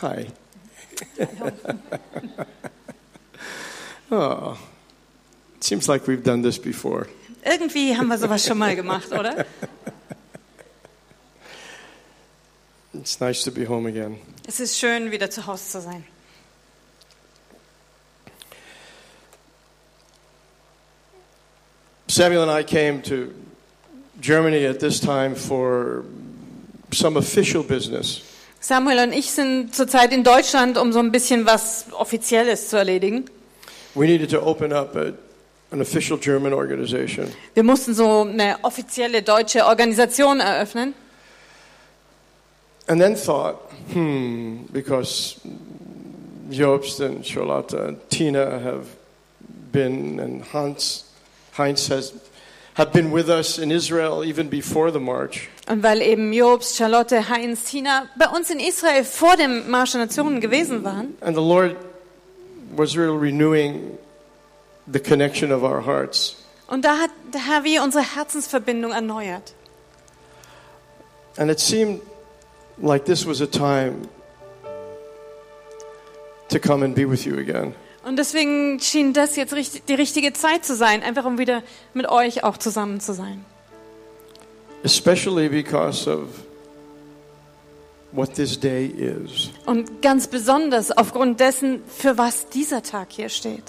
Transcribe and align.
Hi. 0.00 0.26
oh, 4.10 4.58
seems 5.60 5.88
like 5.88 6.06
we've 6.06 6.22
done 6.22 6.42
this 6.42 6.58
before. 6.58 7.08
Irgendwie 7.42 7.96
haben 7.96 8.08
wir 8.08 8.18
sowas 8.18 8.46
schon 8.46 8.58
mal 8.58 8.76
gemacht, 8.76 9.10
oder? 9.12 9.46
It's 12.92 13.20
nice 13.20 13.42
to 13.44 13.50
be 13.50 13.64
home 13.64 13.86
again. 13.86 14.18
Es 14.46 14.60
ist 14.60 14.78
schön, 14.78 15.10
wieder 15.10 15.30
zu 15.30 15.46
Hause 15.46 15.70
zu 15.70 15.80
sein. 15.80 16.04
Samuel 22.08 22.42
and 22.42 22.50
I 22.50 22.62
came 22.62 23.00
to 23.02 23.32
Germany 24.20 24.66
at 24.66 24.80
this 24.80 25.00
time 25.00 25.34
for 25.34 26.04
some 26.92 27.16
official 27.16 27.62
business. 27.62 28.35
Samuel 28.60 29.08
und 29.08 29.12
ich 29.12 29.30
sind 29.30 29.74
zurzeit 29.74 30.12
in 30.12 30.24
Deutschland, 30.24 30.78
um 30.78 30.92
so 30.92 30.98
ein 30.98 31.12
bisschen 31.12 31.46
was 31.46 31.86
Offizielles 31.92 32.68
zu 32.68 32.76
erledigen. 32.76 33.26
We 33.94 34.06
needed 34.06 34.30
to 34.30 34.40
open 34.42 34.72
up 34.72 34.94
a, 34.96 35.12
an 35.70 35.80
official 35.80 36.18
German 36.18 36.52
organization. 36.52 37.32
Wir 37.54 37.62
mussten 37.62 37.94
so 37.94 38.22
eine 38.22 38.56
offizielle 38.62 39.22
deutsche 39.22 39.64
Organisation 39.64 40.40
eröffnen. 40.40 40.94
And 42.88 43.00
then 43.00 43.16
thought, 43.16 43.56
hmm, 43.92 44.66
because 44.72 45.40
Jobst 46.50 47.00
and 47.00 47.24
Charlotte 47.24 47.72
and 47.72 47.98
Tina 48.10 48.60
have 48.60 48.86
been, 49.72 50.20
and 50.20 50.42
Hans, 50.42 51.04
Heinz 51.52 51.88
has, 51.88 52.12
have 52.74 52.92
been 52.92 53.10
with 53.10 53.28
us 53.28 53.58
in 53.58 53.70
Israel 53.70 54.24
even 54.24 54.48
before 54.48 54.90
the 54.90 55.00
march. 55.00 55.48
Und 55.68 55.82
weil 55.82 56.00
eben 56.00 56.32
Jobs, 56.32 56.76
Charlotte, 56.76 57.28
Heinz, 57.28 57.64
Tina 57.64 58.06
bei 58.16 58.28
uns 58.28 58.50
in 58.50 58.60
Israel 58.60 59.04
vor 59.04 59.36
dem 59.36 59.68
Marsch 59.68 59.92
der 59.92 60.02
Nationen 60.02 60.40
gewesen 60.40 60.84
waren. 60.84 61.16
And 61.20 61.36
the 61.36 61.42
Lord 61.42 61.76
was 62.76 62.96
really 62.96 63.16
renewing 63.16 63.98
the 64.86 65.00
connection 65.00 65.50
of 65.52 65.62
our 65.62 65.84
hearts. 65.84 66.36
Und 66.68 66.84
da 66.84 66.98
hat 66.98 67.10
der 67.32 67.46
Herr 67.46 67.64
wie 67.64 67.78
unsere 67.78 68.04
Herzensverbindung 68.16 68.92
erneuert. 68.92 69.54
And 71.36 71.50
it 71.50 71.60
seemed 71.60 72.00
like 72.78 73.04
this 73.04 73.26
was 73.26 73.40
a 73.40 73.46
time 73.46 74.08
to 76.48 76.58
come 76.58 76.84
and 76.84 76.94
be 76.94 77.08
with 77.08 77.24
you 77.24 77.38
again. 77.38 77.74
Und 78.04 78.16
deswegen 78.16 78.78
schien 78.78 79.12
das 79.12 79.34
jetzt 79.34 79.52
die 79.88 79.94
richtige 79.94 80.32
Zeit 80.32 80.64
zu 80.64 80.76
sein, 80.76 81.02
einfach 81.02 81.24
um 81.24 81.38
wieder 81.38 81.64
mit 81.92 82.08
euch 82.08 82.44
auch 82.44 82.56
zusammen 82.56 83.00
zu 83.00 83.12
sein. 83.12 83.44
Especially 84.86 85.48
because 85.48 86.08
of 86.08 86.28
what 88.12 88.34
this 88.34 88.56
day 88.56 88.86
is. 88.86 89.50
Und 89.66 90.00
ganz 90.00 90.28
besonders 90.28 90.96
aufgrund 90.96 91.40
dessen, 91.40 91.80
für 91.88 92.16
was 92.18 92.48
dieser 92.50 92.84
Tag 92.84 93.08
hier 93.10 93.28
steht. 93.28 93.64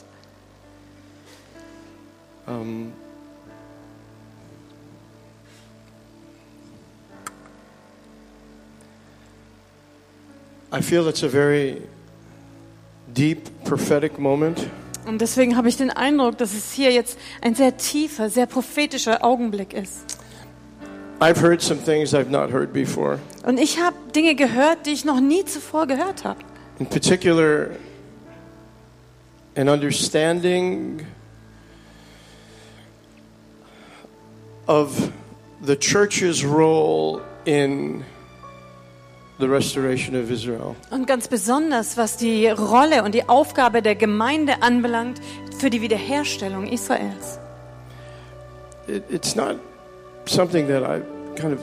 Um, 2.45 2.93
I 10.71 10.83
feel 10.83 11.07
it's 11.07 11.23
a 11.23 11.29
very 11.29 11.81
deep 13.07 13.49
prophetic 13.63 14.19
moment. 14.19 14.67
Und 15.07 15.19
deswegen 15.19 15.57
habe 15.57 15.67
ich 15.67 15.77
den 15.77 15.89
Eindruck, 15.89 16.37
dass 16.37 16.53
es 16.53 16.71
hier 16.73 16.91
jetzt 16.91 17.17
ein 17.41 17.55
sehr 17.55 17.75
tiefer, 17.75 18.29
sehr 18.29 18.45
prophetischer 18.45 19.25
Augenblick 19.25 19.73
ist. 19.73 20.16
I've 21.19 21.39
heard 21.39 21.61
some 21.61 21.79
things 21.79 22.13
I've 22.13 22.29
not 22.29 22.51
heard 22.51 22.71
before. 22.73 23.19
Und 23.43 23.59
ich 23.59 23.79
habe 23.79 23.95
Dinge 24.15 24.35
gehört, 24.35 24.85
die 24.85 24.91
ich 24.91 25.03
noch 25.03 25.19
nie 25.19 25.45
zuvor 25.45 25.87
gehört 25.87 26.23
habe. 26.23 26.39
In 26.79 26.85
particular, 26.85 27.71
an 29.55 29.67
understanding 29.67 31.07
of 34.67 35.11
the 35.61 35.75
church's 35.75 36.43
role 36.43 37.21
in 37.45 38.05
the 39.39 39.47
restoration 39.47 40.15
of 40.15 40.29
Israel. 40.29 40.75
Und 40.91 41.07
ganz 41.07 41.27
besonders, 41.27 41.97
was 41.97 42.17
die 42.17 42.47
Rolle 42.47 43.03
und 43.03 43.15
die 43.15 43.27
Aufgabe 43.27 43.81
der 43.81 43.95
Gemeinde 43.95 44.61
anbelangt 44.61 45.19
für 45.57 45.71
die 45.71 45.81
Wiederherstellung 45.81 46.67
Israels. 46.67 47.39
It, 48.87 49.03
it's 49.09 49.35
not 49.35 49.59
something 50.27 50.67
that 50.67 50.83
I 50.83 51.01
kind 51.39 51.53
of 51.53 51.59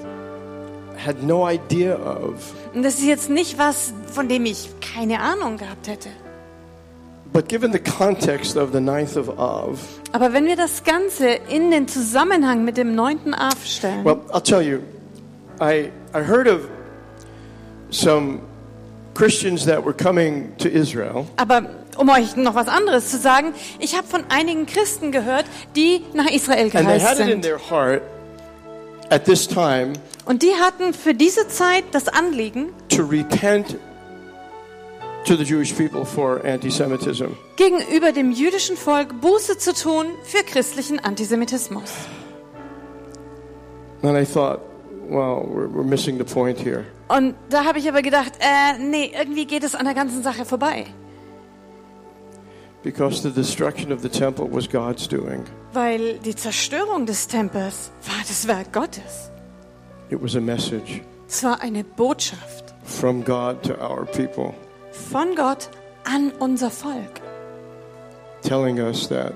had 0.97 1.22
no 1.22 1.48
idea 1.48 1.94
of, 1.97 2.52
Und 2.75 2.82
das 2.84 2.94
ist 2.94 3.04
jetzt 3.04 3.28
nicht 3.30 3.58
was, 3.58 3.92
von 4.12 4.28
dem 4.28 4.47
ich 4.47 4.69
keine 4.80 5.20
Ahnung 5.20 5.56
gehabt 5.58 5.88
hätte. 5.88 6.08
but 7.32 7.48
given 7.48 7.72
the 7.72 7.80
context 7.80 8.56
of 8.56 8.70
the 8.72 8.80
ninth 8.80 9.16
of 9.16 9.28
Av, 9.38 9.78
Aber 10.12 10.32
wenn 10.32 10.47
wir 10.47 10.56
das 10.56 10.84
Ganze 10.84 11.26
in 11.48 11.70
den 11.72 11.88
Zusammenhang 11.88 12.64
mit 12.64 12.76
dem 12.76 12.94
neunten 12.94 13.34
Av 13.34 13.64
stellen, 13.64 14.04
well, 14.04 14.20
I'll 14.32 14.41
tell 14.42 14.62
you, 14.62 14.78
I 15.60 15.91
I 16.14 16.22
heard 16.22 16.46
of 16.46 16.60
some 17.91 18.41
Christians 19.14 19.64
that 19.66 19.84
were 19.84 19.92
coming 19.94 20.52
to 20.58 20.69
Israel. 20.69 21.26
aber 21.36 21.62
um 21.96 22.08
euch 22.08 22.34
noch 22.36 22.54
was 22.56 22.66
anderes 22.69 23.10
zu 23.10 23.19
sagen, 23.19 23.52
ich 23.78 23.96
habe 23.96 24.06
von 24.06 24.25
einigen 24.28 24.66
Christen 24.66 25.12
gehört, 25.12 25.44
die 25.76 26.02
nach 26.12 26.26
Israel 26.31 26.70
gereist 26.70 27.16
sind. 27.16 27.44
At 29.10 29.25
this 29.25 29.47
time 29.47 29.92
Und 30.26 30.42
die 30.42 30.54
hatten 30.54 30.94
für 30.94 31.15
diese 31.15 31.48
Zeit 31.48 31.84
das 31.92 32.09
Anliegen, 32.09 32.70
to 32.88 33.03
repent 33.03 33.76
to 35.26 35.37
the 35.37 35.42
Jewish 35.44 35.72
people 35.72 36.04
for 36.04 36.42
anti 36.44 36.70
Semitism. 36.70 37.26
gegenüber 37.56 38.12
dem 38.12 38.32
jüdischen 38.32 38.76
Volk 38.76 39.20
Buße 39.20 39.59
zu 39.59 39.75
tun 39.75 40.06
für 40.25 40.43
christlichen 40.44 40.98
Antisemitismus. 41.00 41.91
And 44.03 44.19
I 44.19 44.25
thought, 44.25 44.60
well, 45.09 45.47
we're, 45.48 45.69
we're 45.69 45.82
missing 45.84 46.19
the 46.19 46.25
point 46.25 46.59
here. 46.59 46.84
Und 47.09 47.34
da 47.50 47.64
habe 47.64 47.78
ich 47.78 47.88
aber 47.88 48.03
gedacht, 48.03 48.32
äh, 48.41 48.78
nee, 48.78 49.12
irgendwie 49.19 49.47
geht 49.47 49.62
es 49.62 49.75
an 49.75 49.84
der 49.84 49.94
ganzen 49.94 50.22
Sache 50.22 50.44
vorbei. 50.44 50.87
Because 52.84 53.22
the 53.22 53.31
destruction 53.31 53.91
of 53.91 54.03
the 54.03 54.11
temple 54.11 54.47
was 54.47 54.69
God's 54.69 55.09
doing. 55.09 55.45
Weil 55.72 56.19
die 56.19 56.37
Zerstörung 56.37 57.06
des 57.06 57.27
Tempels 57.27 57.91
war 58.06 58.22
das 58.28 58.47
Werk 58.47 58.72
Gottes. 58.72 59.31
It 60.11 60.22
was 60.22 60.37
a 60.37 60.41
message 60.41 61.00
Es 61.27 61.43
war 61.43 61.61
eine 61.62 61.83
Botschaft 61.83 62.75
from 62.84 63.25
God 63.25 63.62
to 63.62 63.75
our 63.81 64.05
people 64.05 64.55
von 64.93 65.34
Gott 65.34 65.69
an 66.05 66.31
unser 66.39 66.71
Volk, 66.71 67.21
telling 68.43 68.78
us 68.78 69.09
that 69.09 69.34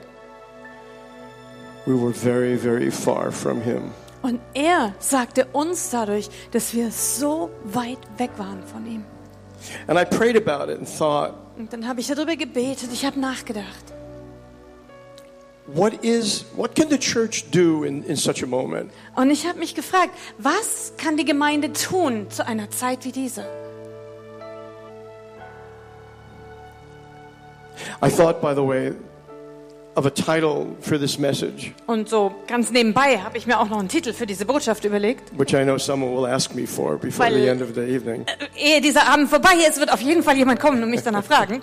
we 1.87 1.95
were 1.95 2.13
very, 2.13 2.57
very 2.57 2.91
far 2.91 3.33
from 3.33 3.63
Him. 3.63 3.91
Und 4.23 4.41
er 4.55 4.95
sagte 4.99 5.47
uns 5.53 5.91
dadurch, 5.91 6.29
dass 6.51 6.75
wir 6.75 6.91
so 6.91 7.51
weit 7.65 7.99
weg 8.19 8.31
waren 8.37 8.63
von 8.63 8.87
ihm. 8.87 9.05
And 9.87 9.99
I 9.99 10.05
prayed 10.05 10.37
about 10.37 10.71
it 10.73 10.79
and 10.79 10.89
thought, 10.89 11.35
Und 11.59 11.73
dann 11.73 11.87
habe 11.89 12.01
ich 12.01 12.07
darüber 12.07 12.37
gebetet, 12.37 12.91
ich 12.93 13.05
habe 13.05 13.19
nachgedacht. 13.19 13.93
what 15.67 15.93
is 16.03 16.47
what 16.57 16.75
can 16.75 16.89
the 16.89 16.97
church 16.99 17.45
do 17.51 17.85
in, 17.85 18.03
in 18.05 18.17
such 18.17 18.43
a 18.43 18.47
moment? 18.47 18.91
Und 19.17 19.31
ich 19.31 19.47
habe 19.47 19.59
mich 19.59 19.75
gefragt, 19.75 20.13
was 20.39 20.93
kann 20.97 21.17
die 21.17 21.25
Gemeinde 21.25 21.73
tun 21.73 22.31
zu 22.31 22.47
einer 22.47 22.71
Zeit 22.71 23.05
wie 23.05 23.13
dieser? 23.13 23.45
I 28.03 28.09
thought, 28.11 28.41
by 28.41 28.55
the 28.55 28.63
way, 28.63 28.93
of 29.99 30.07
a 30.07 30.11
title 30.11 30.67
for 30.81 30.99
this 30.99 31.19
message, 31.19 31.73
Und 31.87 32.09
so 32.09 32.33
ganz 32.47 32.71
nebenbei 32.71 33.19
habe 33.19 33.37
ich 33.37 33.47
mir 33.47 33.59
auch 33.59 33.69
noch 33.69 33.79
einen 33.81 33.89
Titel 33.89 34.13
für 34.13 34.27
diese 34.27 34.45
Botschaft 34.47 34.85
überlegt. 34.85 35.37
which 35.37 35.53
I 35.53 35.65
know 35.65 35.77
someone 35.79 36.15
will 36.17 36.27
ask 36.31 36.55
me 36.55 36.67
for 36.67 36.97
before 36.97 37.29
Weil- 37.29 37.41
the 37.43 37.49
end 37.49 37.61
of 37.63 37.71
the 37.75 37.81
evening. 37.81 38.25
Äh, 38.57 38.75
Ehe 38.77 38.81
dieser 38.81 39.07
Abend 39.13 39.29
vorbei 39.29 39.55
ist, 39.69 39.79
wird 39.81 39.93
auf 39.93 40.01
jeden 40.01 40.23
Fall 40.23 40.37
jemand 40.37 40.61
kommen 40.61 40.83
und 40.83 40.91
mich 40.91 41.03
danach 41.03 41.25
fragen. 41.25 41.61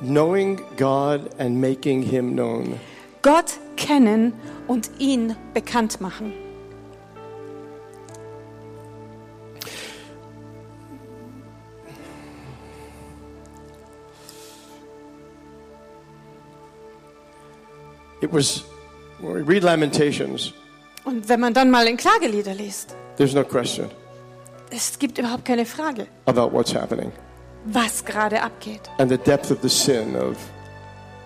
Knowing 0.00 0.60
God 0.76 1.20
and 1.38 1.60
making 1.60 2.02
Him 2.02 2.32
known. 2.32 2.78
Gott 3.22 3.52
kennen 3.76 4.32
und 4.66 4.90
ihn 4.98 5.34
bekannt 5.54 6.00
machen. 6.00 6.32
It 18.26 18.32
was, 18.32 18.64
when 19.20 19.34
we 19.34 19.42
read 19.42 19.62
Lamentations, 19.62 20.52
Und 21.04 21.28
wenn 21.28 21.38
man 21.38 21.54
dann 21.54 21.70
mal 21.70 21.86
in 21.86 21.96
Klagelieder 21.96 22.54
liest, 22.54 22.96
there's 23.16 23.34
no 23.34 23.44
question 23.44 23.88
es 24.72 24.98
gibt 24.98 25.16
überhaupt 25.16 25.44
keine 25.44 25.64
Frage, 25.64 26.08
about 26.26 26.50
what's 26.52 26.74
happening 26.74 27.12
was 27.66 28.04
gerade 28.04 28.42
abgeht. 28.42 28.80
and 28.98 29.08
the 29.08 29.16
depth 29.16 29.52
of 29.52 29.58
the 29.62 29.68
sin 29.68 30.16
of 30.16 30.36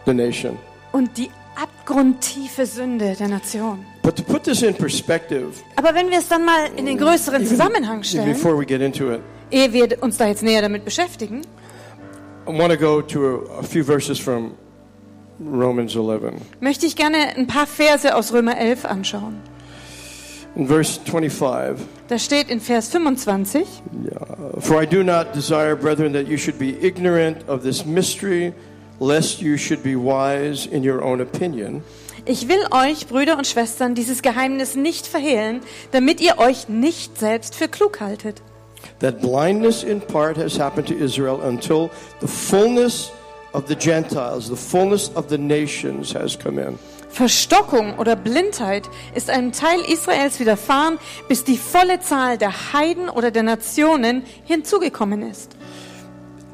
the 0.05 0.13
nation. 0.13 0.59
Und 0.93 1.17
die 1.17 1.31
abgrundtiefe 1.57 2.67
Sünde 2.67 3.17
der 3.19 3.29
Nation. 3.29 3.87
But 4.03 4.17
to 4.17 4.23
put 4.23 4.45
this 4.45 4.61
in 4.63 4.75
perspective, 4.75 5.53
Aber 5.77 5.95
wenn 5.95 6.11
wir 6.11 6.19
es 6.19 6.29
dann 6.29 6.45
mal 6.45 6.67
in 6.77 6.85
den 6.85 6.99
größeren 6.99 7.47
Zusammenhang 7.47 8.03
stellen, 8.03 8.31
before 8.31 8.59
we 8.59 8.67
get 8.67 8.83
into 8.83 9.11
it, 9.15 9.21
ehe 9.51 9.73
wir 9.73 10.03
uns 10.03 10.19
da 10.19 10.27
jetzt 10.27 10.43
näher 10.43 10.61
damit 10.61 10.85
beschäftigen, 10.85 11.47
I 12.47 12.59
want 12.59 12.71
to 12.73 12.79
go 12.79 13.01
to 13.01 13.47
a, 13.57 13.61
a 13.61 13.63
few 13.63 13.83
verses 13.83 14.19
from 14.19 14.53
Romans 15.41 15.95
11. 15.97 16.35
möchte 16.61 16.87
ich 16.87 16.97
gerne 16.97 17.37
ein 17.37 17.47
paar 17.47 17.67
Verse 17.67 18.15
aus 18.15 18.33
Römer 18.33 18.59
11 18.59 18.85
anschauen. 18.85 19.37
In 20.57 20.67
verse 20.67 21.01
25, 21.05 21.77
Da 22.09 22.19
steht 22.19 22.51
in 22.51 22.61
Vers 22.61 22.89
25, 22.89 23.67
For 24.59 24.83
I 24.83 24.87
do 24.87 25.03
not 25.05 25.33
desire, 25.35 25.77
brethren, 25.77 26.13
that 26.13 26.27
you 26.27 26.37
should 26.37 26.59
be 26.59 26.75
ignorant 26.85 27.49
of 27.49 27.63
this 27.63 27.87
mystery, 27.87 28.53
lest 28.99 29.41
you 29.41 29.57
should 29.57 29.83
be 29.83 29.95
wise 29.95 30.67
in 30.69 30.83
your 30.87 31.03
own 31.03 31.21
opinion. 31.21 31.83
ich 32.27 32.49
will 32.49 32.67
euch, 32.73 33.07
Brüder 33.07 33.39
und 33.39 33.47
Schwestern, 33.47 33.95
dieses 33.95 34.23
Geheimnis 34.23 34.75
nicht 34.75 35.07
verhehlen, 35.07 35.61
damit 35.93 36.21
ihr 36.21 36.39
euch 36.39 36.69
nicht 36.69 37.19
selbst 37.19 37.55
für 37.55 37.69
klug 37.69 38.01
haltet. 38.01 38.43
that 38.99 39.21
blindness 39.21 39.85
in 39.85 40.01
part 40.01 40.37
has 40.37 40.59
happened 40.59 40.87
to 40.89 40.95
Israel 40.95 41.41
until 41.43 41.91
the 42.21 42.27
fullness 42.27 43.13
of 43.53 43.67
the 43.69 43.77
Gentiles, 43.77 44.49
the 44.49 44.57
fullness 44.57 45.11
of 45.15 45.29
the 45.29 45.39
nations 45.39 46.15
has 46.15 46.37
come 46.39 46.59
in. 46.59 46.79
Verstockung 47.11 47.99
oder 47.99 48.15
Blindheit 48.15 48.89
ist 49.15 49.31
einem 49.31 49.53
Teil 49.53 49.81
Israels 49.81 50.39
widerfahren, 50.39 50.99
bis 51.29 51.43
die 51.43 51.59
volle 51.59 52.01
Zahl 52.01 52.39
der 52.39 52.73
Heiden 52.73 53.09
oder 53.09 53.31
der 53.31 53.43
Nationen 53.43 54.23
hinzugekommen 54.45 55.29
ist. 55.29 55.57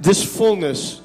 This 0.03 0.23
fullness, 0.23 1.03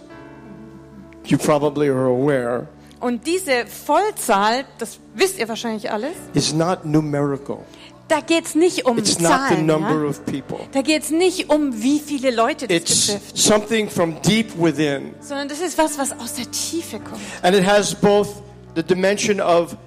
you 1.25 1.37
probably 1.37 1.89
are 1.89 2.07
aware, 2.07 2.67
Und 3.01 3.25
diese 3.25 3.65
Vollzahl, 3.65 4.63
das 4.77 4.99
wisst 5.15 5.39
ihr 5.39 5.49
wahrscheinlich 5.49 5.91
alles, 5.91 6.13
is 6.33 6.53
not 6.53 6.85
numerical. 6.85 7.65
Da 8.11 8.19
geht 8.19 8.45
es 8.45 8.55
nicht 8.55 8.85
um 8.85 8.97
It's 8.97 9.19
not 9.19 9.31
the 9.49 9.55
Zahlen. 9.55 9.67
Ja? 9.69 10.57
Da 10.73 10.81
geht 10.81 11.03
es 11.03 11.09
nicht 11.11 11.49
um, 11.49 11.81
wie 11.81 11.99
viele 11.99 12.31
Leute 12.31 12.67
das 12.67 12.77
It's 12.77 13.07
betrifft, 13.07 13.37
something 13.37 13.89
from 13.89 14.21
deep 14.21 14.51
within. 14.57 15.13
sondern 15.21 15.47
das 15.47 15.61
ist 15.61 15.77
was, 15.77 15.97
was 15.97 16.11
aus 16.19 16.33
der 16.33 16.51
Tiefe 16.51 16.99
kommt. 16.99 17.21
And 17.41 17.55
it 17.55 17.65
has 17.65 17.95
both 17.95 18.27
the 18.75 18.83
dimension 18.83 19.39
of 19.39 19.77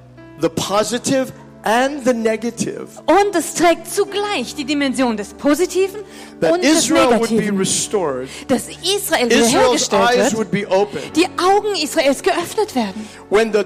the 0.40 0.48
positive 0.48 1.32
and 1.64 2.04
the 2.04 2.14
negative. 2.14 2.88
Und 3.06 3.34
es 3.36 3.54
trägt 3.54 3.92
zugleich 3.92 4.54
die 4.54 4.64
Dimension 4.64 5.16
des 5.16 5.34
Positiven 5.34 6.00
That 6.40 6.52
und 6.52 6.64
des 6.64 6.78
Israel 6.78 7.18
would 7.18 7.28
be 7.28 7.34
Negativen. 7.36 7.58
restored, 7.58 8.28
Dass 8.48 8.68
Israel 8.68 9.28
Israel's 9.30 9.90
wiederhergestellt 9.90 10.18
wird, 10.18 10.36
would 10.36 10.50
be 10.50 10.66
opened. 10.68 11.14
die 11.14 11.26
Augen 11.38 11.74
Israels 11.82 12.22
geöffnet 12.22 12.74
werden. 12.74 13.06
When 13.30 13.52
the 13.52 13.64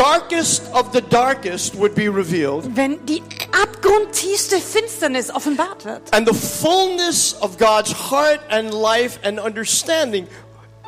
darkest 0.00 0.62
of 0.72 0.92
the 0.92 1.00
darkest 1.02 1.76
would 1.76 1.94
be 1.94 2.08
revealed, 2.08 2.64
Wenn 2.76 3.04
die 3.06 3.22
abgrundtiefste 3.52 4.56
Finsternis 4.60 5.30
offenbart 5.30 5.84
wird. 5.84 6.02
and 6.12 6.26
the 6.26 6.34
fullness 6.34 7.34
of 7.40 7.58
God's 7.58 7.92
heart 8.10 8.40
and 8.50 8.72
life 8.72 9.18
and 9.24 9.38
understanding 9.38 10.26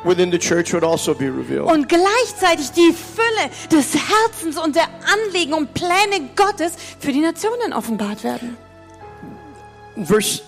within 0.03 0.31
the 0.31 0.37
church 0.39 0.73
would 0.73 0.83
also 0.83 1.13
be 1.13 1.25
revealed. 1.29 1.69
Und 1.71 1.87
gleichzeitig 1.87 2.71
die 2.71 2.93
Fülle 2.93 3.49
des 3.71 3.93
Herzens 3.95 4.57
und 4.57 4.75
der 4.75 4.87
Anliegen 5.11 5.53
und 5.53 5.73
Pläne 5.73 6.29
Gottes 6.35 6.73
für 6.99 7.11
die 7.11 7.21
Nationen 7.21 7.73
offenbart 7.73 8.23
werden. 8.23 8.57
Verse 10.05 10.41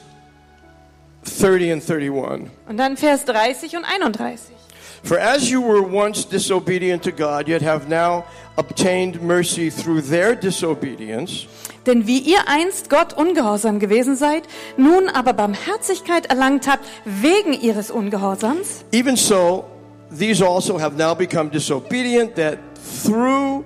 30 1.24 1.72
and 1.72 1.84
31. 1.90 2.50
Und 2.68 2.78
dann 2.78 2.98
Vers 2.98 3.26
30 3.26 3.78
und 3.78 3.86
31. 3.86 4.56
For 5.04 5.20
as 5.20 5.50
you 5.50 5.62
were 5.62 5.84
once 5.84 6.26
disobedient 6.28 7.04
to 7.04 7.12
God, 7.12 7.48
yet 7.48 7.62
have 7.62 7.88
now 7.88 8.24
obtained 8.56 9.22
mercy 9.22 9.70
through 9.70 10.02
their 10.02 10.36
disobedience, 10.36 11.48
Denn 11.86 12.08
wie 12.08 12.18
ihr 12.20 12.48
einst 12.48 12.90
Gott 12.90 13.14
ungehorsam 13.14 13.80
gewesen 13.80 14.16
seid, 14.16 14.44
nun 14.76 15.08
aber 15.08 15.34
Barmherzigkeit 15.34 16.26
erlangt 16.28 16.68
habt 16.68 16.86
wegen 17.06 17.54
ihres 17.54 17.92
Ungehorsams, 17.92 18.86
even 18.92 19.16
so 19.16 19.66
these 20.10 20.44
also 20.44 20.80
have 20.80 20.96
now 20.98 21.14
become 21.14 21.52
disobedient, 21.52 22.36
that 22.36 22.58
through 23.04 23.64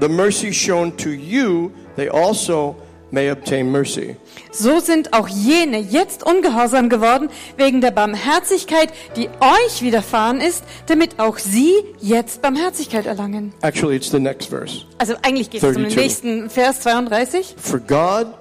the 0.00 0.08
mercy 0.08 0.52
shown 0.52 0.96
to 0.96 1.10
you, 1.10 1.72
they 1.96 2.08
also 2.08 2.76
may 3.12 3.30
obtain 3.30 3.70
mercy. 3.70 4.16
so 4.50 4.80
sind 4.80 5.12
auch 5.12 5.28
jene 5.28 5.78
jetzt 5.78 6.24
ungehorsam 6.24 6.88
geworden 6.88 7.28
wegen 7.56 7.80
der 7.80 7.92
Barmherzigkeit, 7.92 8.92
die 9.16 9.28
euch 9.28 9.82
widerfahren 9.82 10.40
ist, 10.40 10.64
damit 10.86 11.20
auch 11.20 11.38
sie 11.38 11.72
jetzt 12.00 12.42
Barmherzigkeit 12.42 13.06
erlangen. 13.06 13.52
Actually, 13.62 13.96
it's 13.96 14.10
the 14.10 14.18
next 14.18 14.48
verse. 14.48 14.84
Also 14.98 15.14
eigentlich 15.22 15.50
geht 15.50 15.62
es 15.62 15.76
um 15.76 15.82
den 15.82 15.92
32. 15.92 15.96
nächsten 15.96 16.50
Vers 16.50 16.80
32. 16.80 17.54
For 17.58 17.78
God 17.78 18.34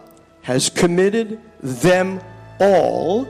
has 0.44 0.74
committed 0.74 1.38
them 1.62 2.20
all 2.60 3.28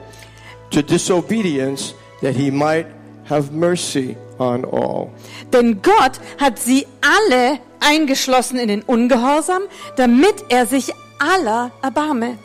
to 0.69 0.81
disobedience 0.81 1.93
that 2.21 2.35
he 2.35 2.51
might 2.51 2.85
have 3.29 3.51
mercy 3.51 4.15
on 4.37 4.63
all. 4.65 5.09
Denn 5.51 5.81
Gott 5.81 6.19
hat 6.39 6.59
sie 6.59 6.85
alle 7.01 7.59
eingeschlossen 7.79 8.59
in 8.59 8.67
den 8.67 8.81
Ungehorsam, 8.83 9.63
damit 9.97 10.35
er 10.49 10.65
sich 10.65 10.93
aller 11.21 11.71
erbarme. 11.81 12.37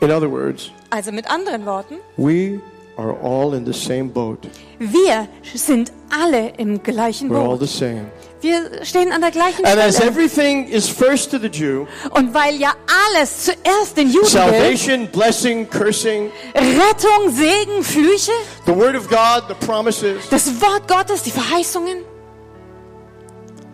In 0.00 0.10
other 0.10 0.30
words, 0.30 0.70
Also 0.90 1.10
mit 1.12 1.28
anderen 1.30 1.64
Worten, 1.66 1.96
we 2.16 2.60
are 2.96 3.12
all 3.22 3.54
in 3.54 3.64
the 3.66 3.72
same 3.72 4.04
boat. 4.10 4.38
wir 4.78 5.28
sind 5.54 5.92
alle 6.10 6.50
im 6.56 6.82
gleichen 6.82 7.30
We're 7.30 7.38
all 7.40 7.58
Boot. 7.58 7.60
the 7.60 7.66
same. 7.66 8.06
Wir 8.40 8.84
stehen 8.84 9.10
an 9.12 9.20
der 9.20 9.32
gleichen 9.32 9.64
And 9.66 9.80
as 9.80 9.96
Stelle. 9.96 10.10
everything 10.10 10.68
is 10.68 10.88
first 10.88 11.30
to 11.32 11.38
the 11.38 11.48
Jew, 11.48 11.86
Und 12.10 12.32
weil 12.32 12.54
ja 12.60 12.72
alles 13.08 13.46
zuerst 13.46 13.96
den 13.96 14.06
Juden 14.10 14.20
gilt, 14.20 14.28
salvation, 14.28 15.08
blessing, 15.08 15.68
cursing, 15.68 16.30
Rettung, 16.54 17.30
Segen, 17.32 17.82
Flüche, 17.82 18.30
the 18.66 18.72
word 18.74 18.94
of 18.94 19.08
God, 19.08 19.44
the 19.48 19.66
promises, 19.66 20.28
das 20.30 20.48
Wort 20.60 20.86
Gottes, 20.86 21.24
die 21.24 21.32
Verheißungen, 21.32 22.04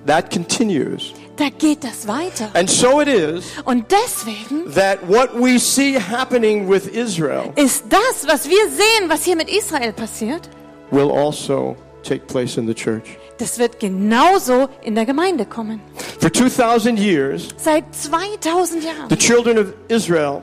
that 0.06 0.30
continues. 0.30 1.12
Da 1.36 1.48
geht 1.58 1.82
das 1.84 2.06
weiter. 2.06 2.50
And 2.54 2.68
so 2.70 3.00
it 3.00 3.08
is 3.08 3.44
Und 3.64 3.86
deswegen 3.90 4.72
that 4.74 4.98
what 5.08 5.30
we 5.34 5.58
see 5.58 5.98
happening 5.98 6.68
with 6.70 6.86
Israel 6.86 7.52
ist 7.56 7.84
das, 7.90 8.26
was 8.26 8.48
wir 8.48 8.68
sehen, 8.68 9.08
was 9.08 9.24
hier 9.24 9.36
mit 9.36 9.50
Israel 9.50 9.92
passiert, 9.92 10.48
will 10.90 11.10
also 11.10 11.76
take 12.02 12.26
place 12.26 12.56
in 12.56 12.66
the 12.66 12.74
church. 12.74 13.16
das 13.38 13.58
wird 13.58 13.80
genauso 13.80 14.68
in 14.82 14.94
der 14.94 15.06
Gemeinde 15.06 15.44
kommen. 15.44 15.80
For 16.20 16.32
2,000 16.32 16.98
years, 16.98 17.48
Seit 17.56 17.84
2000 17.94 18.84
Jahren 18.84 19.08
the 19.10 19.16
children 19.16 19.58
of 19.58 19.72
Israel 19.88 20.40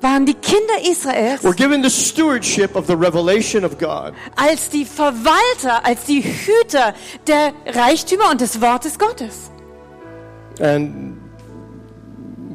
waren 0.00 0.26
die 0.26 0.34
Kinder 0.34 0.80
Israels 0.90 1.44
were 1.44 1.54
given 1.54 1.80
the 1.84 1.90
stewardship 1.90 2.74
of 2.74 2.86
the 2.88 2.94
revelation 2.94 3.64
of 3.64 3.78
God. 3.78 4.14
als 4.34 4.68
die 4.70 4.84
Verwalter, 4.84 5.84
als 5.84 6.04
die 6.06 6.22
Hüter 6.24 6.94
der 7.28 7.52
Reichtümer 7.66 8.30
und 8.30 8.40
des 8.40 8.60
Wortes 8.60 8.98
Gottes. 8.98 9.51
And 10.60 11.16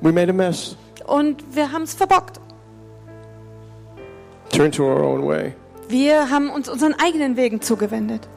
we 0.01 0.11
made 0.11 0.29
a 0.29 0.33
mess. 0.33 0.75
Und 1.05 1.43
wir 1.55 1.71
haben 1.71 1.83
es 1.83 1.93
verbockt. 1.93 2.39
Turned 4.51 4.75
to 4.75 4.83
our 4.83 5.03
own 5.03 5.25
way. 5.27 5.53
Wir 5.89 6.29
haben 6.29 6.49
uns 6.49 6.67
unseren 6.69 6.93
eigenen 6.93 7.37
Wegen 7.37 7.61
zugewendet. 7.61 8.27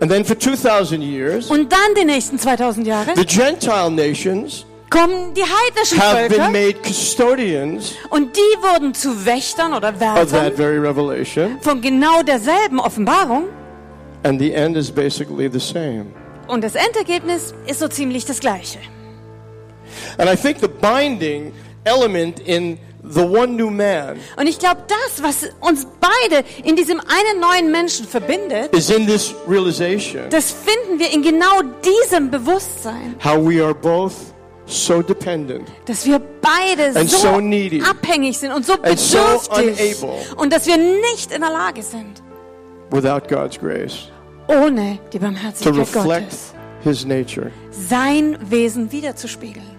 And 0.00 0.10
then 0.10 0.24
for 0.24 0.36
2,000 0.38 1.02
years, 1.02 1.50
Und 1.50 1.72
dann 1.72 1.94
die 1.96 2.04
nächsten 2.04 2.38
2000 2.38 2.86
Jahre 2.86 3.14
the 3.14 3.24
Gentile 3.24 3.90
nations 3.90 4.66
kommen 4.90 5.34
die 5.34 5.42
heidnischen 5.42 5.98
have 5.98 6.28
been 6.28 6.38
Völker 6.38 6.50
made 6.50 6.74
custodians 6.82 7.94
und 8.10 8.36
die 8.36 8.62
wurden 8.62 8.92
zu 8.92 9.24
Wächtern 9.24 9.72
oder 9.72 9.90
of 9.90 9.98
that 9.98 10.30
Wärtern 10.32 10.52
very 10.56 10.78
revelation. 10.78 11.58
von 11.60 11.80
genau 11.80 12.22
derselben 12.22 12.80
Offenbarung. 12.80 13.44
And 14.24 14.40
the 14.40 14.52
end 14.52 14.76
is 14.76 14.90
basically 14.90 15.48
the 15.50 15.60
same. 15.60 16.06
Und 16.48 16.62
das 16.64 16.74
Endergebnis 16.74 17.54
ist 17.66 17.80
so 17.80 17.88
ziemlich 17.88 18.24
das 18.24 18.40
gleiche. 18.40 18.78
And 20.18 20.30
I 20.30 20.36
think 20.36 20.58
the 20.60 20.68
binding 20.68 21.52
element 21.84 22.40
in 22.40 22.78
the 23.02 23.20
one 23.20 23.48
new 23.56 23.70
man 23.70 24.18
Und 24.36 24.46
ich 24.46 24.58
glaube, 24.58 24.82
das, 24.88 25.22
was 25.22 25.48
uns 25.60 25.86
beide 26.00 26.44
in 26.64 26.74
diesem 26.76 27.00
einen 27.00 27.40
neuen 27.40 27.70
Menschen 27.70 28.06
verbindet, 28.06 28.72
is 28.74 28.90
in 28.90 29.06
this 29.06 29.34
realization 29.46 30.22
das 30.30 30.50
finden 30.52 30.98
wir 30.98 31.12
in 31.12 31.22
genau 31.22 31.60
diesem 31.84 32.30
Bewusstsein, 32.30 33.14
how 33.22 33.36
we 33.36 33.62
are 33.62 33.74
both 33.74 34.12
so 34.66 35.02
dependent 35.02 35.68
dass 35.84 36.06
wir 36.06 36.18
beide 36.40 36.98
And 36.98 37.10
so, 37.10 37.18
so 37.18 37.40
needy. 37.40 37.82
abhängig 37.82 38.38
sind 38.38 38.52
und 38.52 38.64
so 38.64 38.72
And 38.82 38.98
so 38.98 39.18
bedürftig 39.18 40.02
unable. 40.02 40.36
und 40.36 40.52
dass 40.52 40.66
wir 40.66 40.78
nicht 40.78 41.30
in 41.32 41.42
der 41.42 41.50
Lage 41.50 41.82
sind, 41.82 42.22
without 42.90 43.28
God's 43.28 43.58
grace 43.60 44.08
ohne 44.48 44.98
die 45.12 45.18
Barmherzigkeit 45.18 45.92
Gottes 45.92 46.54
his 46.82 47.04
nature. 47.04 47.50
sein 47.70 48.38
Wesen 48.50 48.90
wiederzuspiegeln. 48.92 49.74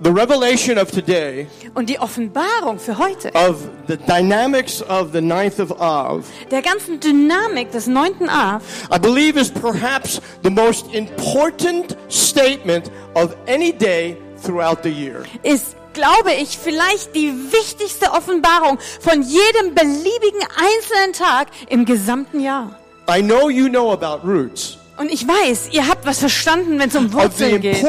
The 0.00 0.12
revelation 0.12 0.78
of 0.78 0.92
today 0.92 1.48
Und 1.74 1.88
die 1.88 1.98
Offenbarung 1.98 2.78
für 2.78 2.96
heute, 2.98 3.32
of 3.34 3.68
the 3.88 3.96
dynamics 3.96 4.80
of 4.80 5.10
the 5.12 5.20
ninth 5.20 5.58
of 5.58 5.72
Av, 5.80 6.24
der 6.52 6.62
ganzen 6.62 7.00
Dynamik 7.00 7.72
des 7.72 7.88
neunten 7.88 8.28
Av, 8.28 8.62
I 8.94 8.98
believe 9.00 9.36
is 9.36 9.50
perhaps 9.50 10.20
the 10.44 10.50
most 10.50 10.86
important 10.94 11.96
statement 12.08 12.92
of 13.14 13.34
any 13.48 13.72
day 13.72 14.16
throughout 14.40 14.84
the 14.84 14.88
year. 14.88 15.24
ist, 15.42 15.74
glaube 15.98 16.32
ich, 16.34 16.58
vielleicht 16.58 17.14
die 17.16 17.32
wichtigste 17.52 18.12
Offenbarung 18.12 18.78
von 19.00 19.22
jedem 19.22 19.74
beliebigen 19.74 20.40
einzelnen 20.56 21.12
Tag 21.12 21.48
im 21.68 21.84
gesamten 21.84 22.40
Jahr. 22.40 22.78
I 23.10 23.20
know 23.22 23.48
you 23.50 23.68
know 23.68 23.90
about 23.92 24.26
roots. 24.26 24.78
Und 24.96 25.12
ich 25.12 25.26
weiß, 25.26 25.68
ihr 25.72 25.86
habt 25.86 26.04
was 26.06 26.18
verstanden, 26.18 26.78
wenn 26.80 26.88
es 26.88 26.96
um 26.96 27.12
Wurzeln 27.12 27.60
geht. 27.60 27.80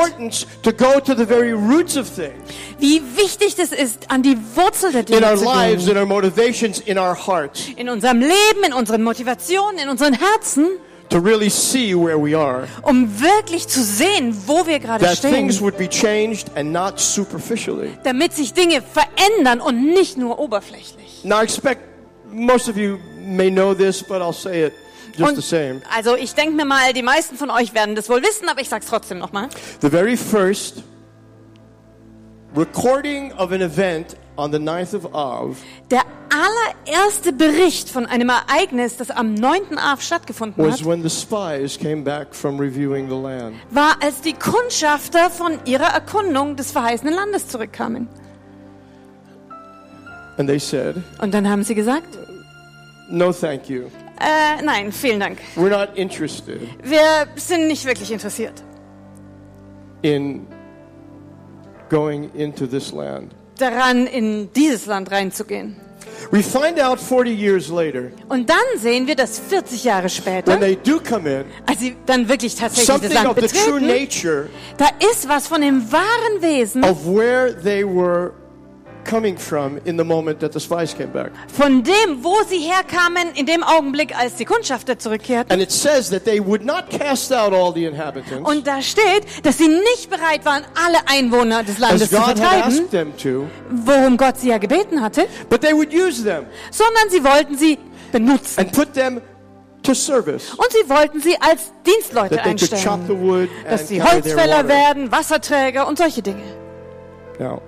to 0.62 0.72
to 0.72 1.16
Wie 2.78 3.02
wichtig 3.16 3.56
es 3.58 3.72
ist, 3.72 4.12
an 4.12 4.22
die 4.22 4.38
Wurzel 4.56 4.92
der 4.92 5.02
in 5.02 5.06
Dinge 5.08 5.26
our 5.32 5.38
zu 5.38 5.46
lives, 5.46 5.86
gehen. 5.86 5.92
in 5.94 5.98
our 5.98 6.06
motivations, 6.06 6.80
in 6.80 6.98
our 7.00 7.16
hearts, 7.16 7.62
In 7.76 7.90
unserem 7.90 8.20
Leben, 8.20 8.64
in 8.66 8.74
unseren 8.74 9.04
Motivationen, 9.04 9.80
in 9.80 9.90
unseren 9.90 10.14
Herzen, 10.14 10.68
to 11.10 11.20
really 11.20 11.50
see 11.50 11.96
where 11.96 12.18
we 12.22 12.38
are. 12.38 12.68
um 12.84 13.20
wirklich 13.20 13.68
zu 13.68 13.84
sehen, 13.84 14.36
wo 14.46 14.66
wir 14.68 14.80
gerade 14.80 15.04
That 15.06 15.20
things 15.22 15.56
stehen. 15.56 15.62
would 15.66 15.78
be 15.78 15.88
changed 15.90 16.52
and 16.56 16.72
not 16.72 17.00
superficially. 17.00 17.98
Damit 18.04 18.34
sich 18.34 18.54
Dinge 18.54 18.82
verändern 18.82 19.60
und 19.62 19.84
nicht 19.94 20.18
nur 20.18 20.40
oberflächlich. 20.40 21.22
Now, 21.24 21.42
I 21.42 21.44
expect 21.44 21.82
most 22.32 22.70
of 22.70 22.78
you 22.78 23.00
may 23.26 23.50
know 23.50 23.74
this, 23.74 24.04
but 24.04 24.22
I'll 24.22 24.34
say 24.34 24.66
it 24.68 24.74
just 25.18 25.36
the 25.36 25.42
same. 25.42 25.82
also 25.94 26.16
ich 26.16 26.34
denke 26.36 26.54
mir 26.56 26.66
mal, 26.66 26.94
die 26.94 27.02
meisten 27.04 27.36
von 27.38 27.50
euch 27.50 27.74
werden 27.74 27.96
das 27.96 28.08
wohl 28.10 28.22
wissen, 28.22 28.48
aber 28.48 28.62
ich 28.62 28.70
sag's 28.70 28.86
trotzdem 28.86 29.18
nochmal. 29.18 29.50
The 29.82 29.90
very 29.90 30.16
first 30.16 30.84
recording 32.56 33.32
of 33.34 33.52
an 33.52 33.62
event 33.62 34.16
on 34.40 34.52
the 34.52 34.58
9th 34.58 34.96
of 34.96 35.14
Av 35.14 35.58
Der 35.92 36.02
allererste 36.30 37.34
Bericht 37.34 37.90
von 37.90 38.06
einem 38.06 38.30
Ereignis, 38.30 38.98
das 38.98 39.10
am 39.12 39.34
9. 39.34 39.78
Av 39.78 40.02
stattgefunden 40.02 40.64
was 40.66 40.80
hat, 40.80 40.86
when 40.86 41.02
the 41.02 41.10
spies 41.10 41.78
came 41.78 42.04
back 42.04 42.34
from 42.34 42.60
reviewing 42.60 43.10
the 43.10 43.16
land. 43.16 43.56
war, 43.72 43.96
als 44.02 44.22
die 44.22 44.34
Kundschafter 44.34 45.30
von 45.30 45.60
ihrer 45.66 45.88
Erkundung 45.94 46.56
des 46.56 46.72
verheißenen 46.72 47.14
Landes 47.14 47.48
zurückkamen. 47.48 48.08
And 50.38 50.48
they 50.48 50.60
said, 50.60 50.96
Und 51.22 51.34
dann 51.34 51.50
haben 51.50 51.64
sie 51.64 51.76
gesagt, 51.76 52.18
No, 53.10 53.32
thank 53.34 53.68
you. 53.70 53.86
äh, 54.20 54.62
nein, 54.64 54.92
vielen 54.92 55.20
Dank. 55.20 55.40
We're 55.56 55.70
not 55.70 55.98
interested 55.98 56.62
Wir 56.84 57.28
sind 57.36 57.68
nicht 57.68 57.86
wirklich 57.86 58.12
interessiert, 58.12 58.64
in 60.04 60.46
going 61.90 62.30
into 62.36 62.68
this 62.68 62.92
land. 62.94 63.34
Daran 63.62 64.08
in 64.08 64.52
dieses 64.54 64.86
Land 64.86 65.12
reinzugehen. 65.12 65.76
We 66.32 66.44
find 66.44 66.80
out 66.80 67.00
40 67.00 67.34
years 67.34 67.70
later, 67.70 68.12
Und 68.28 68.50
dann 68.50 68.58
sehen 68.78 69.08
wir, 69.08 69.16
dass 69.16 69.40
40 69.40 69.84
Jahre 69.84 70.10
später, 70.10 70.52
when 70.52 70.60
they 70.60 70.76
do 70.76 71.00
come 71.00 71.28
in, 71.28 71.46
als 71.66 71.80
sie 71.80 71.96
dann 72.06 72.28
wirklich 72.28 72.56
tatsächlich 72.56 73.02
das 73.02 73.14
Land 73.14 73.30
of 73.30 73.38
the 73.40 73.48
true 73.48 73.80
betreten, 73.80 73.88
nature 73.88 74.50
da 74.78 74.88
ist 75.12 75.28
was 75.28 75.48
von 75.48 75.62
dem 75.62 75.92
wahren 75.92 76.42
Wesen, 76.42 76.84
of 76.84 77.06
where 77.06 77.56
they 77.64 77.84
were 77.84 78.34
coming 79.06 79.38
from 79.38 79.78
in 79.86 79.98
the 79.98 80.04
moment 80.04 80.40
that 80.40 80.54
the 80.54 80.60
spies 80.60 80.96
came 80.96 81.12
back. 81.12 81.32
von 81.48 81.84
dem, 81.84 82.24
wo 82.24 82.36
sie 82.48 82.60
herkamen, 82.60 83.34
in 83.36 83.46
dem 83.46 83.64
Augenblick, 83.64 84.18
als 84.18 84.36
die 84.36 84.46
Kundschafter 84.46 84.98
zurückkehrten. 84.98 85.52
And 85.52 85.62
it 85.62 85.72
says 85.72 86.10
that 86.10 86.26
they 86.26 86.40
would 86.46 86.64
not 86.66 86.90
cast 86.90 87.32
out 87.34 87.54
all 87.54 87.74
the 87.74 87.86
inhabitants 87.86 88.50
Und 88.50 88.66
da 88.68 88.82
steht, 88.82 89.26
dass 89.44 89.58
sie 89.58 89.68
nicht 89.68 90.10
bereit 90.10 90.46
waren, 90.46 90.64
alle 90.86 91.00
Einwohner 91.08 91.64
des 91.64 91.80
Landes 91.80 92.10
zu 92.10 92.16
vertreiben, 92.16 92.64
asked 92.64 92.92
them 92.92 93.16
to, 93.18 93.48
worum 93.70 94.18
Gott 94.18 94.38
sie 94.38 94.50
ja 94.50 94.58
gebeten 94.58 95.02
hatte, 95.02 95.28
but 95.50 95.62
they 95.62 95.74
would 95.74 95.94
use 95.94 96.24
them 96.24 96.46
sondern 96.72 97.10
sie 97.10 97.24
wollten 97.24 97.58
sie 97.58 97.78
benutzen. 98.12 98.60
and 98.60 98.72
put 98.72 98.94
them 98.94 99.22
to 99.84 99.94
service. 99.94 100.54
Und 100.54 100.68
sie 100.72 100.90
wollten 100.90 101.22
sie 101.22 101.38
als 101.40 101.72
Dienstleute 101.86 102.42
einstellen. 102.44 103.50
Dass 103.70 103.88
sie 103.88 104.02
Holzfäller 104.02 104.58
water. 104.58 104.68
werden, 104.68 105.12
Wasserträger 105.12 105.88
und 105.88 105.98
solche 105.98 106.22
Dinge. 106.22 106.44
Now, 107.40 107.62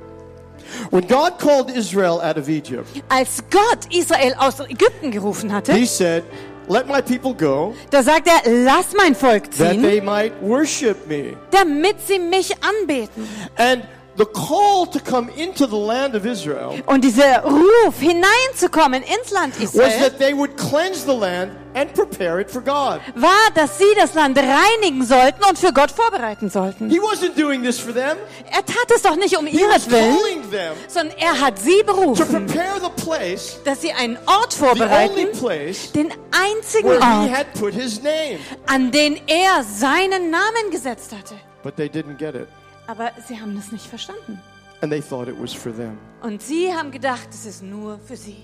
when 0.89 1.07
God 1.07 1.39
called 1.39 1.69
Israel 1.69 2.21
out 2.21 2.37
of 2.37 2.47
Egypt, 2.49 2.87
Als 3.09 3.43
Gott 3.49 3.93
Israel 3.93 4.33
aus 4.37 4.59
Ägypten 4.59 5.11
gerufen 5.11 5.51
hatte, 5.51 5.73
He 5.73 5.85
said, 5.85 6.23
"Let 6.67 6.87
my 6.87 7.01
people 7.01 7.33
go, 7.33 7.73
da 7.89 8.03
sagt 8.03 8.27
er, 8.27 8.49
lass 8.63 8.87
mein 8.95 9.15
Volk 9.15 9.51
that 9.57 9.71
ziehen, 9.71 9.81
they 9.81 10.01
might 10.01 10.33
worship 10.41 11.07
me." 11.07 11.35
damit 11.51 11.95
sie 12.07 12.19
mich 12.19 12.51
anbeten. 12.63 13.27
And 13.57 13.83
the 14.17 14.25
call 14.25 14.85
to 14.85 14.99
come 14.99 15.29
into 15.35 15.65
the 15.65 15.75
land 15.77 16.15
of 16.15 16.25
Israel 16.25 16.81
Und 16.85 17.03
dieser 17.03 17.43
Ruf, 17.43 17.99
hineinzukommen 17.99 19.03
ins 19.03 19.31
Land 19.31 19.53
was 19.57 19.73
Israel, 19.73 19.99
that 20.01 20.19
they 20.19 20.35
would 20.35 20.55
cleanse 20.57 21.05
the 21.05 21.15
land 21.17 21.51
and 21.73 21.93
prepare 21.93 22.41
it 22.41 22.51
for 22.51 22.61
God. 22.61 22.99
war, 23.15 23.31
dass 23.55 23.77
sie 23.77 23.85
das 23.97 24.13
Land 24.13 24.37
reinigen 24.37 25.05
sollten 25.05 25.43
und 25.45 25.57
für 25.57 25.71
Gott 25.71 25.91
vorbereiten 25.91 26.49
sollten. 26.49 26.89
He 26.89 26.99
wasn't 26.99 27.35
doing 27.39 27.63
this 27.63 27.79
for 27.79 27.93
them. 27.93 28.17
Er 28.51 28.65
tat 28.65 28.91
es 28.93 29.01
doch 29.03 29.15
nicht 29.15 29.37
um 29.37 29.47
ihretwillen, 29.47 30.43
sondern 30.89 31.17
er 31.17 31.39
hat 31.39 31.57
sie 31.59 31.81
to 31.85 31.93
berufen, 31.93 32.45
prepare 32.47 32.81
the 32.81 33.03
place, 33.05 33.59
dass 33.63 33.79
sie 33.81 33.93
einen 33.93 34.17
Ort 34.25 34.51
the 34.53 34.63
only 34.65 34.75
vorbereiten, 34.77 35.31
place 35.39 35.91
den 35.93 36.11
einzigen 36.31 36.89
where 36.89 36.99
He 36.99 37.29
Ort, 37.29 37.37
had 37.37 37.53
put 37.53 37.73
His 37.73 38.01
name. 38.03 38.39
an 38.67 38.91
den 38.91 39.21
er 39.27 39.63
seinen 39.63 40.29
Namen 40.29 40.69
gesetzt 40.71 41.11
hatte. 41.13 41.35
But 41.63 41.77
they 41.77 41.87
didn't 41.87 42.17
get 42.17 42.35
it, 42.35 42.47
Aber 42.91 43.11
sie 43.25 43.39
haben 43.39 43.55
das 43.55 43.71
nicht 43.71 43.85
verstanden. 43.87 44.37
and 44.81 44.91
they 44.91 44.99
thought 45.01 45.27
it 45.29 45.35
was 45.39 45.53
for 45.53 45.71
them. 45.73 45.97
Und 46.21 46.41
sie 46.41 46.73
haben 46.73 46.91
gedacht, 46.91 47.29
es 47.31 47.45
ist 47.45 47.63
nur 47.63 47.99
für 47.99 48.17
sie. 48.17 48.35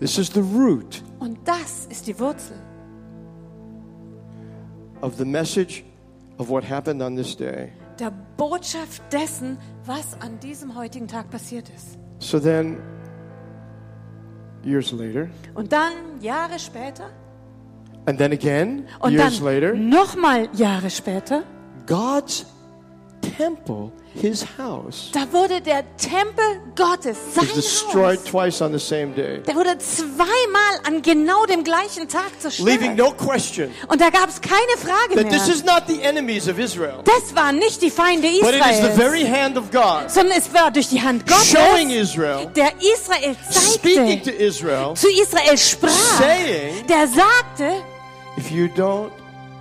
This 0.00 0.16
is 0.16 0.30
the 0.32 0.40
root 0.40 1.02
Und 1.18 1.36
das 1.46 1.86
ist 1.90 2.06
die 2.06 2.18
Wurzel 2.18 2.56
of 5.02 5.16
the 5.18 5.24
message 5.24 5.84
of 6.38 6.48
what 6.48 6.64
happened 6.68 7.02
on 7.02 7.14
this 7.16 7.36
day. 7.36 7.72
der 7.98 8.10
Botschaft 8.36 9.02
dessen, 9.12 9.58
was 9.84 10.16
an 10.20 10.38
diesem 10.40 10.74
heutigen 10.74 11.06
Tag 11.08 11.28
passiert 11.30 11.68
ist. 11.76 11.98
So 12.20 12.38
then, 12.40 12.78
years 14.64 14.92
later, 14.92 15.28
Und 15.54 15.72
dann 15.72 15.92
Jahre 16.20 16.58
später 16.58 17.10
and 18.06 18.18
then 18.18 18.32
again, 18.32 18.86
und 19.00 19.12
years 19.12 19.38
dann 19.40 19.44
later, 19.44 19.74
nochmal 19.74 20.48
Jahre 20.54 20.88
später, 20.90 21.42
God's 21.86 22.46
temple, 23.38 23.92
His 24.20 24.44
house, 24.58 25.10
da 25.12 25.32
wurde 25.32 25.60
der 25.60 25.84
Tempel 25.96 26.60
Gottes, 26.74 27.16
sein 27.34 27.46
destroyed 27.54 28.18
Haus, 28.18 28.24
twice 28.24 28.60
on 28.60 28.72
the 28.72 28.78
same 28.78 29.14
day, 29.14 29.40
der 29.46 29.54
wurde 29.54 29.78
zweimal 29.78 30.80
an 30.84 31.00
genau 31.02 31.46
dem 31.46 31.62
gleichen 31.62 32.08
Tag 32.08 32.32
leaving 32.58 32.96
zerstört. 32.96 32.96
no 32.96 33.12
question 33.12 33.70
Und 33.88 34.00
da 34.00 34.10
gab 34.10 34.28
es 34.28 34.40
keine 34.40 34.76
Frage 34.76 35.14
that 35.14 35.30
this 35.30 35.46
mehr. 35.46 35.54
is 35.54 35.64
not 35.64 35.84
the 35.86 36.02
enemies 36.02 36.48
of 36.48 36.58
Israel, 36.58 37.02
Das 37.04 37.34
waren 37.36 37.56
nicht 37.58 37.80
die 37.80 37.90
Feinde 37.90 38.28
but 38.40 38.54
it 38.54 38.60
is 38.60 38.80
the 38.80 38.88
Israels, 38.88 38.96
very 38.96 39.24
hand 39.24 39.56
of 39.56 39.70
God 39.70 40.10
sondern 40.10 40.36
es 40.36 40.52
war 40.52 40.70
durch 40.72 40.88
die 40.88 41.00
Hand 41.00 41.22
showing 41.30 41.88
Gottes, 41.88 42.10
Israel, 42.10 42.46
der 42.56 42.72
Israel 42.80 43.36
speaking 43.50 44.22
to 44.22 44.24
zeigte, 44.24 44.30
Israel, 44.32 44.94
zu 44.94 45.08
Israel 45.08 45.56
sprach, 45.56 45.90
saying, 46.18 46.86
der 46.88 47.06
sagte, 47.06 47.82
if 48.36 48.50
you 48.50 48.66
don't 48.66 49.10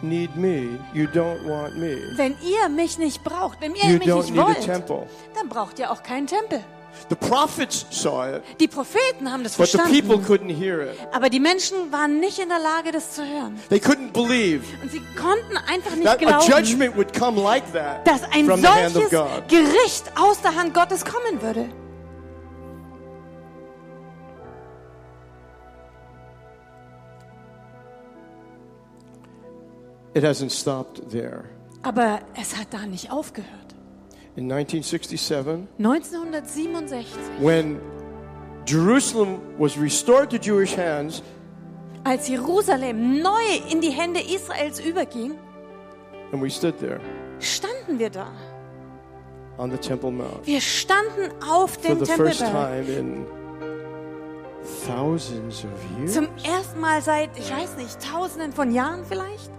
need 0.03 0.35
me, 0.35 0.79
you 0.93 1.05
don't 1.07 1.43
want 1.47 1.77
me. 1.77 1.97
wenn 2.15 2.35
ihr 2.41 2.69
mich 2.69 2.97
nicht 2.97 3.23
braucht, 3.23 3.61
wenn 3.61 3.75
ihr 3.75 3.85
You 3.85 3.97
mich 3.99 4.07
don't 4.07 4.17
nicht 4.23 4.31
need 4.31 4.39
a 4.41 4.89
wollt, 4.89 5.07
dann 5.35 5.49
braucht 5.49 5.79
ihr 5.79 5.91
auch 5.91 6.03
keinen 6.03 6.27
Tempel. 6.27 6.63
The 7.09 7.15
prophets 7.15 7.85
saw 7.91 8.37
it, 8.37 8.43
Die 8.59 8.67
Propheten 8.67 9.31
haben 9.31 9.43
das 9.43 9.55
but 9.55 9.67
the 9.69 9.77
people 9.77 10.17
verstanden, 10.19 10.49
couldn't 10.51 10.55
hear 10.57 10.81
it. 10.81 10.97
aber 11.11 11.29
die 11.29 11.39
Menschen 11.39 11.91
waren 11.91 12.19
nicht 12.19 12.39
in 12.39 12.49
der 12.49 12.57
Lage, 12.59 12.91
das 12.91 13.13
zu 13.13 13.21
hören. 13.23 13.59
They 13.69 13.77
couldn't 13.79 14.13
believe 14.13 14.63
Und 14.81 14.91
sie 14.91 15.01
konnten 15.15 15.57
einfach 15.71 15.95
nicht 15.95 16.05
that 16.05 16.15
a 16.23 16.39
glauben, 16.39 16.51
judgment 16.51 16.95
would 16.97 17.13
come 17.17 17.39
like 17.39 17.71
that 17.73 18.07
dass 18.07 18.23
ein 18.31 18.47
solches. 18.47 19.09
Gericht 19.47 20.11
aus 20.19 20.41
der 20.41 20.55
Hand 20.55 20.73
Gottes 20.73 21.05
kommen 21.05 21.39
würde. 21.41 21.69
It 30.17 30.23
hasn't 30.23 30.49
stopped 30.49 31.11
there. 31.11 31.43
Aber 31.83 32.21
es 32.35 32.57
hat 32.57 32.69
da 32.71 32.87
nicht 32.87 33.11
aufgehört. 33.11 33.75
In 34.35 34.51
1967, 34.51 35.67
1967, 35.77 37.07
when 37.39 37.79
Jerusalem 38.65 39.39
was 39.59 39.77
restored 39.77 40.31
to 40.31 40.37
Jewish 40.37 40.75
hands, 40.75 41.21
als 42.03 42.27
Jerusalem 42.27 43.21
neu 43.21 43.29
in 43.69 43.79
die 43.79 43.91
Hände 43.91 44.19
Israels 44.19 44.79
überging, 44.79 45.35
and 46.31 46.41
we 46.41 46.49
stood 46.49 46.79
there 46.79 46.99
standen 47.39 47.99
wir 47.99 48.09
da. 48.09 48.31
on 49.59 49.69
the 49.69 49.77
Temple 49.77 50.09
Mount 50.09 50.47
Wir 50.47 50.61
standen 50.61 51.31
auf 51.43 51.77
dem 51.77 52.03
Tempelberg. 52.03 52.37
time 52.37 52.89
in 52.89 53.25
thousands 54.87 55.63
of 55.63 55.99
years. 55.99 56.13
Zum 56.15 56.27
ersten 56.43 56.79
Mal 56.79 57.03
seit, 57.03 57.29
ich 57.37 57.51
weiß 57.51 57.77
nicht, 57.77 58.01
tausenden 58.01 58.51
von 58.51 58.71
Jahren 58.73 59.05
vielleicht. 59.05 59.51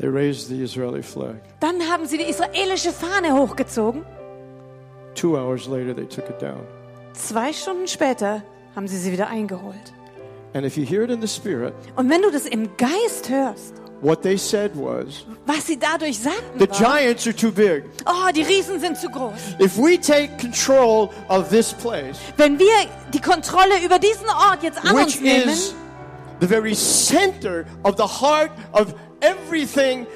Dann 0.00 1.82
haben 1.90 2.06
sie 2.06 2.18
die 2.18 2.24
israelische 2.24 2.92
Fahne 2.92 3.34
hochgezogen. 3.34 4.04
Two 5.14 5.36
hours 5.36 5.66
later, 5.66 5.94
they 5.94 6.06
took 6.06 6.28
it 6.30 6.40
down. 6.40 6.60
Zwei 7.12 7.52
Stunden 7.52 7.86
später 7.86 8.42
haben 8.74 8.88
sie 8.88 8.96
sie 8.96 9.12
wieder 9.12 9.28
eingeholt. 9.28 9.92
And 10.54 10.64
if 10.64 10.76
you 10.76 10.84
hear 10.84 11.02
it 11.02 11.10
in 11.10 11.20
the 11.20 11.28
Spirit, 11.28 11.74
Und 11.96 12.08
wenn 12.08 12.22
du 12.22 12.30
das 12.30 12.46
im 12.46 12.76
Geist 12.76 13.28
hörst, 13.28 13.74
what 14.00 14.22
they 14.22 14.36
said 14.36 14.72
was, 14.74 15.26
Was 15.46 15.66
sie 15.66 15.78
dadurch 15.78 16.18
sagten, 16.18 16.58
the 16.58 16.66
giants 16.66 17.26
are 17.26 17.36
too 17.36 17.52
big. 17.52 17.84
oh, 18.06 18.30
die 18.34 18.42
Riesen 18.42 18.80
sind 18.80 18.96
zu 18.96 19.08
groß. 19.08 19.56
If 19.60 19.76
we 19.76 19.98
take 20.00 20.30
control 20.38 21.10
of 21.28 21.48
this 21.50 21.72
place, 21.74 22.16
Wenn 22.36 22.58
wir 22.58 22.72
die 23.12 23.20
Kontrolle 23.20 23.84
über 23.84 23.98
diesen 23.98 24.28
Ort 24.28 24.62
jetzt 24.62 24.78
an 24.84 24.96
uns 24.96 25.14
which 25.14 25.20
nehmen, 25.20 25.50
is 25.50 25.74
the 26.40 26.46
very 26.46 26.74
center 26.74 27.64
of 27.84 27.96
the 27.96 28.02
heart 28.04 28.50
of 28.72 28.94
everything 29.20 30.06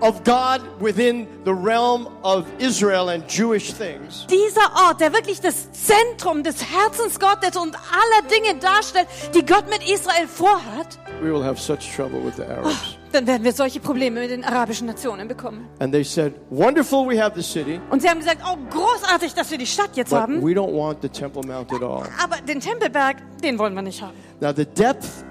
of 0.00 0.24
God 0.24 0.60
within 0.80 1.28
the 1.44 1.52
realm 1.54 2.08
of 2.24 2.44
Israel 2.58 3.08
and 3.10 3.24
Jewish 3.28 3.72
things, 3.72 4.26
dieser 4.28 4.88
Ort, 4.88 5.00
der 5.00 5.12
wirklich 5.12 5.40
das 5.40 5.70
Zentrum 5.72 6.42
des 6.42 6.56
Herzens 6.64 7.20
Gottes 7.20 7.56
und 7.56 7.76
aller 7.76 8.28
Dinge 8.28 8.58
darstellt, 8.58 9.06
die 9.32 9.46
Gott 9.46 9.70
mit 9.70 9.88
Israel 9.88 10.26
vorhat, 10.26 10.98
we 11.22 11.32
will 11.32 11.44
have 11.44 11.60
such 11.60 11.94
trouble 11.94 12.20
with 12.24 12.34
the 12.36 12.42
Arabs. 12.42 12.96
dann 13.12 13.26
werden 13.28 13.44
wir 13.44 13.52
solche 13.52 13.78
Probleme 13.78 14.20
mit 14.20 14.30
den 14.30 14.42
arabischen 14.42 14.88
Nationen 14.88 15.28
bekommen. 15.28 15.68
And 15.78 15.92
they 15.92 16.02
said, 16.02 16.32
Wonderful, 16.50 17.06
we 17.08 17.22
have 17.22 17.40
the 17.40 17.42
city, 17.42 17.80
Und 17.90 18.02
sie 18.02 18.08
haben 18.08 18.18
gesagt, 18.18 18.40
oh, 18.44 18.56
großartig, 18.70 19.34
dass 19.34 19.52
wir 19.52 19.58
die 19.58 19.66
Stadt 19.66 19.90
jetzt 19.94 20.12
haben, 20.12 20.42
we 20.42 20.50
don't 20.52 20.72
want 20.76 21.00
the 21.02 21.08
Temple 21.08 21.42
Mount 21.46 21.72
at 21.72 21.80
all. 21.82 22.08
aber 22.20 22.38
den 22.48 22.58
Tempelberg, 22.58 23.18
den 23.40 23.56
wollen 23.56 23.74
wir 23.74 23.82
nicht 23.82 24.02
haben. 24.02 24.16
Now, 24.40 24.52
the 24.52 24.64
depth 24.66 25.24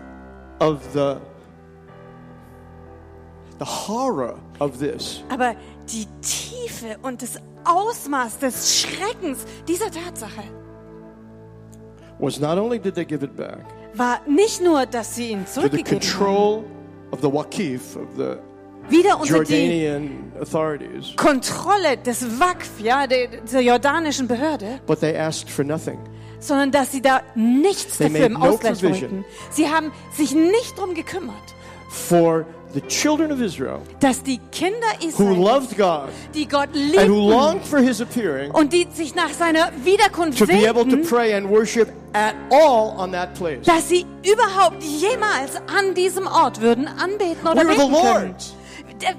of 0.59 0.77
the 0.93 1.15
the 3.61 3.67
horror 3.87 4.39
of 4.59 4.79
this. 4.79 5.23
Aber 5.29 5.55
die 5.91 6.07
Tiefe 6.21 6.97
und 7.03 7.21
das 7.21 7.37
Ausmaß 7.63 8.39
des 8.39 8.79
Schreckens 8.81 9.45
dieser 9.67 9.91
Tatsache 9.91 10.43
was 12.19 12.39
not 12.39 12.57
only 12.57 12.79
did 12.79 12.95
they 12.95 13.05
give 13.05 13.23
it 13.23 13.35
back 13.35 13.59
war 13.93 14.21
nicht 14.27 14.61
nur, 14.61 14.85
dass 14.85 15.15
sie 15.15 15.31
ihn 15.31 15.45
to 15.45 15.61
the 15.61 15.69
zurückgegeben 15.69 15.99
haben, 15.99 15.99
control 15.99 16.63
of 17.11 17.21
the 17.21 17.27
Waqif 17.27 17.95
of 17.97 18.07
the 18.17 18.37
wieder 18.89 19.19
unter 19.19 19.43
die 19.43 19.53
Jordanian 19.53 20.31
authorities, 20.39 21.15
Kontrolle 21.15 21.97
des 21.97 22.39
WAKF, 22.39 22.79
ja, 22.79 23.05
der, 23.05 23.27
der 23.27 23.61
jordanischen 23.61 24.27
Behörde, 24.27 24.79
but 24.87 24.99
they 24.99 25.15
asked 25.15 25.49
for 25.51 25.63
nothing. 25.63 25.99
sondern 26.39 26.71
dass 26.71 26.91
sie 26.91 27.01
da 27.01 27.21
nichts 27.35 27.97
They 27.97 28.07
dafür 28.09 28.25
im 28.25 28.33
no 28.33 28.39
Ausgleich 28.39 28.81
wollten. 28.81 29.23
Sie 29.51 29.69
haben 29.69 29.91
sich 30.13 30.33
nicht 30.33 30.77
darum 30.77 30.95
gekümmert, 30.95 31.35
For 31.89 32.45
the 32.73 32.81
children 32.87 33.31
of 33.31 33.41
Israel 33.41 33.81
dass 33.99 34.23
die 34.23 34.39
Kinder 34.51 34.87
who 34.99 35.07
Israel, 35.07 35.37
loved 35.37 35.77
God 35.77 36.09
die 36.33 36.45
Gott 36.45 36.69
and 36.73 36.75
who 36.75 36.91
liebten 36.91 37.29
longed 37.29 37.65
for 37.65 37.79
his 37.79 38.01
appearing 38.01 38.51
und 38.51 38.73
die 38.73 38.87
sich 38.93 39.15
nach 39.15 39.31
seiner 39.31 39.71
Wiederkunft 39.83 40.39
to 40.39 40.45
be 40.45 40.67
able 40.67 40.85
to 40.85 40.97
pray 41.07 41.33
and 41.33 41.49
worship 41.49 41.89
at 42.13 42.35
all 42.51 42.93
on 42.97 43.11
that 43.11 43.33
place. 43.35 43.65
dass 43.65 43.89
sie 43.89 44.05
überhaupt 44.23 44.83
jemals 44.83 45.55
an 45.67 45.93
diesem 45.93 46.27
Ort 46.27 46.61
würden 46.61 46.87
anbeten 46.87 47.47
oder 47.47 47.61
We 47.61 47.67
beten 47.67 47.77
können. 47.77 47.91
Lord's. 47.91 48.55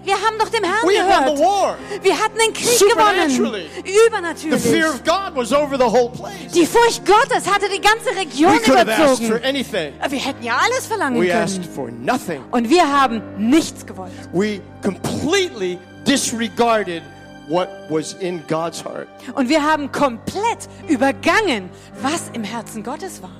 Wir 0.04 0.14
haben 0.14 0.38
doch 0.38 0.48
dem 0.48 0.64
Herrn 0.64 0.86
We 0.86 0.92
gehört. 0.94 1.38
war. 1.38 1.76
Wir 2.02 2.18
hatten 2.18 2.38
den 2.38 2.52
Krieg 2.52 2.78
gewonnen. 2.78 3.28
The 3.30 3.82
fear 3.82 4.06
Übernatürlich. 4.08 4.84
of 4.84 5.04
God 5.04 5.34
was 5.36 5.52
over 5.52 5.76
the 5.76 5.84
whole 5.84 6.10
place. 6.10 6.52
Die 6.54 6.66
Furcht 6.66 7.04
Gottes 7.04 7.46
hatte 7.52 7.68
die 7.68 7.80
ganze 7.80 8.10
Region 8.16 8.52
We 8.52 8.56
asked 8.56 8.66
for 8.66 8.80
überzogen. 8.82 9.44
anything. 9.44 9.92
Wir 10.08 10.18
hätten 10.18 10.42
ja 10.44 10.56
alles 10.64 10.86
verlangen 10.86 11.20
We 11.20 11.34
asked 11.34 11.62
können. 11.62 11.74
for 11.74 11.90
nothing. 11.90 12.42
Und 12.50 12.68
wir 12.70 12.86
haben 12.86 13.22
nichts 13.38 13.84
gewollt. 13.84 14.12
We 14.32 14.60
completely 14.82 15.78
disregarded 16.06 17.02
what 17.48 17.68
was 17.88 18.14
in 18.14 18.42
God's 18.48 18.84
heart. 18.84 19.08
Und 19.34 19.48
wir 19.48 19.62
haben 19.62 19.90
komplett 19.90 20.68
übergangen, 20.88 21.70
was 22.00 22.30
im 22.32 22.44
Herzen 22.44 22.82
Gottes 22.84 23.22
war. 23.22 23.30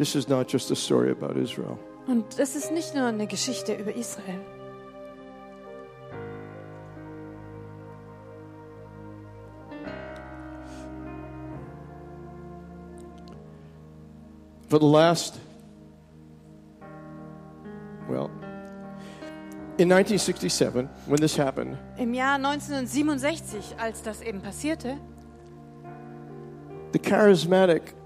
This 0.00 0.16
is 0.16 0.28
not 0.28 0.48
just 0.48 0.70
a 0.70 0.74
story 0.74 1.10
about 1.10 1.36
Israel. 1.36 1.78
Und 2.06 2.24
das 2.38 2.56
ist 2.56 2.72
nicht 2.72 2.94
nur 2.94 3.04
eine 3.04 3.26
Geschichte 3.26 3.74
über 3.74 3.94
Israel. 3.94 4.40
For 14.70 14.78
the 14.78 14.86
last, 14.86 15.38
well, 18.08 18.30
in 19.76 19.92
1967, 19.92 20.88
when 21.08 21.20
this 21.20 21.36
happened, 21.36 21.76
Im 21.98 22.14
Jahr 22.14 22.36
1967, 22.36 23.74
als 23.78 24.00
das 24.00 24.22
eben 24.22 24.40
passierte, 24.40 24.96
the 26.92 26.98
charismatic 26.98 27.99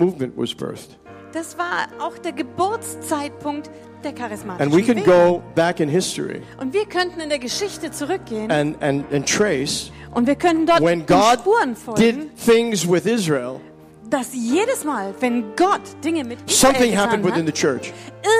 movement 0.00 0.32
was 0.36 0.54
birthed. 0.54 0.98
das 1.32 1.56
war 1.56 1.86
auch 2.00 2.18
der 2.18 2.32
Geburtszeitpunkt 2.32 3.70
der 4.02 4.12
charismatischen 4.12 4.72
And 4.72 4.74
we 4.74 4.82
can 4.82 5.04
go 5.04 5.42
back 5.54 5.78
in 5.80 5.88
history 5.88 6.42
Und 6.58 6.72
wir 6.74 6.86
könnten 6.86 7.20
in 7.20 7.28
der 7.28 7.38
Geschichte 7.38 7.90
zurückgehen 7.90 8.50
and, 8.50 8.82
and, 8.82 9.04
and 9.12 9.28
trace 9.28 9.92
und 10.12 10.26
wir 10.26 10.34
können 10.34 10.66
dort 10.66 10.80
when 10.82 11.06
God 11.06 11.38
Spuren 11.40 11.76
folgen, 11.76 12.00
did 12.00 12.36
things 12.36 12.88
with 12.88 13.06
Israel, 13.06 13.60
dass 14.08 14.30
jedes 14.34 14.82
Mal, 14.84 15.14
wenn 15.20 15.54
Gott 15.54 15.82
Dinge 16.02 16.24
mit 16.24 16.38
Israel 16.50 16.72
something 16.74 16.98
happened 16.98 17.24
within 17.24 17.46
the 17.46 17.52
hat, 17.52 17.58
church. 17.58 17.92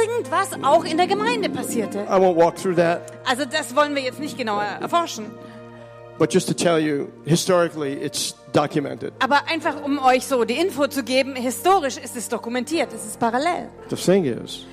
irgendwas 0.02 0.48
auch 0.64 0.84
in 0.84 0.96
der 0.96 1.06
Gemeinde 1.06 1.48
passierte. 1.48 2.00
I 2.08 2.14
won't 2.14 2.34
walk 2.36 2.56
through 2.56 2.74
that, 2.76 3.02
Also 3.24 3.44
das 3.44 3.76
wollen 3.76 3.94
wir 3.94 4.02
jetzt 4.02 4.18
nicht 4.18 4.36
genauer 4.36 4.64
erforschen. 4.64 5.26
But 6.20 6.30
just 6.30 6.46
to 6.48 6.54
tell 6.54 6.78
you, 6.78 7.10
historically, 7.24 7.94
it's 7.94 8.34
documented. 8.52 9.12
Aber 9.20 9.48
einfach 9.48 9.82
um 9.82 9.98
euch 9.98 10.26
so 10.26 10.44
die 10.44 10.58
Info 10.58 10.86
zu 10.86 11.02
geben, 11.02 11.34
historisch 11.34 11.96
ist 11.96 12.14
es 12.14 12.28
dokumentiert, 12.28 12.92
es 12.92 13.06
ist 13.06 13.18
parallel. 13.18 13.70
The 13.88 13.96
thing 13.96 14.26
is, 14.26 14.66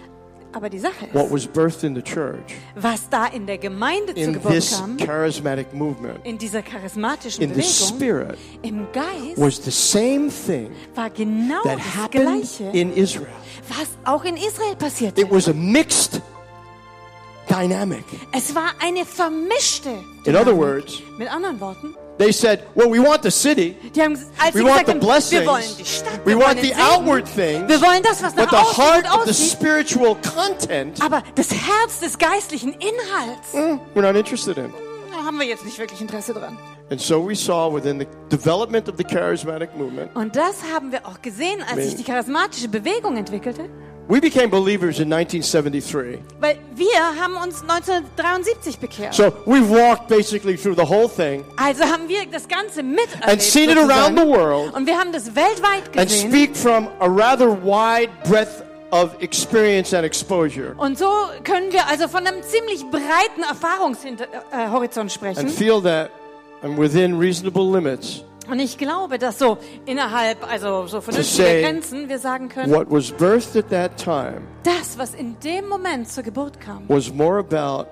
Aber 0.52 0.70
die 0.70 0.80
Sache 0.80 1.08
what 1.14 1.28
ist, 1.28 1.32
was 1.32 1.48
birthed 1.48 1.84
in 1.86 1.96
the 1.96 2.02
church, 2.02 2.54
was 2.76 3.08
da 3.10 3.28
in 3.28 3.46
der 3.46 3.58
Gemeinde 3.58 4.14
zu 4.14 4.20
in 4.20 4.34
Geburt 4.34 4.54
this 4.54 4.78
kam, 4.78 4.98
charismatic 4.98 5.74
movement, 5.74 6.20
in 6.26 6.38
dieser 6.38 6.62
charismatischen 6.62 7.44
in 7.44 7.50
the 7.54 7.62
Bewegung, 7.62 7.98
spirit, 7.98 8.38
im 8.64 8.88
Geist, 8.92 9.38
was 9.38 9.64
the 9.64 9.72
same 9.72 10.30
thing 10.30 10.70
war 10.96 11.10
genau 11.10 11.64
that 11.64 11.78
das 11.78 11.96
happened 11.96 12.42
Gleiche, 12.42 12.78
in 12.78 12.94
Israel. 12.94 13.28
was 13.70 13.88
auch 14.04 14.26
in 14.26 14.36
Israel 14.36 14.76
passierte. 14.78 15.22
It 15.22 15.32
was 15.32 15.48
a 15.48 15.54
mixed 15.54 16.22
dynamic. 17.50 18.04
Es 18.32 18.54
war 18.56 18.72
eine 18.80 19.06
vermischte 19.06 19.90
In 20.26 20.36
other 20.36 20.46
Dynamik. 20.46 20.58
words, 20.58 21.02
Mit 21.18 21.32
anderen 21.32 21.60
Worten, 21.60 21.96
they 22.18 22.32
said, 22.32 22.62
well, 22.76 22.90
we 22.92 23.00
want 23.00 23.24
the 23.24 23.32
city, 23.32 23.76
die 23.96 24.02
haben, 24.02 24.18
als 24.38 24.54
we 24.56 24.64
want 24.64 24.86
gesagt 24.86 24.88
the 24.88 24.94
blessings, 25.06 25.32
wir 25.32 25.46
wollen 25.48 25.78
die 25.78 25.86
Stadt, 25.86 26.26
we 26.26 26.36
want 26.38 26.60
the 26.62 26.68
Segen, 26.70 26.82
outward 26.82 27.26
things, 27.26 27.68
wir 27.70 27.82
wollen 27.82 28.04
das, 28.04 28.22
was 28.24 28.34
but 28.34 28.50
the 28.50 28.56
heart 28.58 29.06
of 29.14 29.26
the 29.26 29.34
spiritual 29.34 30.16
content, 30.36 31.02
aber 31.04 31.24
das 31.36 31.52
Herz 31.52 32.00
des 32.00 32.18
geistlichen 32.18 32.74
Inhalts, 32.74 33.54
mm, 33.54 33.80
we're 33.96 34.02
not 34.02 34.16
interested 34.16 34.58
in. 34.58 34.74
da 35.12 35.24
haben 35.26 35.40
wir 35.40 35.46
jetzt 35.48 35.66
nicht 35.66 35.78
wirklich 35.80 36.02
Interesse 36.02 36.34
dran. 36.34 36.58
And 36.90 37.02
so 37.02 37.20
we 37.28 37.36
saw 37.36 37.70
within 37.70 38.00
the 38.00 38.08
development 38.30 38.88
of 38.88 38.96
the 38.98 39.04
charismatic 39.04 39.76
movement, 39.76 40.16
Und 40.16 40.36
das 40.36 40.56
haben 40.74 40.92
wir 40.92 41.06
auch 41.06 41.22
gesehen, 41.22 41.62
als 41.70 41.84
sich 41.84 41.96
die 41.96 42.04
charismatische 42.04 42.70
Bewegung 42.70 43.18
entwickelte. 43.18 43.70
We 44.10 44.20
became 44.22 44.50
believers 44.50 45.00
in 45.00 45.10
1973. 45.12 46.20
Weil 46.39 46.58
wir 46.76 46.88
haben 47.20 47.36
uns 47.36 47.62
1973 47.62 48.78
bekehrt. 48.80 49.13
So 49.13 49.32
we've 49.46 49.70
walked 49.70 50.08
basically 50.08 50.56
through 50.58 50.76
the 50.76 50.88
whole 50.88 51.08
thing 51.10 51.43
Also 51.58 51.84
haben 51.84 52.08
wir 52.08 52.26
das 52.32 52.48
Ganze 52.48 52.84
miterlebt. 52.84 53.28
and 53.28 53.41
seen 53.41 53.70
it 53.70 53.78
around 53.78 54.17
the 54.17 54.26
world 54.26 54.74
Und 54.74 54.86
wir 54.86 54.98
haben 54.98 55.12
das 55.12 55.36
weltweit 55.36 55.86
and 55.98 56.08
gesehen. 56.10 56.30
speak 56.32 56.56
from 56.56 56.88
a 57.00 57.08
rather 57.08 57.50
wide 57.52 58.10
breadth 58.30 58.63
of 58.91 59.12
experience 59.22 59.93
and 59.93 60.06
exposure 60.06 60.74
Und 60.78 60.98
so 60.98 61.10
können 61.43 61.72
wir 61.74 61.86
also 61.88 62.08
von 62.08 62.26
einem 62.26 62.41
ziemlich 62.43 62.86
breiten 62.89 63.43
Erfahrungshorizont 63.48 65.12
sprechen. 65.12 65.39
and 65.39 65.52
feel 65.52 65.82
that 65.82 66.10
I'm 66.63 66.78
within 66.78 67.17
reasonable 67.20 67.70
limits 67.70 68.24
Und 68.50 68.60
ich 68.60 68.78
glaube, 68.78 69.18
dass 69.18 69.40
so 69.40 69.58
innerhalb, 69.86 70.50
also 70.50 70.88
so 70.88 71.02
vernünftiger 71.02 71.62
Grenzen, 71.62 72.08
wir 72.10 72.20
sagen 72.20 72.48
können, 72.50 72.72
what 72.74 72.90
was 72.90 73.12
birthed 73.12 73.56
at 73.58 73.70
that 73.70 73.98
time 73.98 74.42
das, 74.64 74.98
was 74.98 75.14
in 75.14 75.38
dem 75.40 75.68
Moment 75.68 76.08
zur 76.10 76.24
Geburt 76.24 76.60
kam, 76.60 76.84
was 76.88 77.14
more 77.14 77.40
about 77.40 77.88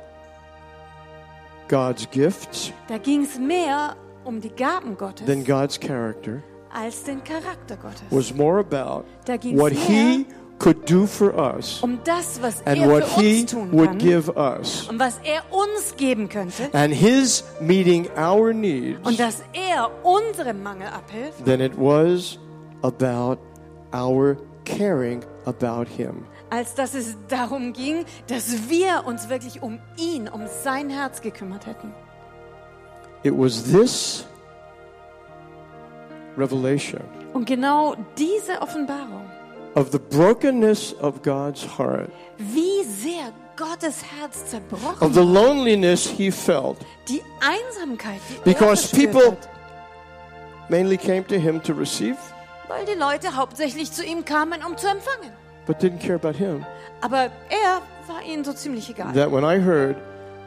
God's 1.68 2.10
gifts 2.10 2.72
da 2.88 2.98
ging 2.98 3.24
es 3.24 3.38
mehr 3.38 3.96
um 4.24 4.40
die 4.40 4.50
Gaben 4.50 4.98
Gottes 4.98 5.26
than 5.26 5.44
God's 5.44 5.80
character, 5.80 6.42
als 6.74 7.04
den 7.04 7.24
Charakter 7.24 7.76
Gottes. 7.78 8.04
was 8.10 8.34
more 8.34 8.60
about 8.60 9.06
Da 9.26 9.38
ging's 9.38 9.60
what 9.60 9.74
mehr 9.74 9.82
He 9.82 10.26
could 10.58 10.90
do 10.90 11.06
for 11.06 11.34
us 11.36 11.84
Um 11.84 12.00
das, 12.04 12.42
was 12.42 12.62
and 12.66 12.80
er 12.80 12.90
what 12.90 13.04
He 13.04 13.46
would 13.72 13.98
give 14.00 14.30
us, 14.38 14.88
und 14.90 15.00
was 15.00 15.20
er 15.24 15.44
uns 15.52 15.96
geben 15.98 16.30
könnte 16.30 16.70
and 16.74 16.94
His 16.94 17.44
meeting 17.60 18.08
our 18.18 18.54
needs, 18.54 19.00
und 19.04 19.20
dass 19.20 19.44
er 19.54 19.92
unserem 20.04 20.64
Mangel 20.64 20.88
abhilft, 20.88 21.46
than 21.46 21.60
it 21.60 21.74
was 21.78 22.40
about 22.84 23.38
our 23.94 24.38
caring 24.64 25.24
about 25.46 25.86
Him. 25.90 26.26
als 26.50 26.76
dass 26.76 26.94
es 26.94 27.18
darum 27.28 27.74
ging, 27.74 28.06
dass 28.28 28.70
wir 28.70 29.04
uns 29.06 29.30
wirklich 29.30 29.62
um 29.62 29.80
ihn, 29.98 30.30
um 30.30 30.44
sein 30.64 30.90
Herz 30.90 31.22
gekümmert 31.22 31.66
hätten. 31.66 31.94
It 33.24 33.34
was 33.36 33.64
this 33.72 34.26
revelation 36.38 37.02
Und 37.34 37.46
genau 37.48 37.96
diese 38.18 38.62
Offenbarung, 38.62 39.26
of 39.76 39.92
the 39.92 40.00
brokenness 40.00 40.94
of 41.02 41.22
God's 41.22 41.64
heart, 41.78 42.10
wie 42.38 42.84
sehr 42.84 43.32
Gottes 43.56 44.02
Herz 44.20 44.46
zerbrochen 44.50 45.02
of 45.08 45.14
the 45.14 45.22
loneliness 45.24 46.06
he 46.08 46.32
felt, 46.32 46.78
die 47.08 47.22
Einsamkeit, 47.42 48.20
die 48.30 48.50
Because 48.54 48.94
er 48.96 49.08
people- 49.08 49.38
mainly 50.70 50.98
came 50.98 51.24
to 51.28 51.36
him 51.36 51.62
to 51.64 51.74
receive, 51.74 52.18
weil 52.68 52.86
die 52.86 52.98
Leute 53.00 53.36
hauptsächlich 53.36 53.92
zu 53.92 54.04
ihm 54.04 54.26
kamen, 54.26 54.62
um 54.66 54.78
zu 54.78 54.88
empfangen. 54.88 55.32
but 55.68 55.78
didn't 55.80 56.00
care 56.00 56.16
about 56.16 56.38
him. 56.38 56.66
Aber 57.02 57.30
er 57.50 57.82
war 58.08 58.22
ihnen 58.28 58.44
so 58.44 58.54
ziemlich 58.54 58.90
egal. 58.90 59.14
That 59.14 59.32
when 59.32 59.44
I 59.44 59.60
heard, 59.64 59.96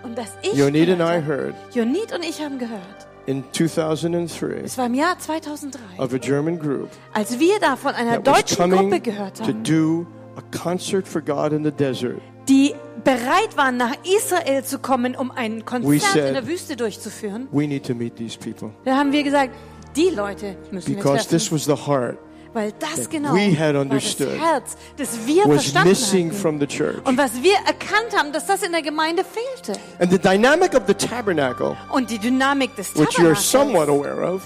Und 0.05 0.17
dass 0.17 0.29
ich 0.43 0.55
Yonid 0.55 0.91
and 0.91 1.01
I 1.01 1.21
heard 1.27 1.55
Jonid 1.75 2.13
und 2.13 2.23
ich 2.25 2.41
haben 2.41 2.59
gehört, 2.59 3.08
in 3.29 3.45
2003 3.53 4.63
es 4.65 4.79
war 4.79 4.87
im 4.87 4.95
Jahr 4.95 5.19
2003, 5.19 5.79
of 5.99 6.15
a 6.15 6.19
German 6.19 6.59
group 6.59 6.89
als 7.13 7.39
wir 7.39 7.61
da 7.61 7.77
von 7.77 7.95
einer 7.95 8.19
deutschen 8.21 8.71
Gruppe 8.71 9.01
gehört 9.01 9.37
to 9.37 9.45
haben, 9.45 9.63
do 9.63 10.07
a 10.37 10.59
concert 10.59 11.07
for 11.07 11.21
God 11.21 11.53
in 11.53 11.63
the 11.63 11.71
desert. 11.71 12.21
die 12.49 12.75
bereit 13.05 13.57
waren, 13.57 13.77
nach 13.77 13.95
Israel 14.05 14.65
zu 14.65 14.79
kommen, 14.79 15.15
um 15.15 15.31
ein 15.31 15.65
Konzert 15.67 16.01
said- 16.01 16.29
in 16.29 16.35
der 16.35 16.47
Wüste 16.47 16.77
durchzuführen, 16.77 17.47
We 17.53 17.67
need 17.67 17.87
to 17.87 17.95
meet 17.95 18.17
these 18.17 18.39
people. 18.39 18.71
Da 18.87 18.97
haben 18.97 19.13
wir 19.13 19.23
gesagt, 19.23 19.53
die 19.95 20.09
Leute 20.09 20.57
müssen 20.71 20.89
wir 20.89 20.97
because 20.97 21.29
this 21.29 21.49
treffen, 21.49 21.55
was 21.57 21.65
the 21.67 21.87
heart 21.87 22.17
weil 22.55 22.73
das 22.79 23.09
genau 23.11 23.31
war 23.35 23.85
das 23.85 24.19
Herz, 24.19 24.77
das 24.97 25.27
wir 25.27 25.45
was 25.45 25.55
verstanden 25.63 25.89
missing 25.91 26.33
hatten. 26.33 27.01
Und 27.05 27.19
was 27.19 27.43
wir 27.43 27.55
erkannt 27.67 28.17
haben, 28.17 28.33
dass 28.33 28.47
das 28.47 28.63
in 28.63 28.73
der 28.73 28.83
Gemeinde 28.83 29.25
fehlte. 29.25 29.79
And 29.99 30.11
the 30.11 30.19
dynamic 30.19 30.75
of 30.75 30.83
the 30.87 30.95
tabernacle, 30.95 31.77
Und 31.93 32.11
die 32.11 32.19
Dynamik 32.19 32.75
des 32.77 32.93
Tabernakels, 32.95 34.43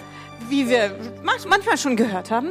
wie 0.49 0.69
wir 0.69 0.91
manch- 1.25 1.47
manchmal 1.49 1.79
schon 1.79 1.97
gehört 1.97 2.31
haben, 2.31 2.51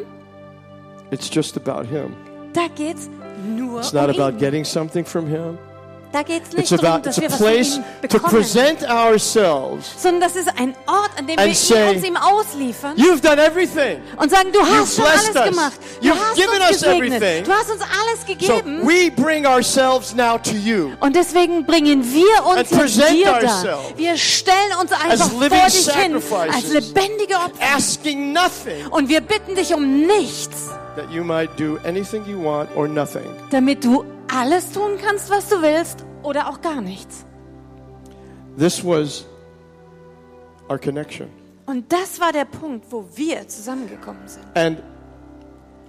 it's 1.11 1.29
just 1.33 1.57
about 1.57 1.85
him. 1.87 2.15
da 2.53 2.67
geht's 2.75 3.09
nur 3.55 3.79
It's 3.79 3.93
not 3.93 4.05
um 4.05 4.09
about 4.21 4.31
ihn. 4.33 4.37
getting 4.39 4.63
something 4.65 5.05
from 5.05 5.27
him. 5.27 5.57
Da 6.11 6.23
geht's 6.23 6.49
It's 6.53 6.71
nicht 6.71 6.83
darum, 6.83 7.01
dass 7.03 7.19
wir 7.21 7.31
was 7.31 7.37
von 7.37 7.53
ihm 7.53 7.63
to 7.63 7.81
bekommen, 8.01 8.33
present 8.35 8.83
ourselves. 8.89 9.85
sondern 9.97 10.21
das 10.21 10.35
ist 10.35 10.49
ein 10.59 10.75
Ort, 10.85 11.11
an 11.17 11.25
dem 11.27 11.37
wir 11.39 11.55
say, 11.55 11.95
uns 11.95 12.03
ihm 12.05 12.17
ausliefern 12.17 12.97
You've 12.97 13.21
done 13.21 13.41
everything. 13.41 14.01
und 14.17 14.29
sagen, 14.29 14.51
du 14.51 14.59
hast 14.59 14.95
schon 14.97 15.05
alles 15.05 15.29
us. 15.35 15.43
gemacht. 15.45 15.73
Du 16.01 16.07
You've 16.09 16.15
hast 16.19 16.35
given 16.35 16.49
uns 16.49 16.61
us 16.63 16.69
gesegnet. 16.81 17.13
everything. 17.13 17.43
Du 17.45 17.51
hast 17.53 17.71
uns 17.71 17.81
alles 17.81 18.19
So 18.21 18.25
gegeben. 18.27 18.85
we 18.87 19.09
bring 19.11 19.45
ourselves 19.45 20.13
now 20.13 20.37
to 20.37 20.51
you. 20.51 20.91
und 20.99 21.15
deswegen 21.15 21.65
bringen 21.65 22.03
wir 22.13 22.45
uns 22.45 22.69
dir 22.69 23.31
dar. 23.41 23.79
Wir 23.95 24.17
stellen 24.17 24.73
uns 24.81 24.91
einfach 24.91 25.29
vor 25.29 25.49
dich 25.49 25.89
hin 25.89 26.21
als 26.51 26.67
lebendige 26.73 27.35
Opfer. 27.35 27.75
Asking 27.75 28.33
nothing 28.33 28.87
Und 28.89 29.07
wir 29.07 29.21
bitten 29.21 29.55
dich 29.55 29.73
um 29.73 30.05
nichts, 30.05 30.69
that 30.95 31.11
you 31.11 31.23
might 31.23 31.49
do 31.57 31.77
anything 31.85 32.25
you 32.25 32.41
want 32.41 32.69
or 32.75 32.87
nothing. 32.87 33.25
damit 33.51 33.83
du 33.83 34.03
alles 34.33 34.71
tun 34.71 34.97
kannst, 35.03 35.29
was 35.29 35.49
du 35.49 35.61
willst 35.61 36.05
oder 36.23 36.49
auch 36.49 36.61
gar 36.61 36.81
nichts. 36.81 37.25
This 38.57 38.83
was 38.83 39.25
our 40.69 40.77
connection. 40.77 41.27
Und 41.65 41.91
das 41.91 42.19
war 42.19 42.31
der 42.33 42.45
Punkt, 42.45 42.85
wo 42.89 43.05
wir 43.15 43.47
zusammengekommen 43.47 44.27
sind. 44.27 44.45
And 44.55 44.81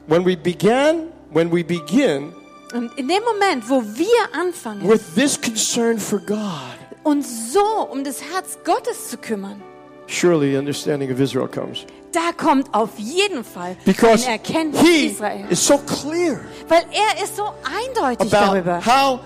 when 0.07 0.25
we 0.25 0.37
began, 0.37 1.09
when 1.33 1.51
we 1.51 1.65
begin 1.65 2.33
Und 2.75 2.91
in 2.97 3.07
dem 3.09 3.23
Moment, 3.25 3.69
wo 3.69 3.83
wir 3.83 4.39
anfangen, 4.41 4.89
with 4.89 5.15
this 5.15 5.39
concern 5.41 5.99
for 5.99 6.19
God, 6.21 6.79
uns 7.03 7.53
so 7.53 7.61
um 7.91 8.03
das 8.05 8.23
Herz 8.23 8.59
Gottes 8.65 9.09
zu 9.11 9.17
kümmern, 9.19 9.61
surely 10.07 10.53
the 10.53 10.59
understanding 10.59 11.13
of 11.13 11.21
Israel 11.21 11.49
comes. 11.49 11.85
Da 12.13 12.33
kommt 12.37 12.73
auf 12.75 12.91
jeden 12.99 13.43
Fall 13.45 13.77
Because 13.85 14.27
ein 14.27 14.33
Erkenntnis 14.33 14.81
he 14.83 15.07
Israel. 15.07 15.47
is 15.51 15.67
so 15.67 15.79
clear 15.79 16.41
Weil 16.69 16.85
er 16.93 17.23
ist 17.25 17.37
so 17.37 17.45
eindeutig 17.65 18.31
darüber, 18.31 18.81
how 18.85 19.21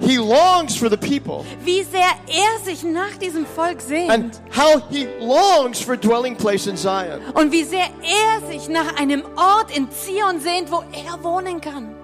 he 0.00 0.16
longs 0.16 0.74
for 0.76 0.90
the 0.90 0.96
people 0.96 1.44
wie 1.64 1.82
sehr 1.84 2.00
er 2.26 2.64
sich 2.64 2.82
nach 2.82 3.16
diesem 3.20 3.46
Volk 3.46 3.80
sehnt 3.80 4.10
and 4.10 4.40
how 4.56 4.82
he 4.90 5.06
longs 5.20 5.80
for 5.80 5.94
a 5.94 5.96
dwelling 5.96 6.36
place 6.36 6.66
in 6.66 6.76
Zion. 6.76 7.20
und 7.34 7.52
wie 7.52 7.62
sehr 7.64 7.86
er 8.02 8.46
sich 8.50 8.68
nach 8.68 8.96
einem 8.98 9.22
Ort 9.36 9.76
in 9.76 9.88
Zion 9.90 10.40
sehnt, 10.40 10.70
wo 10.72 10.82
er 10.92 11.22
wohnen 11.22 11.60
kann. 11.60 11.94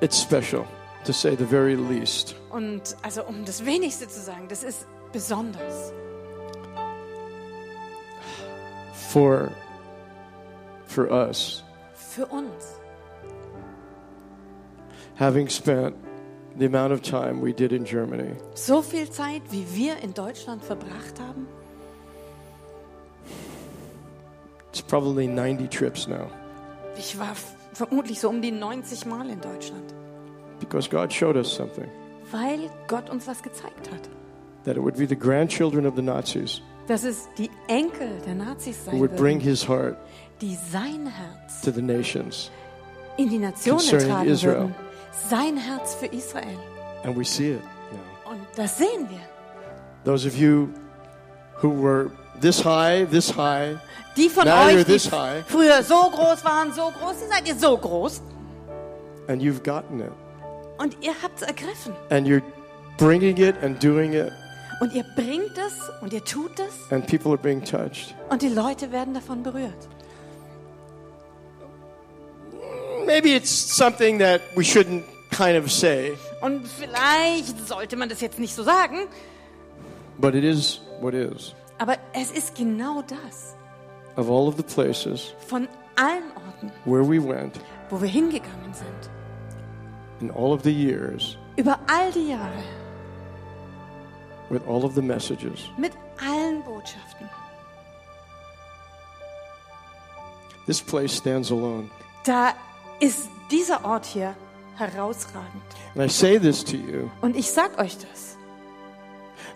It's 0.00 0.16
special, 0.20 0.66
to 1.04 1.12
say 1.12 1.34
the 1.36 1.44
very 1.46 1.74
least. 1.76 2.34
Und 2.50 2.96
also 3.02 3.22
um 3.24 3.44
das 3.44 3.64
Wenigste 3.64 4.06
zu 4.08 4.20
sagen, 4.20 4.46
das 4.48 4.62
ist 4.62 4.86
besonders. 5.12 5.92
for 9.10 9.50
for 10.86 11.10
us 11.10 11.62
Für 11.94 12.26
uns. 12.26 12.80
having 15.18 15.48
spent 15.48 15.94
the 16.58 16.66
amount 16.66 16.92
of 16.92 17.00
time 17.02 17.40
we 17.40 17.52
did 17.52 17.72
in 17.72 17.84
Germany 17.84 18.36
So 18.54 18.82
viel 18.82 19.08
Zeit, 19.10 19.42
wie 19.50 19.64
wir 19.74 19.96
in 20.02 20.12
Deutschland 20.12 20.62
verbracht 20.64 21.18
haben, 21.20 21.46
it's 24.70 24.82
probably 24.82 25.26
90 25.26 25.68
trips 25.70 26.06
now 26.06 26.28
ich 26.98 27.18
war 27.18 27.34
vermutlich 27.76 28.20
so 28.20 28.28
um 28.28 28.40
die 28.42 28.52
90 28.52 29.06
Mal 29.06 29.28
in 29.30 29.40
Deutschland, 29.40 29.94
because 30.60 30.88
God 30.88 31.12
showed 31.12 31.36
us 31.36 31.54
something 31.54 31.86
weil 32.32 32.70
Gott 32.88 33.08
uns 33.10 33.26
was 33.26 33.42
gezeigt 33.42 33.90
hat. 33.92 34.08
that 34.64 34.76
it 34.76 34.82
would 34.82 34.96
be 34.96 35.06
the 35.06 35.16
grandchildren 35.16 35.86
of 35.86 35.94
the 35.96 36.02
Nazis 36.02 36.60
Dass 36.88 37.02
es 37.04 37.28
die 37.36 37.50
Enkel 37.68 38.20
der 38.26 38.34
Nazis 38.34 38.84
sein 38.84 38.98
would 38.98 39.16
bring 39.16 39.40
his 39.40 39.66
heart 39.68 39.96
die 40.40 40.54
sein 40.70 41.06
Herz 41.06 41.60
to 41.62 41.70
the 41.70 41.82
nations 41.82 42.50
in 43.16 43.28
die 43.28 43.38
Nationen 43.38 43.80
tragen 43.98 44.28
Israel. 44.28 44.54
würden. 44.56 44.74
Sein 45.30 45.56
Herz 45.56 45.94
für 45.94 46.06
Israel. 46.06 46.58
and 47.04 47.16
we 47.16 47.24
see 47.24 47.52
it 47.52 47.60
now 47.92 48.32
Und 48.32 48.40
das 48.56 48.78
sehen 48.78 49.08
wir. 49.08 49.20
those 50.04 50.26
of 50.26 50.36
you 50.36 50.68
who 51.62 51.70
were 51.70 52.10
this 52.40 52.64
high 52.64 53.06
this 53.10 53.30
high 53.36 53.76
Die 54.16 54.28
von 54.30 54.44
Now 54.46 54.66
euch, 54.66 54.84
die 54.84 54.98
früher 55.46 55.82
so 55.82 56.10
groß 56.10 56.42
waren, 56.44 56.72
so 56.72 56.90
groß, 56.90 57.16
die 57.22 57.28
seid 57.28 57.46
ihr 57.48 57.54
so 57.56 57.76
groß. 57.76 58.22
and 59.28 59.42
you've 59.42 59.62
gotten 59.62 60.00
it 60.00 60.12
Und 60.78 60.96
ihr 61.02 61.12
habt 61.22 61.40
es 61.42 61.46
ergriffen. 61.46 61.92
and 62.10 62.26
you're 62.26 62.42
bringing 62.98 63.36
it 63.38 63.54
and 63.62 63.82
doing 63.82 64.12
it 64.14 64.32
Und 64.80 64.92
ihr 64.94 65.04
bringt 65.16 65.56
es 65.56 65.74
und 66.02 66.12
ihr 66.12 66.24
tut 66.24 66.58
es 66.60 66.90
and 66.90 67.06
people 67.06 67.30
are 67.32 67.38
being 67.38 67.62
touched 67.64 68.14
und 68.30 68.40
die 68.42 68.48
Leute 68.48 68.90
werden 68.92 69.14
davon 69.14 69.42
berührt. 69.42 69.88
maybe 73.06 73.34
it's 73.34 73.50
something 73.50 74.18
that 74.18 74.40
we 74.56 74.62
shouldn't 74.64 75.02
kind 75.30 75.56
of 75.62 75.70
say 75.70 76.16
Und 76.40 76.66
vielleicht 76.68 77.66
sollte 77.66 77.96
man 77.96 78.08
das 78.08 78.20
jetzt 78.20 78.38
nicht 78.38 78.54
so 78.54 78.62
sagen, 78.62 79.08
But 80.18 80.34
it 80.34 80.44
is 80.44 80.80
what 81.00 81.14
is. 81.14 81.54
Aber 81.78 81.96
es 82.12 82.30
ist 82.30 82.54
genau 82.54 83.02
das. 83.02 83.54
Of 84.16 84.30
all 84.30 84.48
of 84.48 84.56
the 84.56 84.62
places 84.62 85.34
Von 85.46 85.68
allen 85.96 86.24
Orten, 86.34 86.72
where 86.84 87.04
we 87.06 87.22
went 87.22 87.60
wo 87.90 88.00
wir 88.00 88.08
hingegangen 88.08 88.72
sind, 88.74 89.10
in 90.20 90.30
all 90.30 90.52
of 90.52 90.62
the 90.62 90.72
years 90.72 91.36
über 91.56 91.78
all 91.88 92.10
die 92.12 92.30
Jahre, 92.30 92.62
with 94.50 94.62
all 94.66 94.84
of 94.84 94.94
the 94.94 95.02
messages, 95.02 95.68
mit 95.76 95.92
allen 96.20 96.62
Botschaften, 96.64 97.28
this 100.66 100.80
place 100.80 101.16
stands 101.16 101.50
alone. 101.50 101.90
da 102.24 102.54
ist 103.00 103.28
dieser 103.50 103.84
Ort 103.84 104.06
hier 104.06 104.34
herausragend. 104.76 105.62
And 105.94 106.04
I 106.04 106.08
say 106.08 106.38
this 106.38 106.64
to 106.64 106.76
you 106.76 107.10
Und 107.20 107.36
ich 107.36 107.50
sag 107.50 107.78
euch 107.78 107.96
das. 107.98 108.35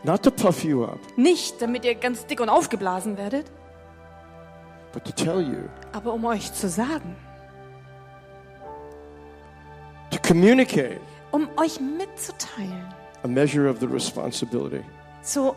Not 0.02 0.22
to 0.22 0.30
puff 0.30 0.64
you 0.64 0.84
up, 0.84 0.98
Nicht, 1.16 1.60
damit 1.60 1.84
ihr 1.84 1.94
ganz 1.94 2.26
dick 2.26 2.40
und 2.40 2.48
aufgeblasen 2.48 3.16
werdet, 3.16 3.46
but 4.92 5.04
to 5.04 5.12
tell 5.12 5.40
you, 5.40 5.68
aber 5.92 6.12
um 6.12 6.24
euch 6.24 6.52
zu 6.52 6.68
sagen, 6.68 7.16
to 10.10 10.18
communicate 10.26 11.00
um 11.32 11.48
euch 11.56 11.78
mitzuteilen, 11.80 12.84
a 13.22 13.28
measure 13.28 13.68
of 13.70 13.78
the 13.80 13.86
responsibility. 13.86 14.82
so 15.22 15.54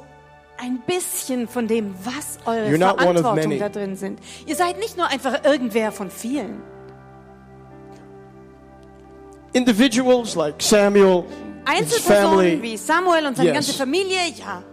ein 0.58 0.80
bisschen 0.86 1.48
von 1.48 1.68
dem, 1.68 1.96
was 2.04 2.38
eure 2.46 2.68
You're 2.70 2.78
not 2.78 3.00
one 3.02 3.16
of 3.18 3.22
Verantwortung 3.22 3.50
many. 3.50 3.60
da 3.60 3.70
drin 3.70 3.96
sind. 3.96 4.20
Ihr 4.46 4.56
seid 4.56 4.78
nicht 4.78 4.98
nur 4.98 5.08
einfach 5.08 5.44
irgendwer 5.44 5.92
von 5.92 6.12
vielen. 6.12 6.62
Individuals 9.54 10.36
like 10.36 10.62
Samuel, 10.62 11.26
Einzelpersonen 11.66 12.62
wie 12.62 12.78
Samuel 12.78 13.26
und 13.28 13.38
seine 13.38 13.50
Yes. 13.50 13.56
ganze 13.56 13.74
Familie, 13.74 14.18
ja. 14.38 14.64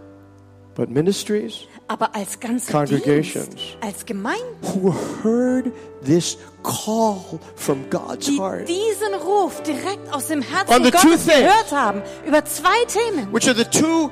but 0.75 0.89
ministries 0.89 1.61
aber 1.87 2.15
als 2.15 2.39
ganze 2.39 2.71
Congregations. 2.71 3.49
Dienst, 3.49 3.77
als 3.81 4.05
Gemeinde, 4.05 4.45
who 4.61 4.93
heard 5.23 5.71
this 6.05 6.37
call 6.63 7.19
from 7.55 7.83
God's 7.89 8.27
die 8.27 8.37
heart, 8.39 8.67
diesen 8.69 9.13
Ruf 9.25 9.61
direkt 9.63 10.13
aus 10.13 10.27
dem 10.27 10.41
Herzen 10.41 10.83
Gottes 10.83 11.25
gehört 11.27 11.71
haben, 11.71 12.01
über 12.25 12.45
zwei 12.45 12.85
Themen. 12.87 13.27
which 13.33 13.45
are 13.49 13.55
the 13.57 13.65
two 13.65 14.09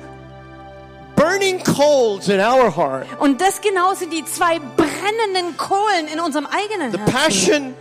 burning 1.16 1.62
coals 1.64 2.28
in 2.28 2.38
our 2.40 2.74
heart 2.74 3.06
Und 3.18 3.40
das 3.40 3.60
genau 3.62 3.94
sind 3.94 4.12
die 4.12 4.24
zwei 4.24 4.58
brennenden 4.76 5.56
Kohlen 5.56 6.06
in 6.12 6.20
unserem 6.20 6.46
eigenen 6.46 6.92
the 6.92 6.98
Herzen. 6.98 7.14
passion 7.14 7.74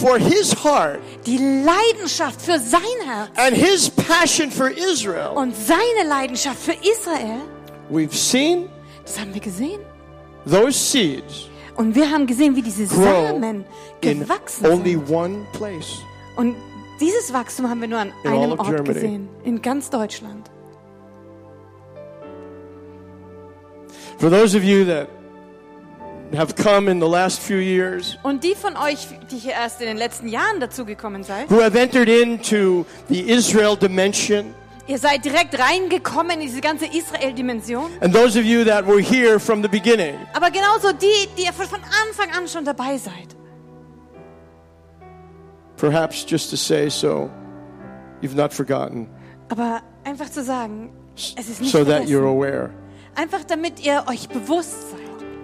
for 0.00 0.18
his 0.18 0.52
heart 0.64 1.00
Die 1.26 1.38
Leidenschaft 1.38 2.40
für 2.40 2.58
sein 2.58 2.80
Herz 3.04 3.30
and 3.36 3.56
his 3.56 3.90
passion 3.90 4.50
for 4.50 4.70
Israel. 4.70 5.30
und 5.36 5.54
seine 5.54 6.08
Leidenschaft 6.08 6.58
für 6.60 6.72
Israel, 6.72 7.40
We've 7.90 8.14
seen 8.14 8.68
das 9.04 9.18
haben 9.20 9.32
wir 9.34 9.40
gesehen. 9.40 9.80
those 10.46 10.72
seeds 10.78 11.48
Und 11.76 11.94
wir 11.94 12.10
haben 12.10 12.26
gesehen, 12.26 12.54
wie 12.56 12.62
diese 12.62 12.86
Samen 12.86 13.64
in 14.02 14.20
gewachsen 14.20 14.66
only 14.66 14.92
sind. 14.92 15.10
one 15.10 15.46
place. 15.52 15.98
Und 16.36 16.54
dieses 17.00 17.32
Wachstum 17.32 17.68
haben 17.68 17.80
wir 17.80 17.88
nur 17.88 17.98
an 17.98 18.12
In 18.24 18.30
einem 18.30 18.52
Ort 18.52 18.66
Germany. 18.68 18.92
gesehen, 18.94 19.28
in 19.44 19.60
ganz 19.62 19.88
Deutschland. 19.90 20.50
For 24.18 24.30
those 24.30 24.54
of 24.56 24.62
you 24.62 24.84
that 24.84 25.08
have 26.36 26.54
come 26.56 26.90
in 26.90 27.00
the 27.00 27.06
last 27.08 27.40
few 27.40 27.58
years, 27.58 28.18
Und 28.22 28.42
die 28.44 28.54
von 28.54 28.76
euch, 28.76 29.06
die 29.30 29.38
hier 29.38 29.52
erst 29.52 29.80
in 29.80 29.86
den 29.86 29.96
letzten 29.96 30.28
Jahren 30.28 30.60
dazugekommen 30.60 31.22
seid, 31.24 31.50
who 31.50 31.60
have 31.62 31.78
entered 31.78 32.08
into 32.08 32.84
the 33.08 33.20
Israel 33.30 33.76
dimension, 33.76 34.54
ihr 34.86 34.98
seid 34.98 35.24
direkt 35.24 35.58
reingekommen 35.58 36.40
in 36.40 36.46
diese 36.46 36.60
ganze 36.60 36.86
Israel-Dimension. 36.86 37.90
and 38.00 38.12
those 38.14 38.38
of 38.38 38.44
you 38.44 38.64
that 38.64 38.86
were 38.86 39.00
here 39.00 39.38
from 39.38 39.62
the 39.62 39.68
beginning, 39.68 40.16
Aber 40.34 40.50
genauso 40.50 40.92
die, 40.92 41.28
die 41.36 41.44
ihr 41.44 41.52
von 41.52 41.66
Anfang 42.06 42.30
an 42.36 42.48
schon 42.48 42.64
dabei 42.64 42.96
seid. 42.98 43.36
perhaps 45.76 46.24
just 46.24 46.50
to 46.50 46.56
say 46.56 46.88
so, 46.88 47.30
you've 48.20 48.34
not 48.36 48.52
forgotten, 48.52 49.08
Aber 49.50 49.82
einfach 50.04 50.30
zu 50.30 50.42
sagen, 50.42 50.92
es 51.14 51.48
ist 51.48 51.60
nicht 51.60 51.72
so 51.72 51.84
that 51.84 52.02
you're 52.04 52.22
vergessen. 52.22 52.26
aware. 52.26 52.70
Einfach 53.14 53.44
damit 53.44 53.84
ihr 53.84 54.04
euch 54.08 54.28
bewusst 54.28 54.90
seid. 54.92 55.01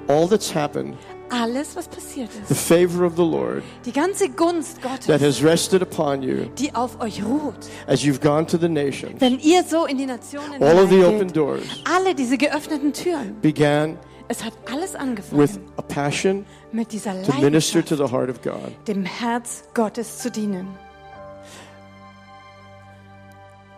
All 0.08 0.26
that's 0.26 0.54
happened, 0.54 0.96
Alles, 1.30 1.76
was 1.76 1.86
passiert 1.86 2.30
ist, 2.30 2.48
the 2.48 2.54
favor 2.54 3.04
of 3.04 3.16
the 3.16 3.22
Lord 3.22 3.62
die 3.84 3.92
ganze 3.92 4.30
Gunst 4.30 4.80
Gottes, 4.80 5.06
that 5.06 5.20
has 5.20 5.42
rested 5.42 5.82
upon 5.82 6.22
you 6.22 6.46
die 6.58 6.74
auf 6.74 6.98
euch 7.00 7.22
ruht, 7.22 7.68
as 7.86 8.02
you've 8.02 8.20
gone 8.20 8.46
to 8.46 8.56
the 8.56 8.68
nations, 8.68 9.20
wenn 9.20 9.38
ihr 9.38 9.62
so 9.64 9.84
in 9.84 9.98
die 9.98 10.06
Nationen 10.06 10.62
all 10.62 10.78
of 10.78 10.88
the 10.88 11.04
open 11.04 11.28
doors 11.28 11.62
alle 11.84 12.14
diese 12.14 12.38
geöffneten 12.38 12.92
Türen, 12.94 13.38
began 13.42 13.98
es 14.28 14.42
hat 14.42 14.54
alles 14.72 14.94
angefangen 14.94 15.38
with 15.38 15.58
a 15.76 15.82
passion 15.82 16.46
mit 16.72 16.92
dieser 16.92 17.22
to 17.22 17.32
minister 17.40 17.84
to 17.84 17.94
the 17.94 18.10
heart 18.10 18.30
of 18.30 18.40
God. 18.40 18.72
dem 18.86 19.04
Herz 19.04 19.64
Gottes 19.74 20.18
zu 20.18 20.30
dienen. 20.30 20.68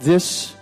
This, 0.01 0.55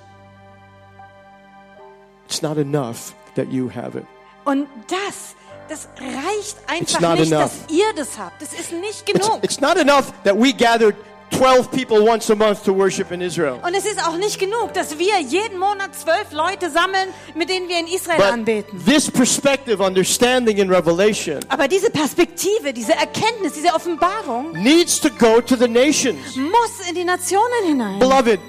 it's 2.26 2.42
not 2.42 2.58
enough 2.58 3.14
that 3.36 3.52
you 3.52 3.68
have 3.70 3.96
it. 3.96 4.04
Und 4.44 4.66
das, 4.88 5.36
das 5.68 5.88
reicht 5.98 6.56
It's 6.80 6.94
einfach 6.94 7.00
not 7.00 7.18
nicht, 7.20 7.32
enough. 7.32 7.50
dass 7.66 7.74
ihr 7.76 7.92
das 7.96 8.18
habt. 8.18 8.40
Das 8.42 8.52
ist 8.52 8.72
nicht 8.72 9.08
It's, 9.08 9.26
genug. 9.26 9.42
it's 9.44 9.60
not 9.60 9.76
enough 9.76 10.12
that 10.24 10.34
we 10.36 10.52
gathered 10.52 10.94
12 11.32 11.70
people 11.70 12.00
once 12.08 12.30
a 12.30 12.34
month 12.34 12.64
to 12.64 12.74
worship 12.74 13.12
in 13.12 13.20
Israel. 13.20 13.60
Und 13.62 13.74
es 13.74 13.84
ist 13.84 14.02
auch 14.02 14.16
nicht 14.16 14.38
genug, 14.38 14.72
dass 14.72 14.98
wir 14.98 15.20
jeden 15.20 15.58
Monat 15.58 15.94
zwölf 15.94 16.32
Leute 16.32 16.70
sammeln, 16.70 17.10
mit 17.34 17.50
denen 17.50 17.68
wir 17.68 17.78
in 17.78 17.86
Israel 17.86 18.16
But 18.16 18.32
anbeten. 18.32 18.82
this 18.86 19.10
perspective, 19.10 19.82
understanding, 19.84 20.58
and 20.60 20.70
revelation 20.70 21.38
Aber 21.50 21.68
diese 21.68 21.90
Perspektive, 21.90 22.72
diese 22.72 22.92
Erkenntnis, 22.94 23.52
diese 23.52 23.74
Offenbarung 23.74 24.52
needs 24.52 24.98
to 24.98 25.10
go 25.10 25.40
to 25.42 25.54
the 25.54 25.68
nations. 25.68 26.34
muss 26.34 26.88
in 26.88 26.94
die 26.94 27.04
Nationen 27.04 27.64
hinein. 27.66 27.98
Beloved, 27.98 28.40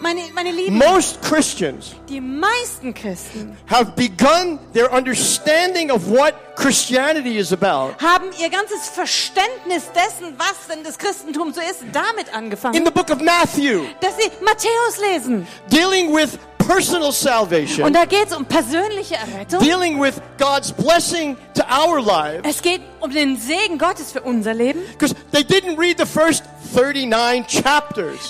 Meine, 0.00 0.20
meine 0.34 0.50
Lieben, 0.52 0.76
most 0.78 1.20
Christians 1.22 1.94
die 2.08 2.20
meisten 2.20 2.94
Christen 2.94 3.56
have 3.70 3.92
begun 3.96 4.58
their 4.72 4.92
understanding 4.92 5.90
of 5.90 6.08
what 6.08 6.34
Christianity 6.56 7.36
is 7.38 7.52
about 7.52 7.94
haben 8.00 8.26
ihr 8.40 8.48
ganzes 8.50 8.88
Verständnis 8.94 9.90
dessen, 9.92 10.34
was 10.38 10.66
denn 10.70 10.84
das 10.84 10.98
Christentum 10.98 11.52
so 11.52 11.60
ist, 11.60 11.84
damit 11.92 12.28
in 12.28 12.34
angefangen, 12.34 12.84
the 12.84 12.90
book 12.90 13.10
of 13.10 13.20
Matthew, 13.20 13.82
dass 14.00 14.16
sie 14.16 14.30
Matthäus 14.44 14.98
lesen. 15.00 15.46
dealing 15.70 16.14
with 16.14 16.38
personal 16.58 17.12
salvation, 17.12 17.84
Und 17.86 17.94
da 17.94 18.04
geht 18.04 18.26
es 18.28 18.36
um 18.36 18.44
persönliche 18.44 19.14
Errettung. 19.16 19.60
dealing 19.60 20.00
with 20.00 20.14
God's 20.38 20.70
blessing 20.72 21.36
to 21.54 21.62
our 21.64 22.00
lives. 22.00 22.42
Es 22.44 22.60
geht 22.62 22.82
um 23.00 23.10
den 23.10 23.36
Segen 23.38 23.78
Gottes 23.78 24.12
für 24.12 24.20
unser 24.22 24.52
Leben, 24.54 24.80
Because 24.92 25.14
they 25.32 25.42
didn't 25.42 25.78
read 25.78 25.96
the 25.98 26.04
first 26.06 26.44
39 26.44 26.48
chapters. 26.48 26.57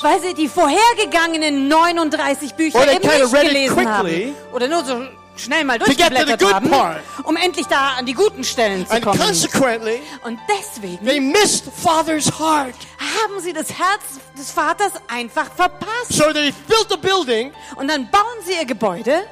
Weil 0.02 0.20
sie 0.20 0.34
die 0.34 0.48
vorhergegangenen 0.48 1.68
39 1.68 2.54
Bücher 2.54 2.82
eben 2.92 3.06
nicht 3.06 3.32
gelesen 3.32 3.74
quickly 3.76 4.34
haben. 4.34 4.34
Oder 4.54 4.68
nur 4.68 4.84
so 4.84 5.00
schnell 5.36 5.64
mal 5.64 5.78
durchgeblättert 5.78 6.42
haben, 6.52 6.68
part. 6.68 7.00
um 7.24 7.36
endlich 7.36 7.66
da 7.66 7.94
an 7.98 8.06
die 8.06 8.14
guten 8.14 8.42
Stellen 8.42 8.86
zu 8.86 8.92
And 8.94 9.04
kommen. 9.04 9.20
consequently, 9.20 10.00
Und 10.24 10.38
deswegen 10.48 11.04
they 11.06 11.20
missed 11.20 11.64
Father's 11.76 12.26
heart. 12.38 12.74
haben 12.98 13.38
sie 13.40 13.52
das 13.52 13.68
Herz 13.70 14.02
des 14.36 14.50
Vaters 14.50 14.92
einfach 15.06 15.50
verpasst. 15.54 16.08
So 16.12 16.32
they 16.32 16.52
built 16.66 16.90
a 16.92 16.96
building 16.96 17.52
Und 17.76 17.88
dann 17.88 18.08
bauen 18.10 18.24
sie 18.44 18.54
ihr 18.54 18.64
Gebäude 18.64 19.22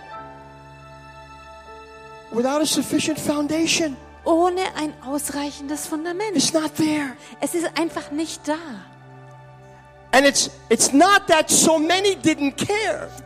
without 2.30 2.60
a 2.60 2.66
sufficient 2.66 3.18
foundation. 3.18 3.96
ohne 4.24 4.60
ein 4.76 4.92
ausreichendes 5.06 5.86
Fundament. 5.86 6.36
It's 6.36 6.52
not 6.52 6.74
there. 6.76 7.16
Es 7.40 7.54
ist 7.54 7.66
einfach 7.78 8.10
nicht 8.10 8.46
da. 8.46 8.54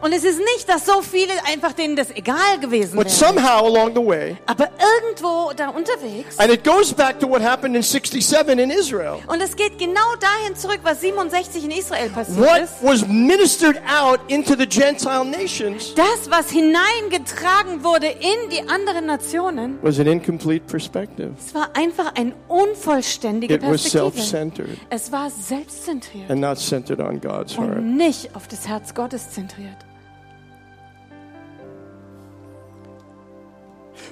Und 0.02 0.12
es 0.12 0.24
ist 0.24 0.38
nicht, 0.38 0.68
dass 0.68 0.86
so 0.86 1.02
viele 1.02 1.32
einfach 1.46 1.72
denen 1.72 1.94
das 1.96 2.10
egal 2.10 2.58
gewesen 2.60 2.96
But 2.96 3.06
wäre. 3.06 3.14
somehow 3.14 3.64
along 3.66 3.94
the 3.94 4.04
way, 4.06 4.36
Aber 4.46 4.68
irgendwo 5.00 5.52
da 5.54 5.68
unterwegs. 5.68 6.38
and 6.38 6.50
it 6.52 6.64
goes 6.64 6.92
back 6.92 7.18
to 7.20 7.28
what 7.28 7.42
happened 7.42 7.76
in 7.76 7.82
67 7.82 8.58
in 8.58 8.70
Israel. 8.70 9.18
Und 9.28 9.40
es 9.40 9.54
geht 9.54 9.78
genau 9.78 10.14
dahin 10.18 10.56
zurück, 10.56 10.80
was 10.82 11.00
67 11.00 11.64
in 11.64 11.70
Israel 11.70 12.08
passiert 12.10 12.38
What 12.38 12.62
ist. 12.62 12.72
was 12.82 13.06
ministered 13.06 13.76
out 13.88 14.20
into 14.28 14.54
the 14.56 14.66
Gentile 14.66 15.24
nations 15.24 15.94
Das, 15.94 16.28
was 16.30 16.50
hineingetragen 16.50 17.84
wurde 17.84 18.06
in 18.08 18.50
die 18.50 18.68
anderen 18.68 19.06
Nationen, 19.06 19.78
was 19.82 19.98
an 20.00 20.06
incomplete 20.06 20.64
perspective. 20.66 21.32
es 21.38 21.54
war 21.54 21.68
einfach 21.74 22.14
eine 22.16 22.32
unvollständige 22.48 23.54
It 23.54 23.62
was 23.62 23.82
Perspektive. 23.82 23.90
self-centered 24.22 24.78
Es 24.90 25.12
war 25.12 25.30
selbstzentriert 25.30 26.30
and 26.30 26.40
not 26.40 26.58
centered 26.58 26.79
on 27.00 27.20
God's 27.20 27.56
heart. 27.56 27.76
und 27.78 27.96
nicht 27.96 28.34
auf 28.34 28.48
das 28.48 28.66
Herz 28.68 28.94
Gottes 28.94 29.30
zentriert. 29.30 29.76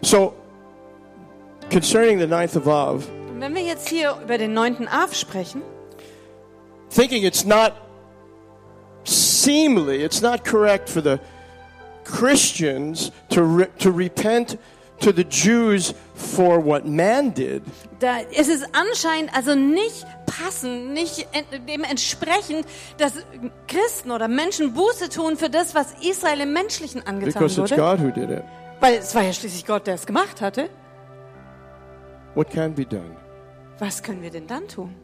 So, 0.02 0.34
concerning 1.70 2.18
the 2.18 2.26
ninth 2.26 2.56
of 2.56 2.66
Av, 2.68 3.08
Und 3.30 3.40
wenn 3.40 3.54
wir 3.54 3.62
jetzt 3.62 3.88
hier 3.88 4.16
über 4.22 4.38
den 4.38 4.52
9. 4.54 4.88
Av 4.88 5.14
sprechen, 5.14 5.62
thinking 6.90 7.24
it's 7.24 7.44
not 7.44 7.72
seemly, 9.04 10.02
it's 10.04 10.20
not 10.20 10.44
correct 10.44 10.88
for 10.88 11.02
the 11.02 11.18
Christians 12.04 13.10
to, 13.30 13.42
re- 13.42 13.68
to 13.78 13.90
repent 13.90 14.58
to 15.00 15.12
the 15.12 15.24
Jews 15.24 15.94
for 16.14 16.58
what 16.64 16.84
man 16.86 17.32
did, 17.32 17.62
da 18.00 18.18
ist 18.18 18.48
es 18.48 18.62
anscheinend 18.72 19.34
also 19.34 19.54
nicht 19.54 20.04
passend, 20.26 20.92
nicht 20.92 21.26
en- 21.32 21.66
dem 21.66 21.84
entsprechend, 21.84 22.66
dass 22.98 23.12
Christen 23.66 24.10
oder 24.10 24.28
Menschen 24.28 24.74
Buße 24.74 25.08
tun 25.08 25.36
für 25.36 25.50
das, 25.50 25.74
was 25.74 25.94
Israel 26.02 26.40
im 26.40 26.52
Menschlichen 26.52 27.06
angetan 27.06 27.32
because 27.42 27.60
it's 27.60 27.70
wurde. 27.72 27.76
God 27.76 28.00
who 28.00 28.10
did 28.10 28.30
it. 28.30 28.44
Weil 28.80 28.94
es 28.94 29.14
war 29.14 29.22
ja 29.22 29.32
schließlich 29.32 29.66
Gott, 29.66 29.86
der 29.86 29.94
es 29.94 30.06
gemacht 30.06 30.40
hatte. 30.40 30.68
What 32.34 32.50
can 32.50 32.74
be 32.74 32.84
done? 32.84 33.16
Was 33.80 34.02
können 34.02 34.22
wir 34.22 34.30
denn 34.30 34.46
dann 34.46 34.66
tun? 34.68 34.94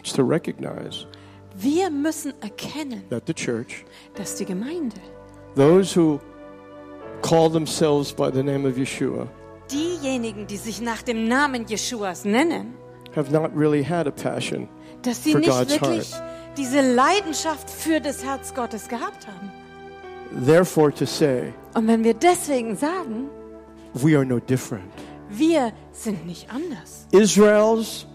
It's 0.00 0.12
to 0.12 0.22
recognize 0.22 1.06
Wir 1.56 1.90
müssen 1.90 2.32
erkennen, 2.40 3.04
that 3.10 3.24
the 3.26 3.34
church, 3.34 3.84
dass 4.14 4.36
die 4.36 4.44
Gemeinde, 4.46 4.96
those 5.54 5.94
who 5.98 6.18
call 7.22 7.48
themselves 7.50 8.12
by 8.12 8.30
the 8.30 8.42
name 8.42 8.66
of 8.68 8.76
Yeshua, 8.76 9.28
diejenigen, 9.70 10.46
die 10.46 10.56
sich 10.58 10.80
nach 10.80 11.02
dem 11.02 11.28
Namen 11.28 11.66
Jeschuas 11.66 12.24
nennen, 12.24 12.74
have 13.14 13.30
not 13.32 13.50
really 13.56 13.82
had 13.82 14.06
a 14.06 14.10
passion. 14.10 14.68
dass 15.02 15.22
sie 15.24 15.32
For 15.32 15.40
nicht 15.40 15.50
God's 15.50 15.70
wirklich 15.70 16.12
diese 16.56 16.80
Leidenschaft 16.94 17.70
für 17.70 18.00
das 18.00 18.22
Herz 18.24 18.52
Gottes 18.54 18.88
gehabt 18.88 19.26
haben. 19.26 19.50
Therefore, 20.46 20.92
to 20.92 21.04
say, 21.06 21.52
Und 21.74 21.86
wenn 21.88 22.04
wir 22.04 22.14
deswegen 22.14 22.76
sagen, 22.76 23.28
we 23.94 24.16
are 24.16 24.24
no 24.24 24.38
different. 24.38 24.84
wir 25.30 25.72
sind 25.92 26.26
nicht 26.26 26.48
anders. 26.50 27.06
Israel's, 27.12 28.06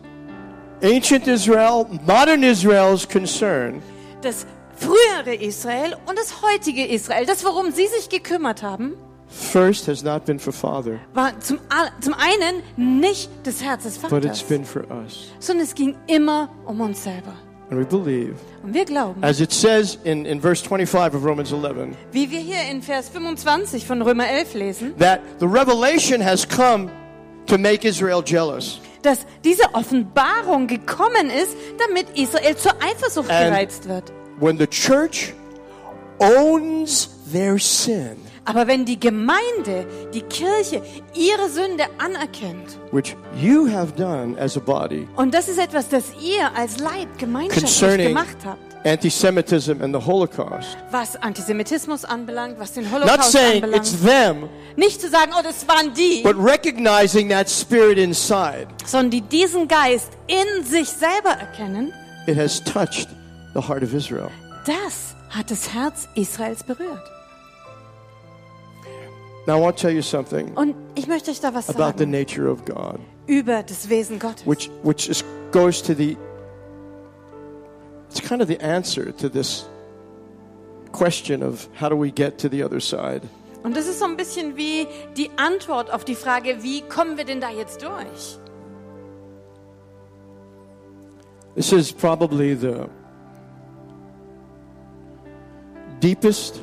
ancient 0.84 1.28
Israel, 1.28 1.86
modern 2.06 2.44
Israel's 2.44 3.08
concern 3.08 3.82
Das 4.22 4.46
frühere 4.78 5.36
Israel 5.36 5.96
und 6.08 6.18
das 6.18 6.42
heutige 6.42 6.86
Israel, 6.86 7.26
das 7.26 7.44
worum 7.44 7.72
sie 7.72 7.88
sich 7.88 8.10
gekümmert 8.10 8.64
haben, 8.64 8.94
first 9.30 9.88
has 9.88 10.04
not 10.04 10.26
been 10.26 10.40
for 10.40 10.54
Father, 10.54 11.00
war 11.14 11.38
zum, 11.40 11.60
zum 12.00 12.14
einen 12.14 12.64
nicht 12.98 13.30
das 13.44 13.62
Herz 13.62 13.84
des 13.84 13.98
but 13.98 14.24
it's 14.24 14.42
Vaters, 14.42 14.44
been 14.44 14.66
for 14.66 14.84
us. 14.92 15.28
sondern 15.40 15.66
es 15.66 15.76
ging 15.76 15.96
immer 16.08 16.50
um 16.66 16.80
uns 16.82 17.04
selber. 17.04 17.34
And 17.70 17.78
we 17.82 17.84
believe, 17.86 18.36
Und 18.64 18.74
wir 18.74 18.86
glauben, 18.86 19.22
as 19.22 19.42
it 19.42 19.52
says 19.52 19.98
in, 20.06 20.24
in 20.26 20.40
verse 20.40 20.64
25 20.64 21.14
of 21.16 21.26
Romans 21.26 21.52
11, 21.52 21.98
wie 22.14 22.32
wir 22.32 22.40
hier 22.40 22.62
in 22.72 22.82
Vers 22.82 23.10
25 23.10 23.86
von 23.86 24.02
Römer 24.02 24.30
11 24.30 24.54
lesen, 24.54 24.98
that 25.00 25.20
the 25.42 25.46
revelation 25.46 26.24
has 26.24 26.48
come 26.48 26.90
to 27.48 27.58
make 27.58 27.86
Israel 27.86 28.24
jealous. 28.26 28.80
dass 29.02 29.26
diese 29.44 29.64
Offenbarung 29.74 30.68
gekommen 30.68 31.30
ist, 31.30 31.56
damit 31.78 32.08
Israel 32.18 32.56
zur 32.56 32.72
Eifersucht 32.82 33.30
And- 33.30 33.50
gereizt 33.52 33.90
wird. 33.90 34.14
When 34.40 34.58
the 34.58 34.68
church 34.68 35.34
owns 36.20 37.10
their 37.32 37.58
sin, 37.60 38.18
Aber 38.46 38.66
wenn 38.68 38.86
die 38.86 38.98
Gemeinde, 39.00 39.86
die 40.14 40.22
Kirche 40.22 40.82
ihre 41.14 41.50
Sünde 41.50 41.84
anerkennt, 41.98 42.78
which 42.92 43.16
you 43.42 43.68
have 43.70 43.92
done 43.98 44.40
as 44.40 44.56
a 44.56 44.60
body, 44.62 45.08
und 45.18 45.34
das 45.34 45.50
ist 45.50 45.58
etwas, 45.60 45.90
das 45.90 46.06
ihr 46.22 46.50
als 46.56 46.80
Leib 46.80 47.18
gemeinschaftlich 47.18 48.08
gemacht 48.08 48.38
habt, 48.46 48.60
anti-Semitism 48.86 49.82
and 49.82 49.94
the 49.94 50.02
Holocaust. 50.06 50.78
was 50.92 51.16
Antisemitismus 51.22 52.06
anbelangt, 52.06 52.58
was 52.58 52.72
den 52.74 52.84
Not 52.86 52.94
Holocaust 53.02 53.32
saying 53.34 53.64
it's 53.74 53.94
anbelangt. 53.96 54.06
them, 54.06 54.50
Nicht 54.78 55.02
zu 55.02 55.10
sagen, 55.10 55.34
oh, 55.38 55.42
das 55.44 55.68
waren 55.68 55.94
die, 55.94 56.22
but 56.24 56.38
recognizing 56.38 57.28
that 57.30 57.50
spirit 57.50 57.98
inside. 57.98 58.68
sondern 58.86 59.12
die 59.12 59.22
diesen 59.22 59.68
Geist 59.68 60.12
in 60.28 60.64
sich 60.64 60.88
selber 60.88 61.32
erkennen, 61.32 61.92
It 62.28 62.38
has 62.38 62.64
touched 62.64 63.10
the 63.60 63.68
heart 63.68 63.84
of 63.84 63.94
Israel. 63.94 64.30
das 64.66 65.16
hat 65.30 65.50
das 65.50 65.74
Herz 65.74 66.08
Israels 66.16 66.64
berührt. 66.64 67.04
Now 69.48 69.58
I 69.58 69.62
want 69.62 69.78
to 69.78 69.82
tell 69.88 69.96
you 69.96 70.02
something 70.02 70.54
Und 70.56 70.76
ich 70.96 71.08
möchte 71.08 71.32
euch 71.32 71.40
da 71.40 71.54
was 71.54 71.70
about 71.70 71.98
the 71.98 72.04
sagen 72.04 72.12
nature 72.12 72.50
of 72.52 72.66
God, 72.66 73.00
über 73.28 73.64
das 73.64 73.90
Wesen 73.90 74.20
Gottes. 74.20 74.46
which 74.46 74.70
which 74.84 75.10
is 75.10 75.24
goes 75.52 75.82
to 75.82 75.94
the 75.94 76.18
it's 78.10 78.22
kind 78.22 78.42
of 78.42 78.48
the 78.48 78.60
answer 78.60 79.12
to 79.18 79.30
this 79.30 79.66
question 80.92 81.42
of 81.42 81.68
how 81.80 81.90
do 81.90 81.96
we 81.96 82.12
get 82.12 82.38
to 82.38 82.50
the 82.50 82.64
other 82.64 82.80
side. 82.82 83.22
Und 83.64 83.76
das 83.76 83.88
ist 83.88 84.00
so 84.00 84.06
ein 84.06 84.18
bisschen 84.18 84.56
wie 84.56 84.88
die 85.18 85.30
Antwort 85.38 85.92
auf 85.92 86.06
die 86.06 86.16
Frage, 86.16 86.62
wie 86.62 86.82
kommen 86.84 87.18
wir 87.18 87.26
denn 87.26 87.42
da 87.42 87.50
jetzt 87.50 87.82
durch? 87.82 88.38
This 91.56 91.72
is 91.72 91.92
probably 91.92 92.56
the 92.56 92.88
deepest 96.00 96.62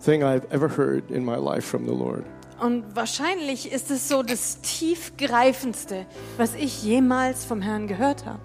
thing 0.00 0.22
I've 0.22 0.46
ever 0.50 0.68
heard 0.68 1.10
in 1.10 1.24
my 1.24 1.36
life 1.36 1.64
from 1.64 1.86
the 1.86 1.92
Lord. 1.92 2.24
Und 2.60 2.94
wahrscheinlich 2.94 3.72
ist 3.72 3.90
es 3.90 4.08
so 4.08 4.22
das 4.22 4.60
tiefgreifendste, 4.60 6.06
was 6.36 6.54
ich 6.54 6.84
jemals 6.84 7.44
vom 7.44 7.60
Herrn 7.60 7.88
gehört 7.88 8.26
habe. 8.26 8.40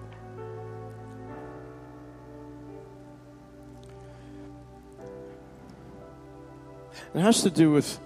It 7.14 7.22
has 7.22 7.42
to 7.42 7.50
do 7.50 7.72
with 7.72 7.98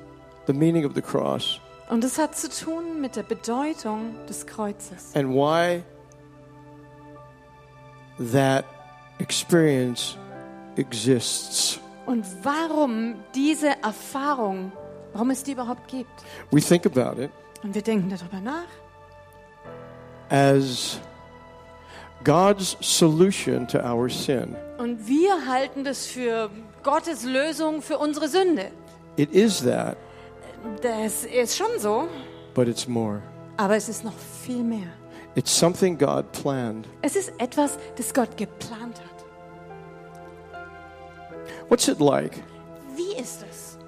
the 0.47 0.53
meaning 0.53 0.85
of 0.85 0.95
the 0.95 1.03
cross 1.03 1.61
Und 1.91 2.03
es 2.05 2.17
hat 2.17 2.35
zu 2.35 2.49
tun 2.49 3.01
mit 3.01 3.17
der 3.17 3.23
Bedeutung 3.23 4.15
des 4.27 4.47
Kreuzes 4.47 5.15
and 5.15 5.29
why 5.35 5.83
that 8.33 8.65
experience 9.19 10.17
exists. 10.77 11.79
und 12.07 12.25
warum 12.43 13.15
diese 13.35 13.69
Erfahrung, 13.83 14.73
warum 15.13 15.31
es 15.31 15.43
die 15.43 15.53
überhaupt 15.53 15.89
gibt. 15.89 16.11
We 16.51 16.61
think 16.61 16.85
about 16.87 17.21
it 17.21 17.31
Und 17.63 17.75
wir 17.75 17.83
denken 17.83 18.11
darüber 18.11 18.41
nach 18.41 18.67
as 20.31 20.99
God's 22.25 22.77
solution 22.81 23.67
to 23.69 23.79
our 23.79 24.09
sin. 24.09 24.55
und 24.79 25.07
wir 25.07 25.47
halten 25.47 25.85
das 25.85 26.07
für 26.07 26.51
Gottes 26.83 27.25
Lösung 27.25 27.83
für 27.83 27.99
unsere 27.99 28.29
Sünde. 28.29 28.71
It 29.17 29.33
is 29.33 29.63
that, 29.63 29.97
Das 30.83 31.25
ist 31.25 31.57
schon 31.57 31.79
so, 31.79 32.09
but 32.55 32.67
it's 32.69 32.89
more. 32.89 33.21
aber 33.57 33.77
es 33.77 33.89
ist 33.89 34.05
noch 34.05 34.15
viel 34.45 34.63
mehr. 34.63 34.89
It's 35.37 35.57
something 35.57 35.99
God 35.99 36.31
planned. 36.33 36.87
Es 37.03 37.17
ist 37.17 37.33
etwas, 37.39 37.79
das 37.97 38.15
Gott 38.15 38.37
geplant 38.37 38.99
hat. 39.01 39.14
What's 41.69 41.89
it 41.89 42.01
like 42.01 42.43
Wie 42.97 43.21
ist 43.21 43.45
es, 43.51 43.79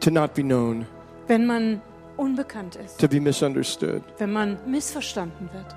to 0.00 0.10
not 0.10 0.34
be 0.34 0.42
known, 0.42 0.86
wenn 1.28 1.46
man 1.46 1.80
unbekannt 2.16 2.76
ist, 2.76 2.98
to 3.00 3.08
be 3.08 3.20
misunderstood? 3.20 4.02
wenn 4.18 4.32
man 4.32 4.58
missverstanden 4.66 5.48
wird? 5.52 5.76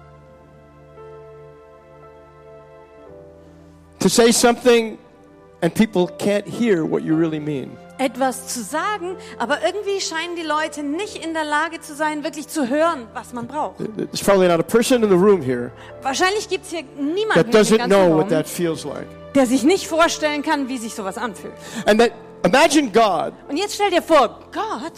To 4.00 4.10
say 4.10 4.32
something 4.32 4.98
and 5.62 5.74
people 5.74 6.08
can't 6.18 6.48
hear 6.48 6.84
what 6.86 7.04
you 7.04 7.16
really 7.16 7.40
mean? 7.40 7.72
Etwas 8.00 8.48
zu 8.54 8.62
sagen, 8.62 9.18
aber 9.40 9.58
irgendwie 9.66 10.00
scheinen 10.00 10.36
die 10.36 10.44
Leute 10.44 10.84
nicht 10.84 11.18
in 11.26 11.34
der 11.34 11.44
Lage 11.46 11.82
zu 11.82 11.96
sein, 11.96 12.24
wirklich 12.24 12.48
zu 12.48 12.70
hören, 12.70 13.08
was 13.16 13.34
man 13.34 13.48
braucht. 13.48 13.78
There's 13.78 14.24
probably 14.24 14.48
not 14.48 14.60
a 14.60 14.64
person 14.64 15.02
in 15.02 15.10
the 15.10 15.16
room 15.16 15.42
here 15.42 15.72
Wahrscheinlich 16.04 16.48
gibt 16.48 16.66
es 16.66 16.70
hier 16.72 16.84
that 16.84 17.00
niemanden 17.00 17.46
im 17.46 17.52
doesn't 17.52 17.88
know 17.88 18.08
what 18.16 18.26
Raum, 18.26 18.30
that 18.30 18.48
feels 18.48 18.86
like. 18.86 19.08
Der 19.36 19.46
sich 19.46 19.64
nicht 19.64 19.88
vorstellen 19.88 20.42
kann, 20.44 20.68
wie 20.70 20.78
sich 20.78 20.94
sowas 20.96 21.18
anfühlt. 21.18 21.54
And 21.86 22.00
that 22.00 22.12
imagine 22.46 22.90
God 22.92 23.34
Und 23.50 23.58
jetzt 23.58 23.76
stell 23.76 23.90
dir 23.92 24.02
vor, 24.02 24.40
Gott 24.52 24.94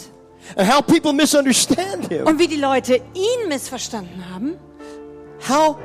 and 0.56 0.72
how 0.74 0.82
people 0.86 1.14
misunderstand 1.14 2.08
him. 2.10 2.26
und 2.28 2.40
wie 2.40 2.48
die 2.48 2.58
Leute 2.58 2.96
ihn 3.14 3.48
missverstanden 3.50 4.24
haben, 4.34 4.58
How 5.48 5.78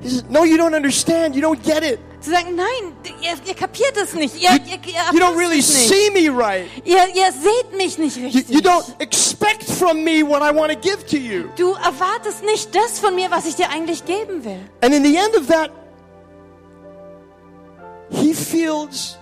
he 0.00 0.08
says, 0.08 0.24
No, 0.30 0.44
you 0.44 0.56
don't 0.56 0.74
understand. 0.74 1.34
You 1.36 1.42
don't 1.42 1.62
get 1.62 1.82
it. 1.84 1.98
zu 2.20 2.30
sagen, 2.30 2.56
nein, 2.56 2.92
ihr, 3.22 3.34
ihr 3.46 3.54
kapiert 3.54 3.96
es 4.02 4.14
nicht, 4.14 4.34
ihr, 4.42 4.50
You, 4.50 4.56
ihr, 4.66 4.78
ihr, 4.92 5.12
you 5.12 5.20
don't 5.20 5.36
really 5.36 5.60
see 5.60 6.10
me 6.10 6.28
right. 6.34 6.66
ihr, 6.84 6.96
ihr 7.14 7.30
seht 7.32 7.76
mich 7.76 7.98
nicht 7.98 8.16
You, 8.16 8.24
richtig. 8.24 8.48
you 8.50 8.60
don't 8.60 8.84
expect 8.98 9.64
from 9.64 10.02
me 10.02 10.22
what 10.26 10.40
I 10.42 10.50
want 10.56 10.72
to 10.72 10.78
give 10.78 11.04
to 11.06 11.16
you. 11.16 11.44
Du 11.56 11.72
erwartest 11.74 12.42
nicht 12.44 12.74
das 12.74 12.98
von 12.98 13.14
mir, 13.14 13.30
was 13.30 13.46
ich 13.46 13.54
dir 13.56 13.68
eigentlich 13.70 14.04
geben 14.06 14.44
will. 14.44 14.58
And 14.80 14.94
in 14.94 15.04
the 15.04 15.16
end 15.16 15.36
of 15.38 15.46
that, 15.48 15.70
he 18.10 18.32
feels 18.34 19.18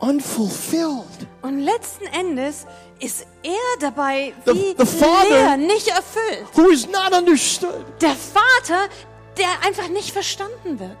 unfulfilled. 0.00 1.04
Und 1.42 1.60
letzten 1.60 2.04
Endes 2.06 2.66
ist 3.00 3.26
er 3.42 3.52
dabei 3.80 4.32
The- 4.46 4.52
wie 4.54 4.74
the 4.78 4.86
Father- 4.86 5.28
leer, 5.30 5.56
nicht 5.56 5.88
erfüllt. 5.88 6.46
Who 6.54 6.70
is 6.70 6.86
not 6.86 7.12
understood. 7.16 7.84
Der 8.00 8.14
Vater, 8.16 8.88
der 9.38 9.48
einfach 9.66 9.88
nicht 9.88 10.10
verstanden 10.10 10.78
wird. 10.78 10.96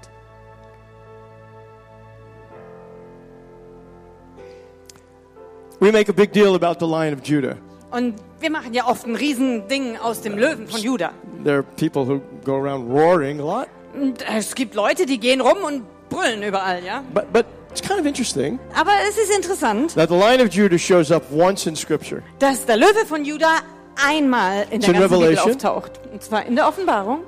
We 5.80 5.90
make 5.92 6.08
a 6.08 6.12
big 6.12 6.32
deal 6.32 6.54
about 6.54 6.78
the 6.78 6.86
Lion 6.86 7.12
of 7.12 7.22
Judah. 7.24 7.56
Und 7.90 8.14
wir 8.40 8.50
machen 8.50 8.72
ja 8.74 8.86
oft 8.86 9.06
ein 9.06 9.14
Riesending 9.16 9.96
aus 9.98 10.20
dem 10.20 10.36
Löwen 10.38 10.66
von 10.66 10.80
Juda. 10.80 11.12
There 11.44 11.56
are 11.58 11.62
people 11.76 12.04
who 12.06 12.20
go 12.44 12.56
around 12.56 12.90
roaring 12.90 13.40
a 13.40 13.44
lot. 13.44 13.68
Und 13.94 14.24
es 14.36 14.54
gibt 14.54 14.74
Leute, 14.74 15.06
die 15.06 15.18
gehen 15.18 15.40
rum 15.40 15.58
und 15.64 15.84
brüllen 16.08 16.42
überall, 16.42 16.82
ja. 16.84 17.02
But, 17.12 17.32
but 17.32 17.46
it's 17.70 17.80
kind 17.82 18.00
of 18.00 18.06
interesting 18.06 18.58
Aber 18.74 18.90
es 19.08 19.16
ist 19.18 19.34
interessant, 19.34 19.94
that 19.94 20.08
the 20.08 20.14
Lion 20.16 20.40
of 20.40 20.52
Judah 20.52 20.78
shows 20.78 21.10
up 21.10 21.22
once 21.32 21.66
in 21.66 21.76
Scripture. 21.76 22.22
dass 22.38 22.66
der 22.66 22.76
Löwe 22.76 23.06
von 23.06 23.24
Juda 23.24 23.60
einmal 24.04 24.66
in 24.70 24.78
It's 24.78 24.86
der 24.86 24.94
in 24.94 25.00
ganzen 25.00 25.08
Bibel 25.10 25.18
Revelation. 25.28 25.50
auftaucht. 25.52 25.92
Und 26.12 26.22
zwar 26.22 26.44
in 26.46 26.56
der 26.56 26.66
Offenbarung. 26.68 27.20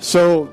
So 0.00 0.48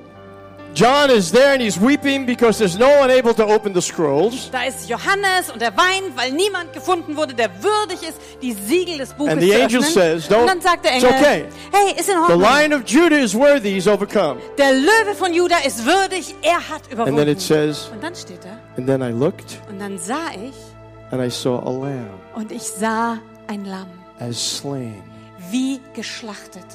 John 0.75 1.09
is 1.09 1.31
there 1.31 1.53
and 1.53 1.61
he's 1.61 1.79
weeping 1.79 2.25
because 2.25 2.57
there's 2.57 2.77
no 2.77 2.99
one 2.99 3.09
able 3.09 3.33
to 3.35 3.45
open 3.45 3.73
the 3.73 3.81
scrolls. 3.81 4.49
Da 4.51 4.63
ist 4.63 4.89
Johannes 4.89 5.49
und 5.53 5.61
er 5.61 5.71
weint, 5.77 6.17
weil 6.17 6.33
niemand 6.33 6.73
gefunden 6.73 7.15
wurde, 7.15 7.33
der 7.33 7.49
würdig 7.63 8.03
ist, 8.07 8.19
die 8.41 8.51
Siegel 8.51 8.97
des 8.97 9.13
Buches 9.13 9.31
And 9.31 9.41
the 9.41 9.51
zu 9.51 9.55
angel 9.63 9.79
öffnen. 9.79 9.93
says, 9.93 10.29
"Don't- 10.29 10.41
und 10.41 10.47
dann 10.47 10.59
sagt 10.61 10.83
der 10.83 10.91
Engel, 10.91 11.09
okay. 11.11 11.45
hey, 11.71 11.91
ist 11.97 12.09
in 12.09 12.15
The 12.15 12.33
Ordnung. 12.33 12.41
Lion 12.41 12.73
of 12.73 12.81
Judah 12.85 13.17
is 13.17 13.33
worthy, 13.33 13.71
he's 13.75 13.87
overcome. 13.87 14.41
Der 14.57 14.73
Löwe 14.73 15.15
von 15.17 15.33
Juda 15.33 15.59
ist 15.65 15.85
würdig, 15.85 16.35
er 16.41 16.57
hat 16.57 16.83
And 16.83 16.91
überwunden. 16.91 17.15
then 17.19 17.27
it 17.29 17.39
says, 17.41 17.89
und 17.93 18.03
dann 18.03 18.13
steht 18.13 18.43
da, 18.43 18.57
and 18.77 18.85
then 18.85 19.01
I 19.01 19.11
looked 19.17 19.61
und 19.69 19.79
dann 19.79 19.97
sah 19.97 20.31
ich 20.35 20.55
and 21.11 21.21
I 21.25 21.29
saw 21.29 21.59
a 21.65 21.71
lamb 21.71 22.09
und 22.35 22.51
ich 22.51 22.63
sah 22.63 23.17
ein 23.47 23.63
Lamm, 23.63 23.87
as 24.19 24.57
slain. 24.57 25.01
wie 25.51 25.79
geschlachtet. 25.93 26.65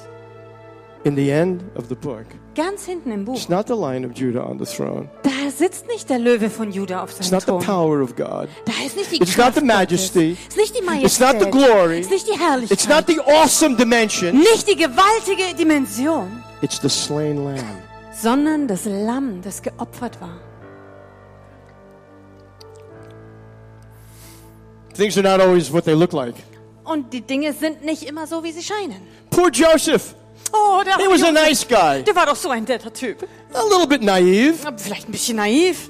In 1.04 1.16
the 1.16 1.30
end 1.30 1.62
of 1.76 1.86
the 1.90 1.94
book, 1.94 2.24
Ganz 2.56 2.84
hinten 2.84 3.12
im 3.12 3.24
Buch, 3.24 3.36
it's 3.36 3.48
not 3.48 3.68
the 3.68 3.74
Lion 3.74 4.04
of 4.04 4.12
Judah 4.14 4.44
on 4.44 4.58
the 4.58 4.64
throne. 4.64 5.08
da 5.22 5.50
sitzt 5.56 5.86
nicht 5.86 6.10
der 6.10 6.18
Löwe 6.18 6.50
von 6.50 6.72
Juda 6.72 7.02
auf 7.04 7.10
It's 7.10 7.28
seinem 7.28 7.36
not 7.38 7.42
the 7.42 7.46
Thron. 7.46 7.62
power 7.64 8.02
of 8.02 8.16
God. 8.16 8.48
Da 8.64 8.72
ist 8.84 8.96
nicht 8.96 9.12
die 9.12 9.16
It's 9.22 9.36
not 9.36 9.46
Kraft 9.46 9.58
the 9.60 9.64
majesty. 9.64 10.30
Gottes. 10.30 10.48
Ist 10.48 10.56
nicht 10.56 10.78
die 10.78 10.82
Majestät. 10.84 11.04
It's 11.06 11.20
not 11.20 11.40
the 11.44 11.50
glory. 11.50 12.00
Ist 12.00 12.10
nicht 12.10 12.26
die 12.26 12.38
Herrlichkeit. 12.38 12.72
It's 12.78 12.88
not 12.88 13.04
the 13.06 13.20
awesome 13.20 13.76
dimension. 13.76 14.36
nicht 14.38 14.68
die 14.68 14.74
gewaltige 14.76 15.54
Dimension, 15.56 16.42
It's 16.60 16.80
the 16.82 16.88
slain 16.88 17.44
lamb. 17.44 17.62
sondern 18.20 18.66
das 18.66 18.84
Lamm, 18.84 19.40
das 19.42 19.62
geopfert 19.62 20.20
war. 20.20 20.40
Things 24.94 25.16
are 25.16 25.22
not 25.22 25.40
always 25.40 25.72
what 25.72 25.84
they 25.84 25.94
look 25.94 26.12
like. 26.12 26.34
Und 26.84 27.12
die 27.12 27.20
Dinge 27.20 27.52
sind 27.52 27.84
nicht 27.84 28.02
immer 28.02 28.26
so, 28.26 28.42
wie 28.42 28.52
sie 28.52 28.62
scheinen. 28.62 28.96
Poor 29.30 29.50
Joseph. 29.50 30.14
Oh, 30.52 30.82
der, 30.84 30.96
He 30.98 31.06
was 31.08 31.22
a 31.22 31.30
nice 31.32 31.66
guy. 31.66 32.02
der 32.02 32.14
war 32.16 32.26
doch 32.26 32.36
so 32.36 32.50
ein 32.50 32.64
netter 32.64 32.92
Typ. 32.92 33.26
A 33.52 33.62
little 33.62 33.86
bit 33.86 34.02
naive. 34.02 34.66
Aber 34.66 34.78
Vielleicht 34.78 35.08
ein 35.08 35.12
bisschen 35.12 35.36
naiv. 35.36 35.88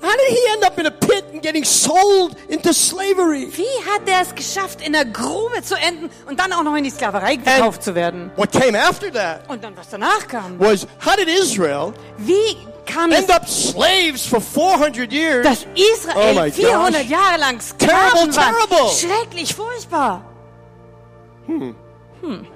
How 0.00 0.12
did 0.12 0.28
he 0.28 0.38
end 0.54 0.64
up 0.64 0.78
in 0.78 0.86
a 0.86 0.90
pit 0.90 1.24
and 1.32 1.42
getting 1.42 1.64
sold 1.64 2.36
into 2.48 2.72
slavery? 2.72 3.48
Wie 3.52 3.90
hat 3.90 4.02
er 4.08 4.20
es 4.22 4.32
geschafft, 4.32 4.80
in 4.86 4.92
der 4.92 5.04
Grube 5.04 5.60
zu 5.64 5.74
enden 5.74 6.08
und 6.28 6.38
dann 6.38 6.52
auch 6.52 6.62
noch 6.62 6.76
in 6.76 6.84
die 6.84 6.90
Sklaverei 6.90 7.36
verkauft 7.42 7.82
zu 7.82 7.96
werden? 7.96 8.30
What 8.36 8.52
came 8.52 8.78
after 8.80 9.10
that 9.12 9.40
Und 9.48 9.64
dann, 9.64 9.76
was 9.76 9.88
danach 9.90 10.28
kam. 10.28 10.56
was 10.60 10.86
how 11.04 11.16
did 11.16 11.26
Israel 11.28 11.92
Wie 12.18 12.56
kam 12.86 13.10
es, 13.10 13.18
end 13.22 13.30
up 13.32 13.48
slaves 13.48 14.24
for 14.24 14.40
400 14.40 15.12
years? 15.12 15.42
dass 15.44 15.66
Oh 15.66 15.94
Israel 15.94 16.34
my 16.34 16.52
400 16.52 17.02
gosh. 17.02 17.10
Jahre 17.10 17.38
lang 17.40 17.58
Terrible, 17.78 18.32
Sklaven 18.32 18.36
waren? 18.36 18.54
terrible. 18.54 18.90
Schrecklich, 18.94 19.52
furchtbar. 19.54 20.22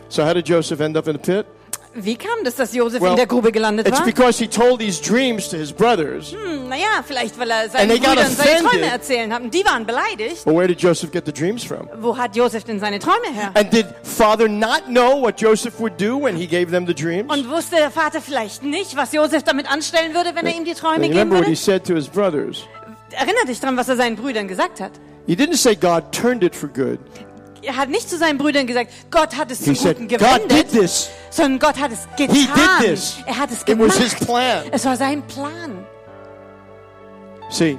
So 0.08 0.24
how 0.24 0.34
did 0.34 0.46
Joseph 0.46 0.80
end 0.80 0.96
up 0.96 1.06
in 1.06 1.14
the 1.14 1.18
pit? 1.18 1.46
Wie 1.94 2.16
kam 2.16 2.42
das, 2.42 2.56
dass 2.56 2.72
Josef 2.74 3.02
Well, 3.02 3.10
in 3.10 3.16
der 3.16 3.26
Grube 3.26 3.52
gelandet 3.52 3.86
It's 3.86 3.98
war? 3.98 4.06
because 4.06 4.38
he 4.38 4.48
told 4.48 4.80
these 4.80 4.98
dreams 4.98 5.46
to 5.50 5.58
his 5.58 5.70
brothers. 5.70 6.32
Hm, 6.32 6.66
naja, 6.70 7.02
vielleicht, 7.06 7.38
weil 7.38 7.50
er 7.50 7.68
seinen 7.68 7.98
Brüdern 7.98 8.30
seine. 8.30 8.60
Träume 8.66 8.86
erzählen 8.86 9.30
haben. 9.30 9.50
Die 9.50 9.62
waren 9.66 9.84
beleidigt. 9.84 10.42
But 10.46 10.54
where 10.54 10.66
did 10.66 10.80
Joseph 10.80 11.10
get 11.12 11.26
the 11.26 11.32
dreams 11.32 11.62
from? 11.62 11.90
Wo 12.00 12.16
hat 12.16 12.34
Josef 12.34 12.64
denn 12.64 12.80
seine 12.80 12.98
Träume 12.98 13.30
her? 13.34 13.50
And 13.52 13.70
did 13.70 13.86
father 14.04 14.48
not 14.48 14.86
know 14.86 15.20
what 15.20 15.38
Joseph 15.38 15.78
would 15.80 16.00
do 16.00 16.16
when 16.18 16.34
he 16.34 16.46
gave 16.46 16.70
them 16.70 16.86
the 16.86 16.94
dreams? 16.94 17.30
Und 17.30 17.50
wusste 17.50 17.76
der 17.76 17.90
Vater 17.90 18.22
vielleicht 18.22 18.62
nicht, 18.62 18.96
was 18.96 19.12
Josef 19.12 19.42
damit 19.42 19.70
anstellen 19.70 20.14
würde, 20.14 20.34
wenn 20.34 20.46
er 20.46 20.56
ihm 20.56 20.64
die 20.64 20.72
Träume 20.72 21.00
geben 21.02 21.12
remember 21.12 21.36
what 21.36 21.44
he 21.44 21.50
würde? 21.50 21.56
said 21.60 21.84
to 21.84 21.94
his 21.94 22.08
brothers. 22.08 22.64
Erinner 23.10 23.44
dich 23.46 23.60
dran, 23.60 23.76
was 23.76 23.90
er 23.90 23.96
seinen 23.96 24.16
Brüdern 24.16 24.48
gesagt 24.48 24.80
hat. 24.80 24.92
He 25.26 25.34
didn't 25.34 25.56
say 25.58 25.74
God 25.76 26.10
turned 26.10 26.42
it 26.42 26.56
for 26.56 26.70
good. 26.70 26.98
Er 27.62 27.76
hat 27.76 27.88
nicht 27.88 28.08
zu 28.10 28.18
seinen 28.18 28.38
Brüdern 28.38 28.66
gesagt, 28.66 28.90
Gott 29.10 29.36
hat 29.36 29.50
es 29.50 29.58
He 29.60 29.66
zum 29.66 29.74
said, 29.76 29.96
Guten 29.98 30.08
God 30.08 30.18
gewendet, 30.18 30.72
did 30.72 30.80
this. 30.80 31.10
sondern 31.30 31.58
Gott 31.60 31.78
hat 31.80 31.92
es 31.92 32.00
getan. 32.16 32.34
He 32.34 32.46
did 32.46 32.88
this. 32.90 33.16
Er 33.26 33.38
hat 33.38 33.50
es 33.52 33.62
It 33.62 33.68
was 33.78 33.94
gemacht. 33.94 33.98
his 33.98 34.14
plan. 34.16 34.64
Es 34.72 34.84
war 34.84 34.96
sein 34.96 35.22
Plan. 35.22 35.86
See, 37.50 37.78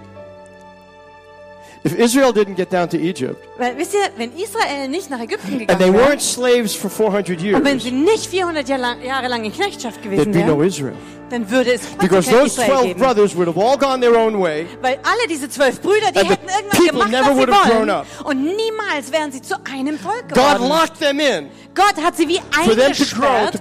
if 1.85 1.93
Israel 1.97 2.31
didn't 2.33 2.55
get 2.55 2.71
down 2.71 2.87
to 2.89 2.97
Egypt, 2.97 3.37
Weil, 3.57 3.77
wisst 3.77 3.93
ihr, 3.93 4.09
wenn 4.17 4.31
Israel 4.35 4.87
nicht 4.87 5.09
nach 5.09 5.19
Ägypten 5.19 5.51
and 5.51 5.59
they 5.67 5.67
gegangen 5.77 5.93
wäre, 5.93 6.07
weren't 6.07 6.21
slaves 6.21 6.73
for 6.75 6.89
400 6.89 7.29
und 7.55 7.63
wenn 7.65 7.65
years, 7.79 7.83
sie 7.83 7.91
nicht 7.91 8.27
400 8.27 8.67
Jahre 8.67 8.81
lang, 8.81 9.03
Jahre 9.03 9.27
lang 9.27 9.43
in 9.43 9.51
Knechtschaft 9.53 10.01
there'd 10.01 10.15
gewesen 10.17 10.31
be 10.31 10.39
no 10.39 10.57
wären, 10.59 10.67
Israel. 10.67 10.93
dann 11.29 11.49
würde 11.49 11.73
es 11.73 11.81
heute 11.89 11.97
Because 11.99 12.29
kein 12.29 12.39
those 12.39 12.45
Israel 12.61 12.67
12 12.69 12.83
geben. 12.87 12.99
brothers 12.99 13.35
would 13.35 13.47
have 13.47 13.59
all 13.59 13.77
gone 13.77 13.99
their 14.01 14.15
own 14.15 14.39
way, 14.39 14.65
Weil 14.81 14.99
alle 15.03 15.27
diese 15.29 15.49
zwölf 15.49 15.81
Brüder, 15.81 16.11
die 16.11 16.19
And 16.19 16.27
the 16.29 16.33
hätten 16.33 16.47
irgendwas 16.49 16.77
people 16.79 16.91
gemacht, 17.05 17.11
never 17.11 17.29
was 17.31 17.37
would 17.37 17.49
have 17.51 17.63
sie 17.63 17.69
grown 17.75 17.87
wollen. 17.89 18.05
Und 18.23 18.43
niemals 18.43 19.11
wären 19.11 19.31
sie 19.31 19.41
zu 19.41 19.55
einem 19.65 19.99
Volk 19.99 20.29
God 20.29 20.35
geworden. 20.37 20.69
locked 20.69 20.99
them 20.99 21.19
in 21.19 21.49
Gott 21.75 22.03
hat 22.03 22.15
sie 22.15 22.27
wie 22.27 22.39
eingesperrt, 22.55 23.59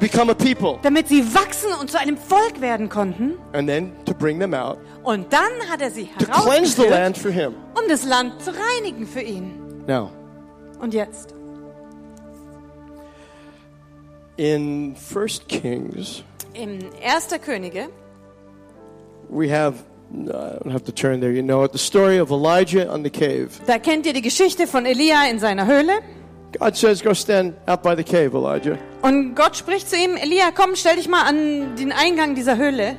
damit 0.82 1.08
sie 1.08 1.34
wachsen 1.34 1.72
und 1.80 1.90
zu 1.90 1.98
einem 1.98 2.18
Volk 2.18 2.60
werden 2.60 2.88
konnten. 2.88 3.34
out, 3.54 4.78
Und 5.02 5.32
dann 5.32 5.70
hat 5.70 5.80
er 5.80 5.90
sie 5.90 6.08
herausgeführt, 6.18 7.54
um 7.74 7.88
das 7.88 8.04
Land 8.04 8.42
zu 8.42 8.50
reinigen 8.50 9.06
für 9.06 9.22
ihn. 9.22 9.52
Now, 9.86 10.10
Und 10.80 10.92
jetzt? 10.94 11.34
in 14.36 14.94
1 15.14 15.46
Kings, 15.48 16.22
Im 16.54 16.78
1. 17.02 17.28
Könige, 17.44 17.88
we 19.28 19.48
have, 19.48 19.76
I 20.12 20.58
don't 20.62 20.72
have 20.72 20.84
to 20.84 20.92
turn 20.92 21.20
there, 21.20 21.32
you 21.32 21.42
know 21.42 21.64
it, 21.64 21.72
the 21.72 21.78
story 21.78 22.18
of 22.18 22.30
Elijah 22.30 22.90
on 22.92 23.02
the 23.04 23.10
cave. 23.10 23.50
da 23.66 23.78
kennt 23.78 24.06
ihr 24.06 24.12
die 24.12 24.22
Geschichte 24.22 24.66
von 24.66 24.84
Elia 24.86 25.26
in 25.30 25.38
seiner 25.38 25.66
Höhle. 25.66 25.92
God 26.58 26.76
says, 26.76 27.02
Go 27.02 27.14
stand 27.14 27.54
out 27.66 27.82
by 27.82 27.94
the 27.96 28.04
cave, 28.04 28.34
Elijah. 28.34 28.76
Und 29.02 29.34
Gott 29.34 29.56
spricht 29.56 29.88
zu 29.88 29.96
ihm, 29.96 30.16
Elia, 30.16 30.50
komm, 30.54 30.74
stell 30.76 30.96
dich 30.96 31.08
mal 31.08 31.22
an 31.22 31.76
den 31.76 31.92
Eingang 31.92 32.34
dieser 32.34 32.56
Höhle. 32.56 32.96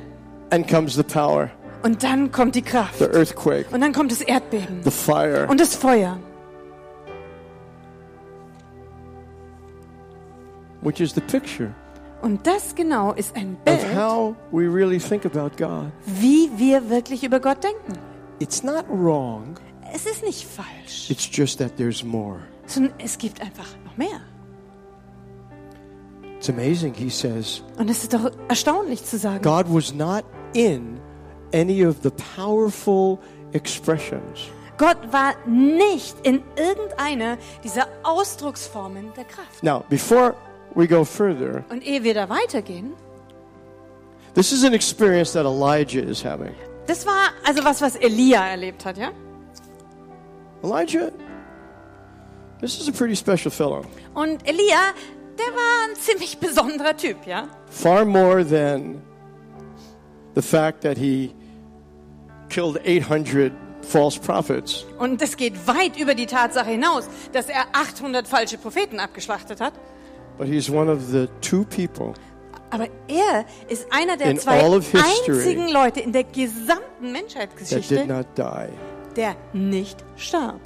And 0.50 0.68
comes 0.68 0.94
the 0.94 1.02
power, 1.02 1.50
Und 1.82 2.02
dann 2.02 2.30
kommt 2.32 2.54
die 2.54 2.62
Kraft. 2.62 2.98
the 2.98 3.04
earthquake, 3.06 3.66
Und 3.72 3.80
dann 3.80 3.92
kommt 3.92 4.10
das 4.12 4.20
Erdbeben 4.20 4.80
the 4.84 4.90
fire. 4.90 5.46
und 5.48 5.60
das 5.60 5.74
Feuer. 5.74 6.18
which 10.82 11.00
is 11.00 11.12
the 11.14 11.20
picture 11.22 11.74
Und 12.22 12.46
das 12.46 12.74
genau 12.74 13.12
ist 13.12 13.36
ein 13.36 13.56
of 13.56 13.64
Bild, 13.64 13.94
how 13.96 14.34
we 14.50 14.66
really 14.66 14.98
think 14.98 15.24
about 15.26 15.50
God. 15.58 15.90
wie 16.06 16.50
wir 16.56 16.88
wirklich 16.90 17.22
über 17.24 17.38
Gott 17.40 17.62
denken. 17.62 17.98
It's 18.38 18.62
not 18.62 18.84
wrong, 18.88 19.56
Es 19.92 20.06
ist 20.06 20.22
nicht 20.24 20.46
falsch, 20.46 21.10
it's 21.10 21.28
just 21.30 21.58
that 21.58 21.76
there's 21.76 22.02
more. 22.04 22.40
Sondern 22.66 22.94
es 22.98 23.18
gibt 23.18 23.40
einfach 23.40 23.66
noch 23.84 23.96
mehr. 23.96 24.20
It's 26.36 26.48
amazing, 26.48 26.92
he 26.94 27.08
says. 27.08 27.62
Und 27.78 27.88
es 27.88 28.02
ist 28.02 28.12
doch 28.12 28.30
erstaunlich 28.48 29.04
zu 29.04 29.16
sagen, 29.18 29.42
God 29.42 29.66
was 29.68 29.94
not 29.94 30.24
in 30.52 31.00
any 31.54 31.86
of 31.86 31.96
the 32.02 32.10
powerful 32.36 33.18
expressions. 33.52 34.40
Gott 34.76 34.98
war 35.12 35.34
nicht 35.46 36.16
in 36.24 36.42
irgendeiner 36.56 37.38
dieser 37.62 37.86
Ausdrucksformen 38.02 39.12
der 39.16 39.24
Kraft. 39.24 39.62
Now, 39.62 39.84
before 39.88 40.34
we 40.74 40.86
go 40.88 41.04
further, 41.04 41.64
Und 41.70 41.82
ehe 41.86 42.02
wir 42.02 42.12
da 42.12 42.28
weitergehen, 42.28 42.92
this 44.34 44.50
is 44.52 44.64
an 44.64 44.74
experience 44.74 45.32
that 45.32 45.46
Elijah 45.46 46.02
is 46.02 46.24
having. 46.24 46.52
das 46.88 47.06
war 47.06 47.30
also 47.46 47.64
was, 47.64 47.80
was 47.80 47.94
Elia 47.96 48.44
erlebt 48.48 48.84
hat, 48.84 48.98
ja? 48.98 49.12
Elijah, 50.62 51.10
this 52.64 52.80
is 52.80 52.88
a 52.88 52.92
pretty 52.92 53.14
special 53.14 53.50
fellow. 53.50 53.84
Und 54.14 54.46
Elia, 54.48 54.94
der 55.38 55.46
war 55.54 55.88
ein 55.88 55.96
ziemlich 55.96 56.38
besonderer 56.38 56.96
Typ, 56.96 57.26
ja? 57.26 57.48
Far 57.70 58.04
more 58.06 58.44
than 58.44 59.02
the 60.34 60.42
fact 60.42 60.80
that 60.80 60.96
he 60.96 61.34
killed 62.48 62.78
800 62.86 63.52
false 63.82 64.18
prophets. 64.18 64.86
Und 64.98 65.20
es 65.20 65.36
geht 65.36 65.66
weit 65.66 65.98
über 65.98 66.14
die 66.14 66.26
Tatsache 66.26 66.70
hinaus, 66.70 67.06
dass 67.32 67.48
er 67.48 67.66
800 67.74 68.26
falsche 68.26 68.56
Propheten 68.56 68.98
abgeschlachtet 68.98 69.60
hat. 69.60 69.74
But 70.38 70.48
he's 70.48 70.70
one 70.70 70.90
of 70.90 71.00
the 71.12 71.28
two 71.40 71.64
people 71.64 72.14
Aber 72.70 72.88
er 73.06 73.44
ist 73.68 73.86
einer 73.92 74.16
der 74.16 74.30
In 74.30 74.38
zwei 74.38 74.60
einzigen 74.60 75.68
Leute 75.68 76.00
in 76.00 76.12
der 76.12 76.24
gesamten 76.24 77.12
Menschheitsgeschichte, 77.12 78.24
der 79.16 79.36
nicht 79.52 80.04
starb. 80.16 80.60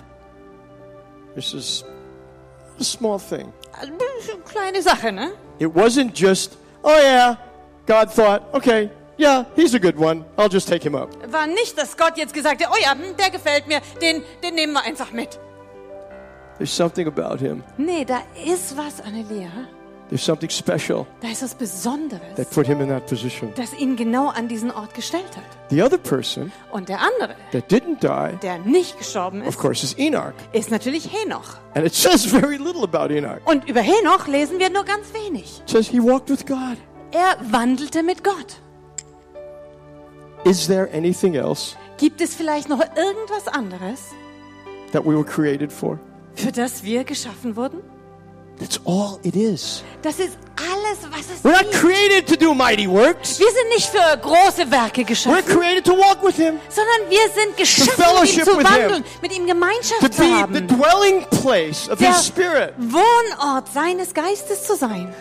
This 1.39 1.55
is 1.55 1.85
a 2.81 2.83
small 2.83 3.17
thing. 3.17 3.53
Also, 3.73 3.93
eine 3.93 4.43
kleine 4.45 4.83
Sache, 4.83 5.13
ne? 5.13 5.31
It 5.61 5.73
wasn't 5.73 6.13
just, 6.13 6.57
oh 6.83 7.01
yeah, 7.01 7.37
God 7.87 8.13
thought, 8.13 8.43
okay, 8.53 8.91
yeah, 9.19 9.45
he's 9.55 9.73
a 9.73 9.79
good 9.79 9.97
one. 9.97 10.25
I'll 10.37 10.49
just 10.49 10.67
take 10.67 10.83
him 10.83 10.97
up. 10.97 11.15
War 11.33 11.47
nicht, 11.47 11.79
dass 11.79 11.97
Gott 11.97 12.19
jetzt 12.19 12.35
gesagt 12.35 12.61
hat, 12.61 12.73
oh 12.73 12.77
ja, 12.83 12.93
hm, 12.93 13.17
der 13.17 13.31
gefällt 13.31 13.69
mir, 13.69 13.81
den, 14.03 14.25
den 14.43 14.57
nehmen 14.57 14.73
wir 14.73 14.83
einfach 14.83 15.13
mit. 15.13 15.39
There's 16.57 16.73
something 16.73 17.07
about 17.07 17.39
him. 17.39 17.63
Nee, 17.77 18.05
da 18.05 18.23
ist 18.45 18.77
was 18.77 19.01
an 19.01 19.15
Elia. 19.15 19.69
There's 20.09 20.25
something 20.25 20.49
special 20.51 21.07
Da 21.21 21.29
ist 21.29 21.43
was 21.43 21.55
Besonderes, 21.55 22.35
that 22.37 22.51
put 22.51 22.67
him 22.67 22.81
in 22.81 22.89
that 22.89 23.07
position. 23.07 23.53
das 23.57 23.75
ihn 23.75 23.95
genau 23.97 24.29
an 24.29 24.49
diesen 24.49 24.71
Ort 24.71 24.95
gestellt 24.95 25.37
hat. 25.37 25.45
The 25.71 25.83
other 25.83 25.99
person 25.99 26.51
Und 26.73 26.89
der 26.89 27.01
andere, 27.01 27.35
that 27.53 27.71
didn't 27.71 28.01
die, 28.01 28.37
der 28.39 28.59
nicht 28.59 28.97
gestorben 28.99 29.43
of 29.43 29.49
ist, 29.49 29.59
course, 29.59 29.85
is 29.85 29.95
Enoch. 29.99 30.33
ist 30.53 30.71
natürlich 30.71 31.11
Henoch. 31.13 31.59
And 31.75 31.85
it 31.87 31.95
says 31.95 32.25
very 32.25 32.57
little 32.57 32.85
about 32.85 33.13
Enoch. 33.13 33.41
Und 33.45 33.69
über 33.69 33.81
Henoch 33.83 34.27
lesen 34.29 34.59
wir 34.59 34.71
nur 34.71 34.85
ganz 34.85 35.13
wenig. 35.13 35.61
It 35.61 35.69
says 35.71 35.89
he 35.89 36.01
walked 36.03 36.31
with 36.31 36.47
God. 36.47 36.79
Er 37.13 37.37
wandelte 37.53 38.03
mit 38.03 38.25
Gott. 38.25 38.61
Is 40.45 40.67
there 40.69 40.89
anything 40.95 41.35
else 41.35 41.77
Gibt 41.99 42.21
es 42.21 42.35
vielleicht 42.35 42.69
noch 42.69 42.81
irgendwas 42.81 43.49
anderes, 43.49 44.13
that 44.93 45.05
we 45.05 45.13
were 45.15 45.25
created 45.25 45.73
for? 45.73 45.99
für 46.35 46.53
das 46.53 46.85
wir 46.85 47.03
geschaffen 47.05 47.57
wurden? 47.57 47.81
That's 48.59 48.81
all 48.85 49.21
it 49.23 49.37
is. 49.37 49.85
Das 50.03 50.19
ist 50.19 50.37
alles, 50.57 50.99
was 51.11 51.27
es 51.33 51.45
We're 51.45 51.53
not 51.53 51.71
created 51.73 52.27
to 52.27 52.37
do 52.37 52.55
mighty 52.55 52.89
works. 52.89 53.39
Wir 53.39 53.51
sind 53.51 53.69
nicht 53.69 53.89
für 53.89 54.17
große 54.19 54.71
Werke 54.71 55.03
We're 55.03 55.07
geschaffen, 55.07 55.45
created 55.47 55.85
to 55.85 55.93
walk 55.97 56.23
with 56.23 56.35
him, 56.37 56.59
sondern 56.69 57.09
wir 57.09 57.29
sind 57.35 57.57
geschaffen, 57.57 58.05
mit 58.21 58.33
ihm 58.33 58.45
zu 58.45 58.57
wandeln, 58.57 59.05
mit 59.23 59.33
ihm 59.33 59.47
to 59.47 59.55
Gemeinschaft 59.55 60.03
zu 60.03 60.09
be 60.09 60.27
the 60.27 60.33
haben, 60.35 60.67
dwelling 60.67 61.25
place 61.43 61.89
of 61.89 61.99
der 61.99 62.15
his 62.15 62.27
spirit. 62.27 62.75
Wohnort 62.79 63.69
seines 63.73 64.13
Geistes 64.13 64.65
zu 64.65 64.77
sein. 64.77 65.15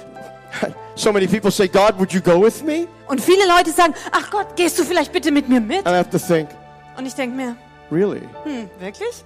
So 0.96 1.12
many 1.14 1.28
people 1.28 1.52
say, 1.52 1.68
God, 1.68 2.00
would 2.00 2.12
you 2.12 2.22
go 2.22 2.40
with 2.44 2.64
me? 2.64 2.88
Und 3.08 3.22
viele 3.22 3.46
Leute 3.48 3.70
sagen, 3.70 3.94
ach 4.12 4.32
Gott, 4.32 4.56
gehst 4.56 4.80
du 4.80 4.84
vielleicht 4.84 5.12
bitte 5.12 5.30
mit 5.32 5.48
mir 5.48 5.62
mit? 5.62 5.86
And 5.86 5.90
I 5.96 6.00
have 6.00 6.10
to 6.10 6.18
think, 6.18 6.50
Und 6.98 7.06
ich 7.06 7.14
denke 7.14 7.36
mir, 7.36 7.56
really? 7.92 8.22
hm, 8.46 8.68
wirklich? 8.80 9.24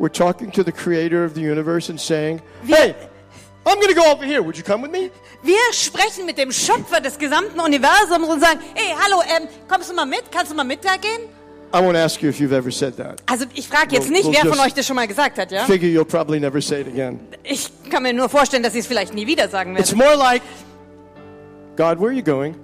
We're 0.00 0.10
talking 0.10 0.50
to 0.50 0.64
the 0.64 0.72
creator 0.72 1.24
of 1.24 1.34
the 1.34 1.40
universe 1.40 1.88
and 1.88 2.00
saying, 2.00 2.42
Wir, 2.64 2.76
hey, 2.76 2.94
I'm 3.66 3.76
going 3.80 3.88
to 3.88 3.94
go 3.94 4.10
over 4.12 4.24
here. 4.24 4.42
Would 4.42 4.56
you 4.58 4.62
come 4.64 4.82
with 4.82 4.90
me? 4.92 5.10
Wir 5.42 5.56
sprechen 5.72 6.26
mit 6.26 6.36
dem 6.36 6.52
Schöpfer 6.52 7.00
des 7.00 7.18
gesamten 7.18 7.58
Universums 7.60 8.28
und 8.28 8.40
sagen, 8.40 8.60
hey, 8.74 8.94
hallo, 9.02 9.22
ähm, 9.22 9.48
kommst 9.68 9.88
du 9.90 9.94
mal 9.94 10.04
mit? 10.06 10.24
Kannst 10.30 10.52
du 10.52 10.56
mal 10.56 10.64
mit 10.64 10.84
da 10.84 10.96
gehen? 10.96 11.28
I 11.72 11.78
won't 11.78 11.96
ask 11.96 12.22
you 12.22 12.28
if 12.28 12.38
you've 12.38 12.52
ever 12.54 12.70
said 12.70 12.96
that. 12.98 13.20
Also 13.26 13.46
ich 13.54 13.66
frage 13.66 13.94
jetzt 13.96 14.06
We'll- 14.08 14.12
nicht, 14.12 14.24
we'll 14.26 14.44
wer 14.44 14.52
von 14.54 14.60
euch 14.60 14.74
das 14.74 14.86
schon 14.86 14.94
mal 14.96 15.08
gesagt 15.08 15.38
hat, 15.38 15.50
ja? 15.50 15.64
Figure 15.64 15.88
you'll 15.90 16.04
probably 16.04 16.38
never 16.38 16.60
say 16.60 16.82
it 16.82 16.86
again. 16.88 17.18
Ich 17.42 17.68
kann 17.90 18.02
mir 18.04 18.12
nur 18.12 18.28
vorstellen, 18.28 18.62
dass 18.62 18.74
sie 18.74 18.78
es 18.80 18.86
vielleicht 18.86 19.12
nie 19.14 19.26
wieder 19.26 19.48
sagen 19.48 19.76
It's 19.76 19.90
werden. 19.96 20.06
more 20.06 20.16
like, 20.16 20.42
God, 21.76 21.98
where 21.98 22.10
are 22.10 22.12
you 22.12 22.22
going? 22.22 22.54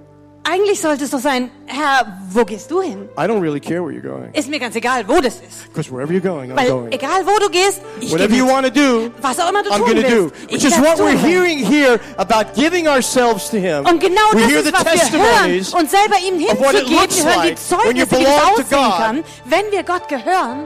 Eigentlich 0.43 0.81
sollte 0.81 1.03
es 1.03 1.11
doch 1.11 1.19
sein, 1.19 1.51
Herr, 1.67 2.17
wo 2.31 2.43
gehst 2.43 2.71
du 2.71 2.81
hin? 2.81 3.07
I 3.15 3.21
don't 3.21 3.39
really 3.41 3.59
care 3.59 3.83
where 3.85 3.93
you're 3.93 4.01
going. 4.01 4.33
Ist 4.33 4.49
mir 4.49 4.59
ganz 4.59 4.75
egal, 4.75 5.07
wo 5.07 5.21
das 5.21 5.35
ist. 5.35 5.67
Because 5.71 5.91
wherever 5.91 6.11
you're 6.11 6.19
going, 6.19 6.51
I'm 6.51 6.55
Weil 6.57 6.69
going. 6.69 6.91
egal, 6.91 7.25
wo 7.25 7.37
du 7.39 7.49
gehst, 7.51 7.79
ich 7.99 8.11
Whatever 8.11 8.33
you 8.35 8.47
want 8.47 8.65
to 8.65 8.71
do, 8.73 9.11
Was 9.21 9.39
auch 9.39 9.49
immer 9.49 9.61
du 9.61 9.69
I'm 9.69 9.77
tun 9.85 9.95
to 9.95 10.01
do. 10.01 10.07
willst. 10.31 10.41
Which 10.51 10.63
ich 10.63 10.65
is 10.65 10.77
what 10.79 10.97
we're 10.97 11.15
hearing 11.17 11.59
here 11.63 11.99
about 12.17 12.53
giving 12.59 12.87
ourselves 12.87 13.51
to 13.51 13.57
Him. 13.57 13.85
Und 13.85 13.99
genau 13.99 14.19
we 14.33 14.41
das 14.41 14.51
ist, 14.65 14.73
was 14.73 15.13
wir 15.13 15.19
hören. 15.19 15.81
Und 15.83 15.89
selber 15.91 16.15
ihm 16.27 16.39
hinzugeben, 16.39 16.89
wir 16.89 17.35
hören 17.35 17.47
die 17.47 17.55
Zeugnisse, 17.55 18.07
belong 18.07 18.25
to 18.39 18.75
aussehen 18.75 18.91
kann. 18.97 19.23
Wenn 19.45 19.71
wir 19.71 19.83
Gott 19.83 20.07
gehören, 20.09 20.65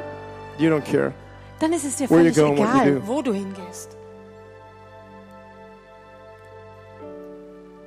You 0.57 0.69
don't 0.71 0.89
care. 0.89 1.11
dann 1.59 1.73
ist 1.73 1.83
es 1.83 1.97
dir 1.97 2.07
völlig 2.07 2.37
egal, 2.37 3.01
wo 3.05 3.21
du 3.21 3.33
hingehst. 3.33 3.94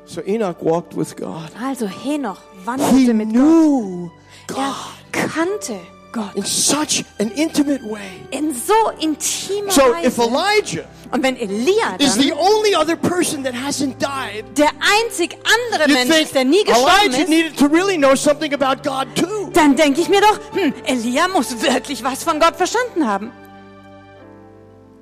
So 0.08 0.22
Enoch 0.26 0.62
walked 0.62 0.96
with 0.96 1.14
God. 1.16 1.50
Also 1.62 1.86
Henoch 1.86 2.38
He 2.60 2.66
wandelte 2.66 3.12
mit 3.14 3.28
Gott. 3.28 3.34
knew 3.36 4.10
Er 4.48 4.54
God 4.54 5.12
kannte 5.12 5.78
Gott 6.12 6.34
in 6.34 6.44
such 6.44 7.04
an 7.18 7.30
intimate 7.32 7.82
way. 7.84 8.22
in 8.30 8.54
so 8.54 8.72
intimer 9.00 9.70
So 9.70 9.94
if 10.02 10.16
Weise. 10.16 10.30
Elijah 10.30 10.84
Und 11.12 11.22
wenn 11.22 11.36
Elia 11.36 11.96
is 11.98 12.14
the 12.14 12.30
dann 12.30 12.38
only 12.38 12.74
other 12.74 12.96
person 12.96 13.44
that 13.44 13.52
hasn't 13.54 13.96
died, 14.00 14.44
der 14.56 14.70
einzig 15.04 15.36
andere 15.44 15.88
Mensch 15.92 16.22
ist, 16.22 16.34
der 16.34 16.44
nie 16.44 16.64
gestorben 16.64 16.90
Elijah 17.12 17.22
ist, 17.24 17.28
needed 17.28 17.58
to 17.58 17.66
really 17.66 17.98
know 17.98 18.14
something 18.14 18.54
about 18.54 18.82
God 18.82 19.14
too. 19.14 19.50
dann 19.52 19.76
denke 19.76 20.00
ich 20.00 20.08
mir 20.08 20.22
doch, 20.22 20.38
hm, 20.52 20.72
Elia 20.86 21.28
muss 21.28 21.60
wirklich 21.62 22.02
was 22.02 22.24
von 22.24 22.40
Gott 22.40 22.56
verstanden 22.56 23.06
haben. 23.06 23.30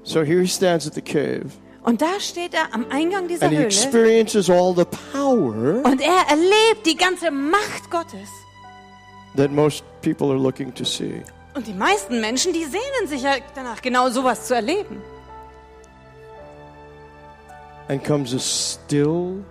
So 0.03 0.23
here 0.25 0.41
he 0.41 0.49
stands 0.49 0.87
at 0.89 0.95
the 0.95 1.03
cave 1.03 1.53
Und 1.87 2.03
da 2.03 2.19
steht 2.19 2.53
er 2.53 2.75
am 2.75 2.85
Eingang 2.91 3.29
dieser 3.29 3.45
and 3.47 3.53
he 3.53 3.59
Höhle 3.59 3.67
experiences 3.69 4.51
all 4.51 4.75
the 4.75 4.85
power 5.13 5.83
und 5.85 6.01
er 6.01 6.27
erlebt 6.29 6.85
die 6.85 6.97
ganze 6.97 7.31
Macht 7.31 7.91
Gottes. 7.91 8.29
that 9.37 9.51
most 9.53 9.85
people 10.03 10.31
are 10.33 10.39
looking 10.39 10.73
to 10.75 10.85
see. 10.85 11.23
Und 11.55 11.67
die 11.67 11.73
meisten 11.73 12.21
Menschen, 12.21 12.53
die 12.53 12.65
sehnen 12.65 13.07
sich 13.07 13.23
ja 13.23 13.37
danach, 13.55 13.81
genau 13.81 14.11
sowas 14.11 14.47
zu 14.47 14.55
erleben. 14.55 15.01
And 17.89 18.03
comes 18.03 18.35
a 18.35 18.39
still, 18.41 19.45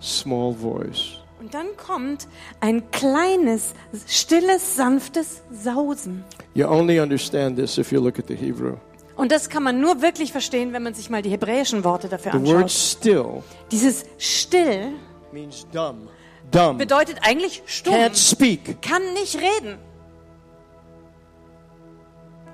small 0.00 0.54
voice. 0.54 1.18
Und 1.38 1.52
dann 1.52 1.76
kommt 1.76 2.26
ein 2.60 2.90
kleines, 2.92 3.74
stilles, 4.08 4.76
sanftes 4.76 5.42
Sausen. 5.52 6.24
You 6.54 6.66
only 6.66 6.98
understand 6.98 7.56
this 7.58 7.76
if 7.76 7.92
you 7.92 8.00
look 8.00 8.18
at 8.18 8.26
the 8.28 8.34
Hebrew. 8.34 8.76
Und 9.16 9.30
das 9.30 9.48
kann 9.48 9.62
man 9.62 9.80
nur 9.80 10.02
wirklich 10.02 10.32
verstehen, 10.32 10.72
wenn 10.72 10.82
man 10.82 10.94
sich 10.94 11.08
mal 11.10 11.22
die 11.22 11.30
hebräischen 11.30 11.84
Worte 11.84 12.08
dafür 12.08 12.32
The 12.32 12.38
word 12.40 12.62
anschaut. 12.64 12.70
still 12.70 13.42
Dieses 13.70 14.04
still 14.18 14.92
means 15.32 15.66
dumb. 15.72 16.08
Dumb. 16.50 16.78
bedeutet 16.78 17.18
eigentlich 17.22 17.62
stumm, 17.66 17.94
Can't 17.94 18.16
speak. 18.16 18.82
kann 18.82 19.02
nicht 19.14 19.36
reden. 19.36 19.78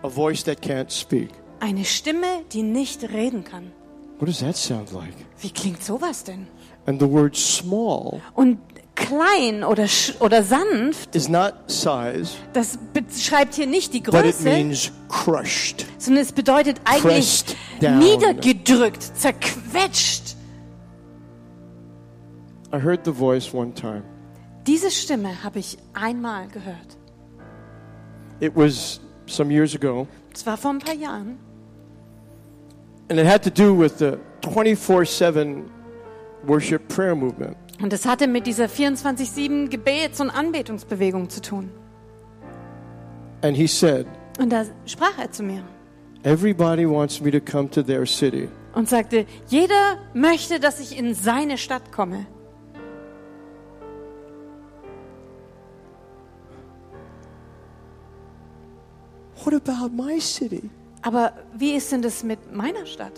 A 0.02 0.08
voice 0.08 0.42
that 0.44 0.62
can't 0.62 0.90
speak. 0.90 1.30
Eine 1.60 1.84
Stimme, 1.84 2.26
die 2.52 2.62
nicht 2.62 3.02
reden 3.10 3.44
kann. 3.44 3.72
What 4.18 4.28
does 4.28 4.40
that 4.40 4.56
sound 4.56 4.92
like? 4.92 5.14
Wie 5.40 5.50
klingt 5.50 5.82
sowas 5.82 6.24
denn? 6.24 6.46
And 6.86 7.00
the 7.00 7.10
word 7.10 7.36
small 7.36 8.20
Und 8.34 8.58
klein 8.94 9.64
oder, 9.64 9.86
oder 10.20 10.42
sanft, 10.42 11.14
is 11.16 11.28
not 11.28 11.54
size, 11.68 12.30
das 12.52 12.78
beschreibt 12.92 13.54
hier 13.54 13.66
nicht 13.66 13.92
die 13.94 14.00
but 14.00 14.14
it 14.14 14.22
Größe, 14.36 14.44
means 14.44 14.92
crushed. 15.08 15.86
sondern 15.98 16.22
es 16.22 16.32
bedeutet 16.32 16.80
eigentlich 16.84 17.44
niedergedrückt, 17.80 19.02
zerquetscht. 19.16 20.36
I 22.72 22.78
heard 22.78 23.04
the 23.04 23.12
voice 23.12 23.52
one 23.52 23.72
time. 23.74 24.02
Diese 24.66 24.90
Stimme 24.90 25.42
habe 25.42 25.58
ich 25.58 25.76
einmal 25.94 26.46
gehört. 26.48 26.96
It 28.40 28.52
was 28.54 29.00
some 29.26 29.52
years 29.52 29.74
ago, 29.74 30.06
Das 30.32 30.46
war 30.46 30.56
vor 30.56 30.70
ein 30.72 30.78
paar 30.78 30.94
Jahren. 30.94 31.38
and 33.08 33.18
it 33.18 33.26
had 33.26 33.42
to 33.42 33.50
do 33.50 33.74
with 33.76 33.98
the 33.98 34.18
24 34.42 35.04
7 35.10 35.64
worship 36.46 36.86
prayer 36.88 37.16
movement. 37.16 37.56
Und 37.82 37.92
es 37.92 38.04
hatte 38.06 38.26
mit 38.26 38.46
dieser 38.46 38.66
24-7 38.66 39.68
Gebets- 39.68 40.20
und 40.20 40.30
Anbetungsbewegung 40.30 41.30
zu 41.30 41.40
tun. 41.40 41.70
And 43.42 43.56
he 43.56 43.66
said, 43.66 44.06
Und 44.38 44.50
da 44.50 44.64
sprach 44.86 45.18
er 45.18 45.30
zu 45.30 45.42
mir 45.42 45.62
Everybody 46.22 46.86
wants 46.86 47.20
me 47.22 47.30
to 47.30 47.40
come 47.40 47.70
to 47.70 47.82
their 47.82 48.04
city. 48.04 48.48
und 48.74 48.88
sagte, 48.88 49.24
jeder 49.48 49.96
möchte, 50.12 50.60
dass 50.60 50.78
ich 50.78 50.96
in 50.98 51.14
seine 51.14 51.56
Stadt 51.56 51.90
komme. 51.92 52.26
What 59.44 59.54
about 59.54 59.88
my 59.90 60.20
city? 60.20 60.68
Aber 61.02 61.32
wie 61.56 61.72
ist 61.72 61.90
denn 61.92 62.02
das 62.02 62.22
mit 62.22 62.52
meiner 62.54 62.84
Stadt? 62.84 63.12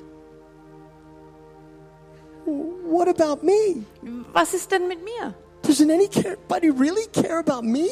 What 2.44 3.08
about 3.08 3.44
me? 3.44 3.84
Was 4.32 4.54
ist 4.54 4.70
denn 4.72 4.88
mit 4.88 4.98
mir? 5.04 5.34
Doesn't 5.62 5.90
anybody 5.92 6.70
really 6.70 7.06
care 7.12 7.38
about 7.38 7.62
me? 7.62 7.86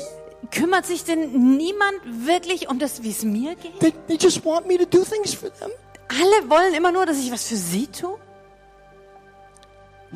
Kümmert 0.51 0.86
sich 0.86 1.05
denn 1.05 1.57
niemand 1.57 2.01
wirklich 2.26 2.68
um 2.68 2.78
das, 2.78 3.03
wie 3.03 3.11
es 3.11 3.22
mir 3.24 3.55
geht? 3.55 3.78
They, 3.78 3.92
they 4.09 4.16
just 4.16 4.44
want 4.44 4.66
me 4.66 4.76
to 4.76 4.84
do 4.84 5.05
things 5.05 5.32
for 5.34 5.51
them. 5.53 5.70
Alle 6.09 6.51
wollen 6.51 6.74
immer 6.74 6.90
nur, 6.90 7.07
dass 7.07 7.18
ich 7.18 7.30
was 7.30 7.46
für 7.46 7.57
sie 7.57 7.86
tue. 7.86 8.18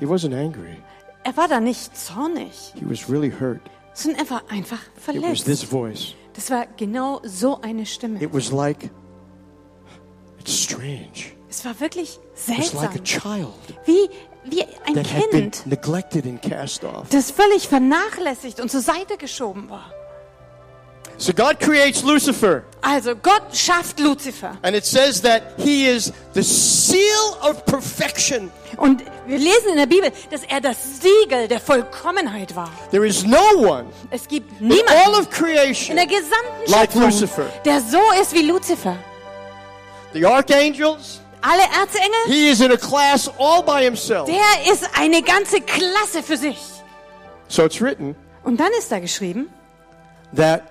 He 0.01 0.07
wasn't 0.07 0.35
angry. 0.35 0.77
Er 1.23 1.37
war 1.37 1.47
da 1.49 1.61
nicht 1.61 1.97
zornig, 1.97 2.73
He 2.75 2.83
was 2.89 3.09
really 3.09 3.31
hurt. 3.31 3.61
sondern 3.95 4.21
er 4.25 4.31
war 4.31 4.43
einfach 4.51 4.81
It 5.09 5.23
was 5.23 5.45
this 5.45 5.63
verletzt. 5.63 5.65
voice. 5.67 6.15
Das 6.35 6.51
war 6.51 6.67
genau 6.77 7.21
so 7.25 7.61
eine 7.61 7.87
Stimme. 7.87 8.21
It 8.21 8.35
was 8.35 8.51
like, 8.51 8.91
it's 10.41 10.53
strange. 10.53 11.33
Es 11.59 11.65
war 11.65 11.79
wirklich 11.81 12.19
It 12.49 12.59
was 12.59 12.73
like 12.73 12.91
a 12.91 12.93
seltsam. 12.93 13.05
child 13.05 13.55
Wie, 13.85 14.11
wie 14.45 14.65
ein 14.87 15.03
Kind, 15.31 15.65
neglected 15.67 16.27
and 16.27 16.43
cast 16.43 16.83
off. 16.85 17.09
das 17.11 17.31
völlig 17.31 17.69
vernachlässigt 17.69 18.59
und 18.61 18.71
zur 18.71 18.81
Seite 18.81 19.17
geschoben 19.17 19.71
war. 19.71 19.91
So 21.17 21.33
God 21.33 21.61
creates 21.61 22.03
Lucifer, 22.03 22.65
Also 22.83 23.15
Gott 23.15 23.43
schafft 23.57 24.01
Luzifer. 24.01 24.59
and 24.63 24.75
it 24.75 24.85
says 24.85 25.23
that 25.23 25.43
he 25.59 25.87
is 25.87 26.13
the 26.35 26.43
seal 26.43 27.37
of 27.49 27.65
perfection. 27.67 28.51
Und 28.79 29.05
wir 29.27 29.39
lesen 29.39 29.69
in 29.71 29.77
der 29.77 29.87
Bibel, 29.87 30.11
dass 30.33 30.43
er 30.43 30.61
das 30.61 30.77
Siegel 31.01 31.47
der 31.47 31.61
Vollkommenheit 31.61 32.57
war. 32.57 32.69
There 32.91 33.07
is 33.07 33.25
no 33.25 33.39
one 33.59 33.85
Es 34.11 34.27
gibt 34.27 34.61
in 34.61 34.73
all 34.73 34.77
niemanden 34.77 35.21
of 35.21 35.31
creation, 35.31 35.91
in 35.91 35.97
der 35.97 36.07
gesamten 36.07 36.67
like 36.67 36.91
Schöpfung, 36.91 37.03
Lucifer. 37.03 37.47
der 37.65 37.81
so 37.81 38.01
ist 38.21 38.33
wie 38.35 38.43
Luzifer. 38.43 38.97
the 40.15 40.27
archangels, 40.27 41.21
Alle 41.47 41.63
Erzengel, 41.63 42.25
he 42.27 42.49
is 42.49 42.61
in 42.63 42.73
a 42.73 42.77
class 42.77 43.31
all 43.39 43.63
by 43.63 43.85
himself. 43.85 44.27
der 44.27 44.73
ist 44.73 44.89
eine 44.99 45.21
ganze 45.23 45.61
Klasse 45.61 46.23
für 46.23 46.39
sich. 46.39 46.59
So 47.49 47.65
it's 47.65 47.81
written 47.83 48.17
Und 48.45 48.59
dann 48.59 48.71
ist 48.79 48.91
da 48.91 48.99
geschrieben, 48.99 49.49
that 50.35 50.63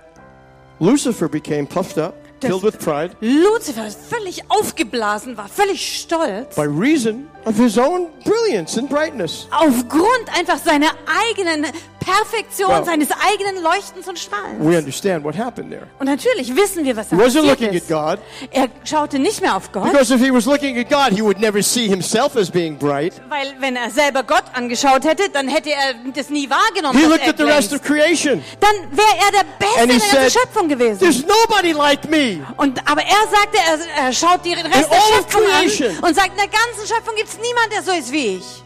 Lucifer 0.80 1.28
became 1.28 1.66
puffed 1.66 1.96
up, 1.98 2.14
filled 2.40 2.64
with 2.64 2.76
pride, 2.78 3.12
Luzifer 3.20 3.86
völlig 3.90 4.42
aufgeblasen 4.50 5.36
war, 5.36 5.48
völlig 5.48 6.00
stolz, 6.00 6.56
by 6.56 6.62
reason 6.62 7.28
of 7.44 7.56
his 7.56 7.78
own 7.78 8.08
brilliance 8.24 8.76
and 8.78 8.90
brightness. 8.90 9.46
aufgrund 9.52 10.28
einfach 10.36 10.58
seiner 10.58 10.90
eigenen 11.30 11.66
Perfektion, 12.04 12.68
Well- 12.70 12.84
seines 12.84 13.08
eigenen 13.10 13.62
Leuchtens 13.62 14.06
und 14.08 14.18
Strahlens. 14.18 14.58
We 14.60 14.76
understand 14.78 15.24
what 15.24 15.36
happened 15.36 15.70
there. 15.70 15.86
Und 15.98 16.06
natürlich 16.06 16.54
wissen 16.54 16.84
wir, 16.84 16.96
was 16.96 17.08
da 17.08 17.16
passiert 17.16 17.44
looking 17.46 17.68
at 17.68 17.74
ist. 17.74 17.88
God, 17.88 18.18
Er 18.50 18.68
schaute 18.84 19.18
nicht 19.18 19.40
mehr 19.40 19.56
auf 19.56 19.72
Gott, 19.72 19.84
because 19.90 20.14
if 20.14 20.20
he 20.20 20.30
was 20.32 20.44
looking 20.46 20.78
at 20.78 20.88
God, 20.90 21.16
he 21.16 21.22
would 21.22 21.38
never 21.40 21.62
see 21.62 21.88
himself 21.88 22.36
as 22.36 22.50
being 22.50 22.76
bright. 22.78 23.14
weil 23.28 23.54
wenn 23.60 23.76
er 23.76 23.90
selber 23.90 24.22
Gott 24.22 24.44
angeschaut 24.52 25.04
hätte, 25.04 25.28
dann 25.30 25.48
hätte 25.48 25.70
er 25.70 25.94
das 26.14 26.28
nie 26.30 26.48
wahrgenommen, 26.50 26.98
He 26.98 27.06
looked 27.06 27.28
at 27.28 27.36
the 27.38 27.44
rest 27.44 27.72
of 27.72 27.82
creation. 27.82 28.42
Dann 28.60 28.74
wäre 28.96 29.08
er 29.26 29.32
der 29.32 29.44
Beste 29.58 29.82
in 29.82 29.88
der 29.88 30.00
said, 30.00 30.32
Schöpfung 30.32 30.68
gewesen. 30.68 30.98
There's 31.00 31.24
nobody 31.26 31.72
like 31.72 32.08
me. 32.10 32.44
Und, 32.56 32.78
aber 32.90 33.02
er 33.02 33.28
sagte, 33.30 33.58
er, 33.58 34.04
er 34.06 34.12
schaut 34.12 34.44
den 34.44 34.54
Rest 34.54 34.66
In 34.66 34.72
der 34.72 34.80
Schöpfung 35.16 35.42
creation. 35.42 35.88
an 35.98 36.04
und 36.04 36.14
sagt, 36.14 36.30
in 36.30 36.36
der 36.36 36.48
ganzen 36.48 36.86
Schöpfung 36.86 37.14
gibt 37.16 37.28
es 37.28 37.38
niemand, 37.38 37.72
der 37.72 37.82
so 37.82 37.92
ist 37.92 38.12
wie 38.12 38.36
ich. 38.36 38.62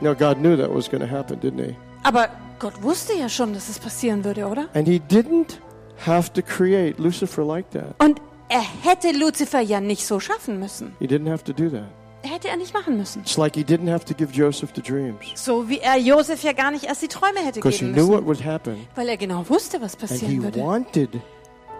No, 0.00 0.14
God 0.14 0.38
knew 0.38 0.56
that 0.56 0.68
was 0.74 0.90
going 0.90 1.00
to 1.00 1.08
happen, 1.08 1.38
didn't 1.40 1.64
he? 1.64 1.76
Aber 2.02 2.28
Gott 2.62 2.80
wusste 2.80 3.12
ja 3.14 3.28
schon, 3.28 3.54
dass 3.54 3.68
es 3.68 3.80
passieren 3.80 4.24
würde, 4.24 4.46
oder? 4.46 4.68
And 4.72 4.86
he 4.86 5.00
didn't 5.10 5.58
have 6.06 6.32
to 6.32 6.42
create 6.42 6.96
Lucifer 7.00 7.44
like 7.44 7.68
that. 7.72 7.92
Und 7.98 8.20
er 8.48 8.60
hätte 8.60 9.10
Luzifer 9.10 9.60
ja 9.60 9.80
nicht 9.80 10.06
so 10.06 10.20
schaffen 10.20 10.60
müssen. 10.60 10.94
He 11.00 11.06
didn't 11.06 11.28
have 11.28 11.42
to 11.42 11.52
do 11.52 11.68
that. 11.70 11.88
hätte 12.22 12.46
er 12.46 12.56
nicht 12.56 12.72
machen 12.72 12.96
müssen. 12.96 13.22
It's 13.22 13.36
like 13.36 13.56
he 13.56 13.64
didn't 13.64 13.90
have 13.90 14.04
to 14.04 14.14
give 14.14 14.32
Joseph 14.32 14.70
the 14.76 14.80
dreams 14.80 15.24
So 15.34 15.68
wie 15.68 15.80
er 15.80 15.96
Josef 15.96 16.44
ja 16.44 16.52
gar 16.52 16.70
nicht 16.70 16.84
erst 16.84 17.02
die 17.02 17.08
Träume 17.08 17.40
hätte 17.40 17.58
because 17.58 17.78
he 17.78 17.86
geben 17.86 17.94
knew 17.94 18.08
what 18.08 18.24
would 18.24 18.44
happen. 18.44 18.86
Weil 18.94 19.08
er 19.08 19.16
genau 19.16 19.44
wusste, 19.48 19.80
was 19.80 19.94
And 19.94 20.02
he 20.02 20.06
passieren 20.06 20.42
würde. 20.44 20.60
wanted, 20.60 21.10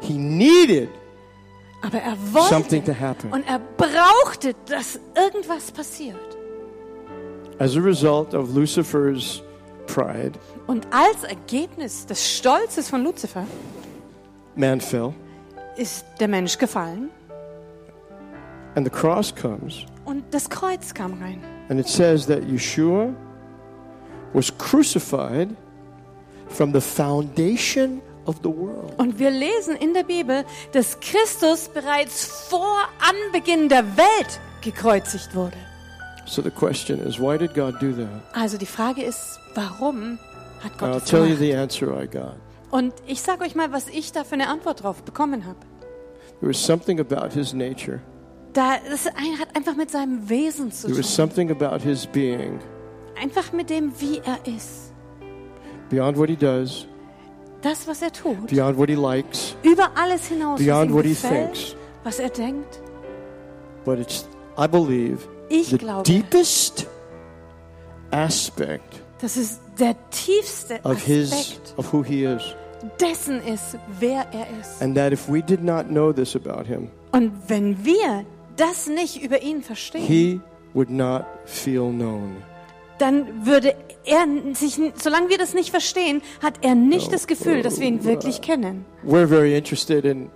he 0.00 0.14
needed 0.14 0.88
Aber 1.80 1.98
er 1.98 2.16
something 2.48 2.82
to 2.82 2.88
wollte 2.88 3.00
happen. 3.00 3.32
und 3.32 3.44
er 3.46 3.60
brauchte, 3.76 4.56
dass 4.66 4.98
irgendwas 5.14 5.70
passiert. 5.70 6.16
As 7.60 7.76
a 7.76 7.80
result 7.80 8.34
of 8.34 8.52
Lucifer's 8.52 9.44
pride, 9.86 10.32
Und 10.66 10.86
als 10.90 11.24
Ergebnis 11.24 12.06
des 12.06 12.36
Stolzes 12.36 12.88
von 12.88 13.02
Luzifer 13.02 13.44
man 14.54 14.80
fell, 14.80 15.12
ist 15.76 16.04
der 16.20 16.28
Mensch 16.28 16.58
gefallen 16.58 17.10
and 18.74 18.86
the 18.86 18.90
cross 18.90 19.34
comes. 19.34 19.84
und 20.04 20.24
das 20.30 20.48
Kreuz 20.48 20.92
kam 20.94 21.14
rein. 21.22 21.42
And 21.68 21.80
it 21.80 21.88
says 21.88 22.26
that 22.26 22.42
Yeshua 22.42 23.14
was 24.34 24.50
crucified 24.56 25.54
from 26.48 26.72
the 26.72 26.80
foundation 26.80 28.00
of 28.26 28.36
the 28.42 28.48
world. 28.50 28.94
Und 28.98 29.18
wir 29.18 29.30
lesen 29.30 29.76
in 29.76 29.94
der 29.94 30.04
Bibel, 30.04 30.44
dass 30.72 30.98
Christus 31.00 31.68
bereits 31.68 32.46
vor 32.48 32.88
Anbeginn 33.00 33.68
der 33.68 33.84
Welt 33.96 34.40
gekreuzigt 34.60 35.34
wurde. 35.34 35.56
So 36.24 36.40
the 36.40 36.50
question 36.50 37.00
is, 37.00 37.18
why 37.18 37.36
did 37.36 37.54
God 37.54 37.74
do 37.80 37.92
that? 37.92 38.22
Also 38.32 38.56
die 38.56 38.66
Frage 38.66 39.02
ist, 39.02 39.38
warum 39.54 40.18
hat 40.62 40.72
I'll 40.82 41.00
tell 41.04 41.26
you 41.26 41.36
the 41.36 41.54
answer 41.54 41.88
I 42.00 42.06
got. 42.06 42.34
Und 42.70 42.94
ich 43.06 43.20
sage 43.20 43.44
euch 43.44 43.54
mal, 43.54 43.70
was 43.72 43.88
ich 43.88 44.12
da 44.12 44.24
für 44.24 44.34
eine 44.34 44.48
Antwort 44.48 44.82
drauf 44.82 45.02
bekommen 45.02 45.44
habe. 45.44 45.58
There 46.40 46.48
was 46.50 46.64
something 46.64 46.98
about 47.00 47.34
his 47.34 47.52
nature. 47.52 48.00
Da, 48.52 48.76
das 48.90 49.06
ein- 49.06 49.38
hat 49.38 49.54
einfach 49.56 49.76
mit 49.76 49.90
seinem 49.90 50.28
Wesen 50.28 50.72
zu 50.72 50.86
There 50.88 50.98
was 50.98 51.06
tun. 51.06 51.14
something 51.28 51.50
about 51.50 51.82
his 51.82 52.06
being 52.06 52.58
Einfach 53.20 53.52
mit 53.52 53.70
dem, 53.70 53.92
wie 54.00 54.18
er 54.24 54.38
ist. 54.46 54.92
beyond 55.90 56.16
what 56.18 56.28
he 56.28 56.36
does, 56.36 56.86
Das, 57.62 57.86
was 57.86 58.02
er 58.02 58.10
tut. 58.12 58.46
beyond 58.48 58.76
what 58.78 58.88
he 58.88 58.94
likes, 58.94 59.54
Über 59.62 59.90
alles 59.94 60.26
hinaus, 60.26 60.58
was 60.58 60.66
beyond 60.66 60.90
ihm 60.90 60.94
what 60.96 61.04
he 61.04 61.10
gefällt, 61.10 61.52
thinks. 61.54 61.76
was 62.04 62.18
er 62.18 62.30
denkt. 62.30 62.80
But 63.84 63.98
it's, 63.98 64.26
I 64.58 64.66
believe, 64.66 65.18
Ich 65.48 65.68
the 65.68 65.78
glaube, 65.78 66.02
deepest 66.04 66.86
aspect 68.10 69.02
das 69.20 69.36
ist 69.36 69.60
der 69.78 69.94
tiefste 70.10 70.80
of 70.84 71.02
his, 71.02 71.32
Aspekt 71.32 71.74
of 71.76 71.92
who 71.92 72.02
he 72.02 72.24
is. 72.24 72.42
dessen 73.00 73.40
ist, 73.42 73.78
wer 74.00 74.26
er 74.32 74.46
ist. 74.60 74.82
And 74.82 74.96
that 74.96 75.12
if 75.12 75.28
we 75.28 75.42
did 75.42 75.62
not 75.62 75.86
know 75.88 76.12
this 76.12 76.34
about 76.36 76.64
him, 76.66 76.88
Und 77.12 77.32
wenn 77.48 77.84
wir 77.84 78.24
das 78.56 78.86
nicht 78.86 79.22
über 79.22 79.42
ihn 79.42 79.62
verstehen, 79.62 80.02
he 80.04 80.40
would 80.74 80.90
not 80.90 81.24
feel 81.44 81.90
known. 81.90 82.36
dann 82.98 83.46
würde 83.46 83.74
er 84.04 84.26
sich, 84.54 84.78
solange 84.94 85.28
wir 85.28 85.38
das 85.38 85.54
nicht 85.54 85.70
verstehen, 85.70 86.22
hat 86.42 86.54
er 86.62 86.74
nicht 86.74 87.08
Oh, 87.08 87.12
das 87.12 87.26
Gefühl, 87.26 87.62
dass 87.62 87.80
wir 87.80 87.86
ihn 87.88 88.00
oh, 88.02 88.04
wirklich 88.04 88.40
kennen. 88.40 88.84
We're 89.04 89.26
very 89.26 89.56
interested 89.56 90.04
in 90.04 90.30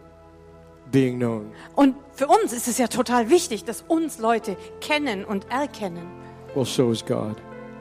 being 0.90 1.18
known. 1.18 1.50
Und 1.74 1.94
für 2.14 2.26
uns 2.28 2.52
ist 2.52 2.68
es 2.68 2.78
ja 2.78 2.86
total 2.88 3.28
wichtig, 3.30 3.64
dass 3.64 3.84
uns 3.88 4.18
Leute 4.18 4.56
kennen 4.80 5.24
und 5.24 5.50
erkennen. 5.50 6.06
Well, 6.54 6.64
so 6.64 6.90
is 6.90 7.04
God. 7.04 7.36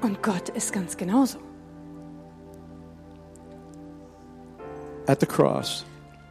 Und 0.06 0.22
Gott 0.22 0.50
ist 0.50 0.72
ganz 0.72 0.96
genauso. 0.96 1.40
At 5.08 5.20
the 5.20 5.26
cross, 5.26 5.84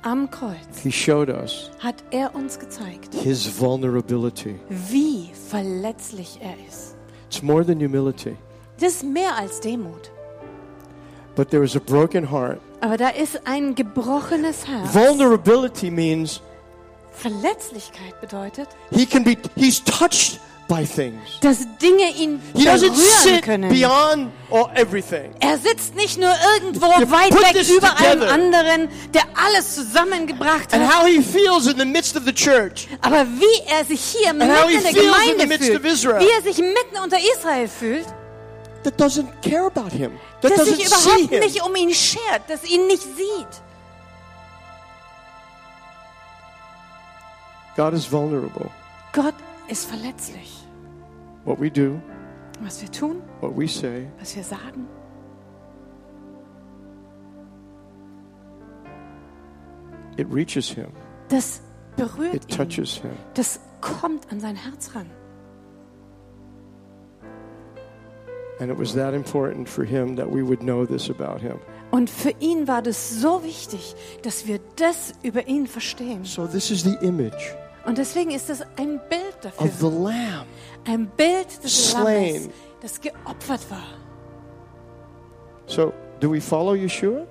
Am 0.02 0.30
Kreuz 0.30 0.78
he 0.82 0.92
showed 0.92 1.28
us 1.28 1.70
hat 1.80 2.04
er 2.12 2.32
uns 2.36 2.56
gezeigt, 2.58 3.12
his 3.14 3.48
vulnerability. 3.58 4.54
wie 4.68 5.30
verletzlich 5.50 6.38
er 6.40 6.54
ist. 6.68 6.94
It's 7.26 7.42
more 7.42 7.64
than 7.66 7.80
humility, 7.80 8.36
Das 8.78 8.92
ist 8.96 9.02
mehr 9.04 9.34
als 9.36 9.58
Demut. 9.60 10.12
but 11.34 11.50
there 11.50 11.64
is 11.64 11.74
a 11.74 11.80
broken 11.80 12.30
heart. 12.30 12.60
Aber 12.80 12.96
da 12.96 13.08
ist 13.08 13.40
ein 13.44 13.74
gebrochenes 13.74 14.68
Herz. 14.68 14.94
Vulnerability 14.94 15.90
means 15.90 16.40
Verletzlichkeit 17.10 18.20
bedeutet, 18.20 18.68
he 18.92 19.04
can 19.04 19.24
be, 19.24 19.36
he's 19.56 19.82
touched 19.82 20.38
by 20.68 20.84
things. 20.86 21.38
dass 21.40 21.58
Dinge 21.80 22.10
ihn 22.16 22.40
He 22.54 22.64
doesn't 22.64 22.94
sit 22.94 23.42
können. 23.42 23.68
beyond 23.70 24.30
all, 24.50 24.70
everything. 24.74 25.34
Er 25.40 25.58
sitzt 25.58 25.94
nicht 25.94 26.18
nur 26.18 26.32
irgendwo 26.56 26.86
You 26.86 27.10
weit 27.10 27.32
weg 27.34 27.68
über 27.68 27.96
einem 27.98 28.22
anderen, 28.22 28.88
der 29.12 29.22
alles 29.34 29.74
zusammengebracht 29.74 30.72
And 30.72 30.86
hat. 30.86 30.94
how 31.02 31.06
he 31.06 31.22
feels 31.22 31.66
in 31.66 31.78
the 31.78 31.84
midst 31.84 32.16
of 32.16 32.24
the 32.24 32.32
church. 32.32 32.88
Aber 33.02 33.26
wie 33.26 33.62
er 33.70 33.84
sich 33.84 34.00
hier 34.00 34.32
mitten 34.32 34.50
in 34.50 34.82
der 34.82 34.88
in 34.90 34.94
Gemeinde 34.94 35.46
midst 35.46 35.68
fühlt, 35.68 35.82
wie 36.20 36.28
er 36.30 36.42
sich 36.42 36.58
mitten 36.58 36.96
unter 37.02 37.18
Israel 37.18 37.68
fühlt, 37.68 38.06
That 38.84 39.00
doesn't 39.00 39.28
care 39.42 39.64
about 39.66 39.90
him. 39.96 40.12
That 40.42 40.52
dass 40.52 40.60
doesn't 40.60 40.76
sich 40.76 40.88
see 40.88 41.10
überhaupt 41.10 41.30
him. 41.32 41.40
nicht 41.40 41.62
um 41.62 41.74
ihn 41.74 41.94
schert, 41.94 42.42
dass 42.48 42.64
ihn 42.64 42.86
nicht 42.86 43.02
sieht. 43.02 43.62
God 47.76 47.92
is 47.94 48.10
vulnerable. 48.10 48.70
Gott 49.12 49.34
ist 49.68 49.86
verletzlich. 49.86 50.66
What 51.44 51.60
we 51.60 51.70
do, 51.70 52.00
Was 52.62 52.80
wir 52.82 52.90
tun, 52.90 53.22
what 53.40 53.56
we 53.56 53.66
say, 53.68 54.06
was 54.18 54.34
wir 54.36 54.44
sagen, 54.44 54.86
it 60.16 60.26
reaches 60.30 60.68
him. 60.70 60.88
das 61.28 61.60
berührt 61.96 62.34
It 62.34 62.44
ihn. 62.50 62.56
touches 62.56 62.96
him. 62.96 63.10
Das 63.34 63.60
kommt 63.80 64.30
an 64.30 64.40
sein 64.40 64.56
Herz 64.56 64.94
ran. 64.94 65.06
And 68.60 68.70
it 68.70 68.78
was 68.78 68.94
that 68.94 69.14
important 69.14 69.68
for 69.68 69.84
him 69.84 70.14
that 70.16 70.30
we 70.30 70.42
would 70.46 70.60
know 70.60 70.86
this 70.86 71.10
about 71.10 71.40
him. 71.40 71.58
Und 71.90 72.08
für 72.10 72.30
ihn 72.40 72.66
war 72.68 72.82
das 72.82 73.20
so 73.20 73.42
wichtig, 73.44 73.94
dass 74.22 74.46
wir 74.46 74.60
das 74.76 75.12
über 75.22 75.46
ihn 75.48 75.66
verstehen. 75.66 76.24
So 76.24 76.46
this 76.46 76.70
is 76.70 76.82
the 76.82 76.96
image 77.02 77.52
Und 77.84 77.98
deswegen 77.98 78.30
ist 78.30 78.48
es 78.50 78.62
ein 78.76 79.00
Bild 79.08 79.36
dafür. 79.42 79.66
of 79.66 79.72
the 79.78 79.86
lamb. 79.86 80.46
Ein 80.86 81.06
Bild 81.16 81.62
des 81.62 81.90
Slain. 81.90 82.34
Lammes, 82.34 82.48
das 82.80 83.00
geopfert 83.00 83.70
war. 83.70 83.84
So 85.66 85.92
do 86.20 86.32
we 86.32 86.40
follow 86.40 86.74
Yeshua? 86.74 87.26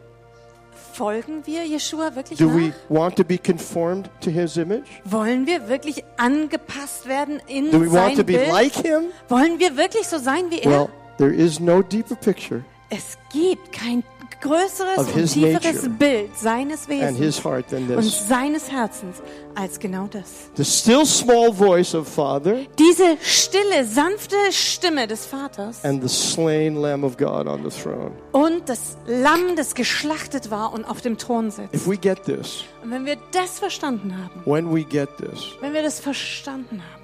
Folgen 0.93 1.45
wir 1.45 1.66
Jeshua 1.66 2.16
wirklich 2.16 2.38
Do 2.38 2.45
nach? 2.45 2.56
we 2.56 2.74
want 2.89 3.16
to 3.16 3.24
be 3.24 3.38
conformed 3.38 4.10
to 4.22 4.30
his 4.30 4.58
image? 4.58 4.86
Wollen 5.06 5.47
wir 5.47 5.68
wirklich 5.68 6.04
angepasst 6.18 7.08
werden 7.08 7.41
in 7.47 7.72
Do 7.72 7.82
we 7.82 7.91
want 7.91 8.16
sein 8.16 8.18
to 8.18 8.24
be 8.24 8.34
Bild? 8.34 8.51
like 8.51 8.74
him? 8.74 9.06
Wollen 9.30 9.60
wir 9.60 9.76
wirklich 9.76 10.08
so 10.08 10.20
sein 10.20 10.51
wie 10.51 10.60
er? 10.60 10.70
Well, 10.70 10.89
there 11.18 11.34
is 11.34 11.60
no 11.60 11.82
deeper 11.82 12.16
picture 12.16 12.64
es 12.95 13.18
gibt 13.32 13.72
kein 13.72 14.04
größeres 14.41 14.97
und 14.97 15.13
tieferes 15.27 15.89
Bild 15.97 16.38
seines 16.38 16.81
and 16.81 16.89
Wesens 16.89 17.17
his 17.17 17.43
heart 17.43 17.67
than 17.69 17.89
und 17.95 18.03
seines 18.03 18.71
Herzens 18.71 19.17
als 19.55 19.79
genau 19.79 20.07
das. 20.07 20.49
The 20.55 20.65
still 20.65 21.05
small 21.05 21.53
voice 21.53 21.93
of 21.93 22.07
Father 22.07 22.57
Diese 22.79 23.17
stille, 23.21 23.86
sanfte 23.86 24.36
Stimme 24.51 25.07
des 25.07 25.25
Vaters 25.25 25.84
and 25.84 26.01
the 26.01 26.09
slain 26.09 26.75
Lamb 26.75 27.03
of 27.03 27.17
God 27.17 27.47
on 27.47 27.69
the 27.69 27.75
throne. 27.81 28.11
und 28.31 28.67
das 28.67 28.97
Lamm, 29.05 29.55
das 29.55 29.75
geschlachtet 29.75 30.49
war 30.51 30.73
und 30.73 30.86
auf 30.86 31.01
dem 31.01 31.17
Thron 31.17 31.51
sitzt. 31.51 31.73
If 31.73 31.88
we 31.88 31.97
get 31.97 32.23
this, 32.25 32.63
Und 32.84 32.91
wenn 32.91 33.05
wir 33.05 33.17
das 33.31 33.59
verstanden 33.59 34.15
haben, 34.17 34.41
when 34.45 34.73
we 34.73 34.84
get 34.84 35.09
this, 35.17 35.49
wenn 35.61 35.73
wir 35.73 35.84
das 35.84 35.99
verstanden 35.99 36.81
haben, 36.81 37.03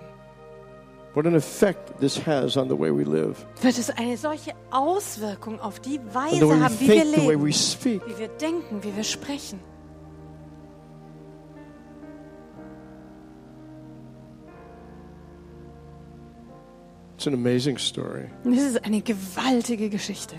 what 1.14 1.26
an 1.26 1.36
effect 1.36 2.00
this 2.00 2.18
has 2.18 2.58
on 2.58 2.68
the 2.68 2.76
way 2.76 2.92
we 2.92 3.04
live, 3.04 3.46
wird 3.62 3.78
es 3.78 3.90
eine 3.90 4.18
solche 4.18 4.54
Auswirkung 4.72 5.60
auf 5.60 5.80
die 5.80 6.00
Weise 6.14 6.60
haben, 6.62 6.80
wie 6.80 6.88
wir 6.88 7.02
think, 7.04 7.16
the 7.16 7.28
way 7.28 7.36
we 7.36 7.46
leben, 7.46 7.54
speak. 7.54 8.02
wie 8.08 8.18
wir 8.20 8.28
denken, 8.28 8.84
wie 8.84 8.96
wir 8.96 9.04
sprechen. 9.04 9.60
It's 17.16 17.28
an 17.28 17.34
amazing 17.34 17.78
story. 17.78 18.30
Das 18.46 18.64
ist 18.64 18.86
eine 18.86 19.02
gewaltige 19.02 19.90
Geschichte. 19.90 20.36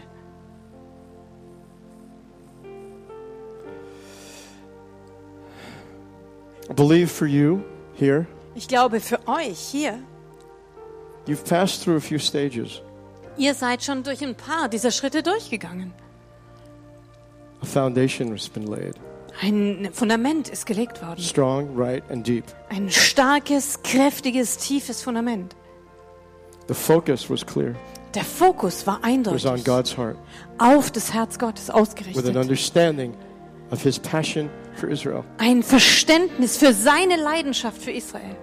I 6.71 6.73
believe 6.73 7.09
for 7.11 7.27
you 7.27 7.63
here, 7.95 8.27
Ich 8.55 8.69
glaube, 8.69 9.01
für 9.01 9.19
euch 9.29 9.59
hier, 9.59 9.99
you've 11.31 11.45
passed 11.45 11.83
through 11.83 11.97
a 11.97 12.01
few 12.01 12.19
stages. 12.19 12.83
ihr 13.39 13.55
seid 13.55 13.83
schon 13.83 14.03
durch 14.03 14.23
ein 14.23 14.35
paar 14.35 14.69
dieser 14.69 14.91
Schritte 14.91 15.23
durchgegangen. 15.23 15.93
A 17.63 17.67
foundation 17.67 18.33
has 18.33 18.49
been 18.49 18.67
laid, 18.67 18.97
Ein 19.43 19.91
Fundament 19.93 20.49
ist 20.49 20.67
gelegt 20.67 21.01
worden. 21.03 21.21
strong, 21.23 21.69
right, 21.77 22.03
and 22.11 22.27
deep. 22.27 22.45
Ein 22.69 22.91
starkes, 22.91 23.83
kräftiges, 23.83 24.57
tiefes 24.59 25.03
Fundament. 25.03 25.55
The 26.69 26.75
focus 26.75 27.29
was 27.31 27.45
clear. 27.45 27.75
Der 28.15 28.25
Fokus 28.25 28.87
war 28.87 28.99
It 29.07 29.27
was 29.27 29.45
on 29.47 29.53
eindeutig 29.53 29.65
God's 29.65 29.97
heart 29.97 30.17
auf 30.59 30.91
das 30.91 31.13
Herz 31.13 31.39
Gottes 31.39 31.69
with 31.69 31.75
an 31.75 31.81
ausgerichtet. 31.81 32.37
understanding 32.37 33.15
of 33.71 33.83
his 33.83 33.99
passion 33.99 34.51
for 34.75 34.89
Israel. 34.89 35.23
Ein 35.39 35.63
Verständnis 35.63 36.57
für 36.57 36.73
seine 36.73 37.17
Leidenschaft 37.17 37.81
für 37.81 37.93
Israel. 37.93 38.37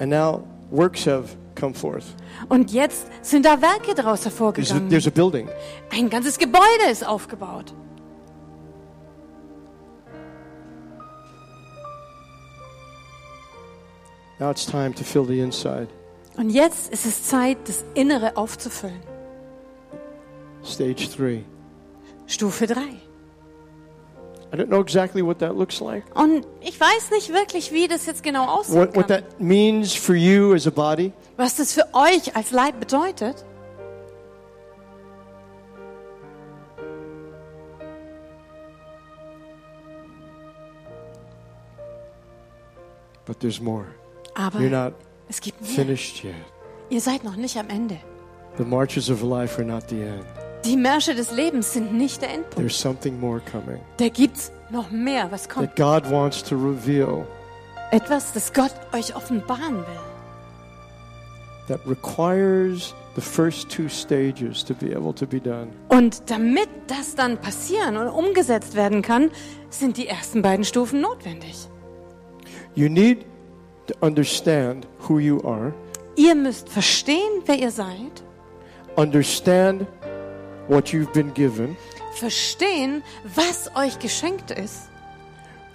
And 0.00 0.10
now 0.10 0.42
works 0.70 1.06
have 1.06 1.36
come 1.60 1.74
forth. 1.74 2.04
Und 2.48 2.72
jetzt 2.72 3.06
sind 3.22 3.44
da 3.44 3.60
Werke 3.60 3.94
daraus 3.94 4.22
There's 4.22 4.26
a, 4.26 4.30
hervorgegangen. 4.30 4.88
there's 4.88 5.06
a 5.06 5.10
building. 5.10 5.48
Ein 5.90 6.08
ganzes 6.08 6.38
Gebäude 6.38 6.90
ist 6.90 7.06
aufgebaut. 7.06 7.74
Now 14.38 14.50
it's 14.50 14.64
time 14.64 14.94
to 14.94 15.04
fill 15.04 15.26
the 15.26 15.40
inside. 15.40 15.88
Und 16.36 16.50
jetzt 16.50 16.90
ist 16.90 17.04
es 17.04 17.24
Zeit, 17.24 17.58
das 17.66 17.84
Innere 17.94 18.36
aufzufüllen. 18.36 19.00
Stage 20.64 21.08
three. 21.14 21.42
Stufe 22.26 22.66
3. 22.66 22.80
I 24.52 24.56
don't 24.56 24.68
know 24.68 24.80
exactly 24.80 25.22
what 25.22 25.38
that 25.38 25.56
looks 25.56 25.80
like. 25.80 26.02
Und 26.14 26.44
ich 26.60 26.78
weiß 26.80 27.10
nicht 27.12 27.32
wirklich, 27.32 27.70
wie 27.72 27.86
das 27.86 28.06
jetzt 28.06 28.22
genau 28.22 28.46
aussehen 28.46 28.80
What, 28.80 28.96
what 28.96 29.06
that 29.08 29.40
means 29.40 29.94
for 29.94 30.16
you 30.16 30.54
as 30.54 30.66
a 30.66 30.70
body. 30.70 31.12
Was 31.36 31.56
das 31.56 31.72
für 31.72 31.86
euch 31.92 32.34
als 32.34 32.50
Leib 32.50 32.80
bedeutet. 32.80 33.44
But 43.24 43.40
there's 43.40 43.60
more. 43.60 43.86
Aber 44.34 44.58
You're 44.58 44.70
not 44.70 44.94
es 45.28 45.40
gibt 45.40 45.60
mehr. 45.60 45.70
finished 45.70 46.24
yet. 46.24 46.34
Ihr 46.88 47.00
seid 47.00 47.22
noch 47.22 47.36
nicht 47.36 47.56
am 47.56 47.68
Ende. 47.68 47.98
The 48.58 48.64
marches 48.64 49.10
of 49.10 49.22
life 49.22 49.58
are 49.58 49.64
not 49.64 49.88
the 49.88 50.02
end. 50.02 50.24
Die 50.64 50.76
Märsche 50.76 51.14
des 51.14 51.30
Lebens 51.32 51.72
sind 51.72 51.92
nicht 51.94 52.20
der 52.22 52.30
Endpunkt. 52.30 52.56
There's 52.56 52.78
something 52.78 53.18
more 53.18 53.40
coming 53.50 53.80
Da 53.96 54.08
gibt's 54.08 54.52
noch 54.70 54.90
mehr, 54.90 55.30
was 55.32 55.48
kommt. 55.48 55.74
that 55.74 55.76
God 55.76 56.10
wants 56.10 56.42
to 56.44 56.54
reveal 56.56 57.26
Etwas, 57.92 58.32
das 58.32 58.52
Gott 58.52 58.72
euch 58.92 59.14
offenbaren 59.16 59.78
will. 59.78 60.00
that 61.68 61.80
requires 61.86 62.94
the 63.14 63.20
first 63.20 63.68
two 63.70 63.88
stages 63.88 64.64
to 64.64 64.74
be 64.74 64.92
able 64.94 65.12
to 65.14 65.26
be 65.26 65.40
done. 65.40 65.68
Und 65.88 66.22
damit 66.30 66.68
das 66.88 67.14
dann 67.14 67.38
passieren 67.38 67.96
und 67.96 68.08
umgesetzt 68.08 68.74
werden 68.74 69.02
kann, 69.02 69.30
sind 69.70 69.96
die 69.96 70.06
ersten 70.08 70.42
beiden 70.42 70.64
Stufen 70.64 71.00
notwendig. 71.00 71.68
You 72.74 72.88
need 72.88 73.24
to 73.86 73.94
understand 74.00 74.86
who 75.08 75.18
you 75.18 75.40
are, 75.44 75.72
Ihr 76.16 76.34
müsst 76.34 76.68
verstehen, 76.68 77.42
wer 77.46 77.58
ihr 77.58 77.70
seid, 77.70 78.22
understand 78.96 79.86
what 80.70 80.92
you've 80.92 81.12
been 81.12 81.32
given, 81.34 81.76
verstehen, 82.14 83.02
was 83.36 83.70
euch 83.74 83.98
geschenkt 83.98 84.50
ist. 84.50 84.88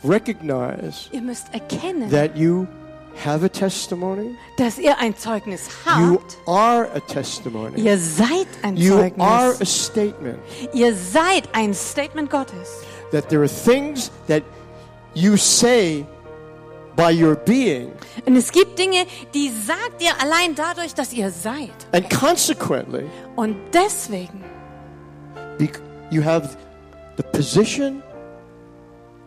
recognize 0.03 1.09
Ihr 1.11 1.21
müsst 1.21 1.47
erkennen, 1.53 2.09
that 2.11 2.35
you 2.37 2.67
have 3.23 3.43
a 3.43 3.49
testimony, 3.49 4.35
dass 4.57 4.77
ihr 4.77 4.97
ein 4.99 5.15
Zeugnis 5.15 5.67
you 5.97 6.17
habt. 6.19 6.37
are 6.47 6.87
a 6.93 6.99
testimony, 6.99 7.81
Ihr 7.81 7.97
seid 7.97 8.47
ein 8.61 8.75
you 8.77 8.95
are 8.97 9.49
a 9.49 9.51
Zeugnis. 9.53 9.85
statement, 9.85 10.39
Ihr 10.73 10.93
seid 10.95 11.43
ein 11.53 11.73
Statement 11.73 12.29
Gottes. 12.29 12.81
that 13.11 13.29
there 13.29 13.41
are 13.41 13.47
things 13.49 14.11
that 14.27 14.43
you 15.13 15.37
say 15.37 16.05
by 16.95 17.11
your 17.11 17.35
being, 17.35 17.91
Und 18.25 18.35
es 18.35 18.51
gibt 18.51 18.77
Dinge, 18.77 19.05
die 19.33 19.49
sagt 19.49 20.01
ihr 20.01 20.11
allein 20.21 20.55
dadurch, 20.55 20.93
dass 20.93 21.11
ihr 21.13 21.29
seid. 21.31 21.73
and 21.93 22.09
consequently, 22.09 23.05
Und 23.35 23.55
deswegen 23.73 24.43
you 26.11 26.21
have 26.23 26.57
the 27.17 27.23
position 27.23 28.01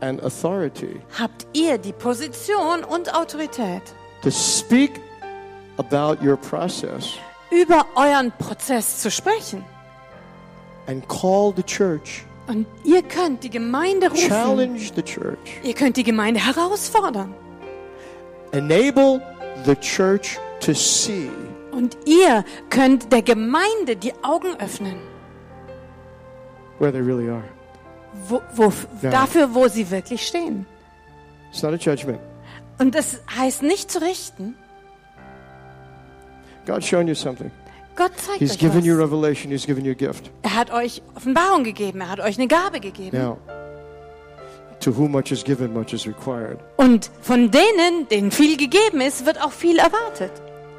and 0.00 0.20
authority 0.22 1.00
habt 1.18 1.46
ihr 1.52 1.78
die 1.78 1.92
Position 1.92 2.84
und 2.84 3.12
Autorität, 3.14 3.82
to 4.22 4.30
speak 4.30 5.00
about 5.78 6.22
your 6.24 6.36
process 6.36 7.14
über 7.50 7.84
euren 7.96 8.30
Prozess 8.38 9.00
zu 9.02 9.10
sprechen. 9.10 9.64
and 10.86 11.06
call 11.08 11.52
the 11.56 11.62
church, 11.62 12.24
Und 12.46 12.66
ihr 12.84 13.02
könnt 13.02 13.42
die 13.44 13.50
Gemeinde 13.50 14.08
rufen. 14.10 14.28
challenge 14.28 14.80
the 14.94 15.02
church, 15.02 15.38
Ihr 15.62 15.74
könnt 15.74 15.96
die 15.96 16.04
Gemeinde 16.04 16.44
herausfordern. 16.44 17.34
enable 18.52 19.20
the 19.64 19.74
church 19.76 20.38
to 20.60 20.72
see 20.74 21.30
Und 21.72 21.96
ihr 22.06 22.44
könnt 22.70 23.12
der 23.12 23.22
Gemeinde 23.22 23.94
die 23.96 24.12
Augen 24.22 24.56
öffnen. 24.60 24.96
Where 26.78 26.92
they 26.92 27.00
really 27.00 27.28
are. 27.28 27.44
Wo, 28.28 28.42
wo. 28.54 28.72
Dafür, 29.02 29.54
wo 29.54 29.68
sie 29.68 29.90
wirklich 29.90 30.26
stehen. 30.26 30.66
It's 31.50 31.62
not 31.62 31.72
a 31.72 31.76
judgment. 31.76 32.20
Und 32.78 32.94
das 32.94 33.20
heißt 33.36 33.62
nicht 33.62 33.90
zu 33.90 34.00
richten. 34.00 34.54
God's 36.66 36.86
shown 36.86 37.08
you 37.08 37.14
something. 37.14 37.50
Gott 37.96 38.12
zeigt 38.16 38.38
He's 38.38 38.52
euch 38.52 38.58
given 38.58 38.84
you 38.84 38.94
was. 38.94 39.04
revelation. 39.04 39.50
He's 39.50 39.66
given 39.66 39.84
you 39.84 39.92
a 39.92 39.94
gift. 39.94 40.30
Er 40.42 40.54
hat 40.54 40.70
euch 40.70 41.02
Offenbarung 41.16 41.64
gegeben. 41.64 42.00
Er 42.00 42.10
hat 42.10 42.20
euch 42.20 42.38
eine 42.38 42.46
Gabe 42.46 42.78
gegeben. 42.80 43.16
Now, 43.18 43.38
to 44.80 44.96
whom 44.96 45.10
much 45.10 45.32
is 45.32 45.42
given, 45.42 45.72
much 45.72 45.92
is 45.92 46.06
required. 46.06 46.58
Und 46.76 47.10
von 47.20 47.50
denen, 47.50 48.06
denen 48.10 48.30
viel 48.30 48.56
gegeben 48.56 49.00
ist, 49.00 49.26
wird 49.26 49.42
auch 49.42 49.50
viel 49.52 49.78
erwartet. 49.78 50.30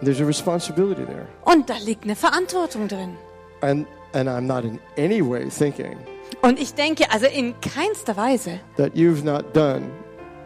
There's 0.02 0.22
a 0.22 0.26
responsibility 0.26 1.04
there. 1.06 1.28
Und 1.44 1.70
da 1.70 1.76
liegt 1.78 2.06
eine 2.06 2.16
Verantwortung 2.16 2.88
drin. 2.88 3.18
And, 3.62 3.86
and 4.14 4.28
I'm 4.30 4.48
not 4.48 4.64
in 4.64 4.80
any 4.98 5.22
way 5.22 5.50
thinking 5.50 5.98
Und 6.42 6.60
ich 6.60 6.74
denke, 6.74 7.12
also 7.12 7.26
in 7.26 7.54
keinster 7.62 8.16
Weise, 8.16 8.60
that 8.78 8.94
you've 8.96 9.24
not 9.26 9.54
done 9.54 9.90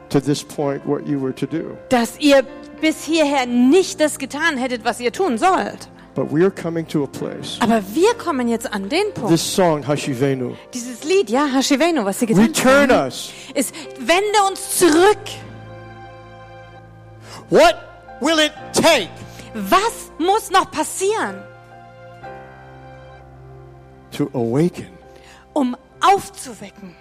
to 0.10 0.20
this 0.20 0.44
point 0.44 0.86
what 0.88 1.06
you 1.08 1.20
were 1.22 1.34
to 1.36 1.46
do. 1.46 1.78
dass 1.90 2.18
ihr 2.20 2.44
bis 2.82 3.04
hierher 3.04 3.46
nicht 3.46 4.00
das 4.00 4.18
getan 4.18 4.58
hättet, 4.58 4.84
was 4.86 5.00
ihr 5.00 5.12
tun 5.12 5.38
sollt. 5.38 5.90
But 6.16 6.32
we 6.32 6.42
are 6.44 6.52
coming 6.52 6.88
to 6.90 7.04
a 7.04 7.08
place. 7.08 7.58
Aber 7.60 7.82
wir 7.94 8.14
kommen 8.16 8.48
jetzt 8.48 8.72
an 8.72 8.88
den 8.88 9.12
Punkt. 9.16 9.30
This 9.32 9.42
song, 9.56 9.84
Hashivenu, 9.88 10.54
Dieses 10.74 11.04
Lied, 11.04 11.30
ja, 11.32 11.48
Hashivenu, 11.52 12.06
was 12.06 12.20
sie 12.20 12.28
gesagt 12.28 12.48
return 12.50 12.92
haben, 12.92 13.06
us. 13.08 13.32
ist, 13.56 13.74
wende 14.00 14.44
uns 14.48 14.78
zurück. 14.78 15.18
What 17.50 17.76
will 18.22 18.40
it 18.40 18.52
take 18.74 19.10
Was 19.56 20.12
muss 20.20 20.50
noch 20.52 20.70
passieren, 20.72 21.44
to 24.14 24.30
awaken 24.34 24.88
um 25.54 25.76
aufzuwecken, 26.02 26.96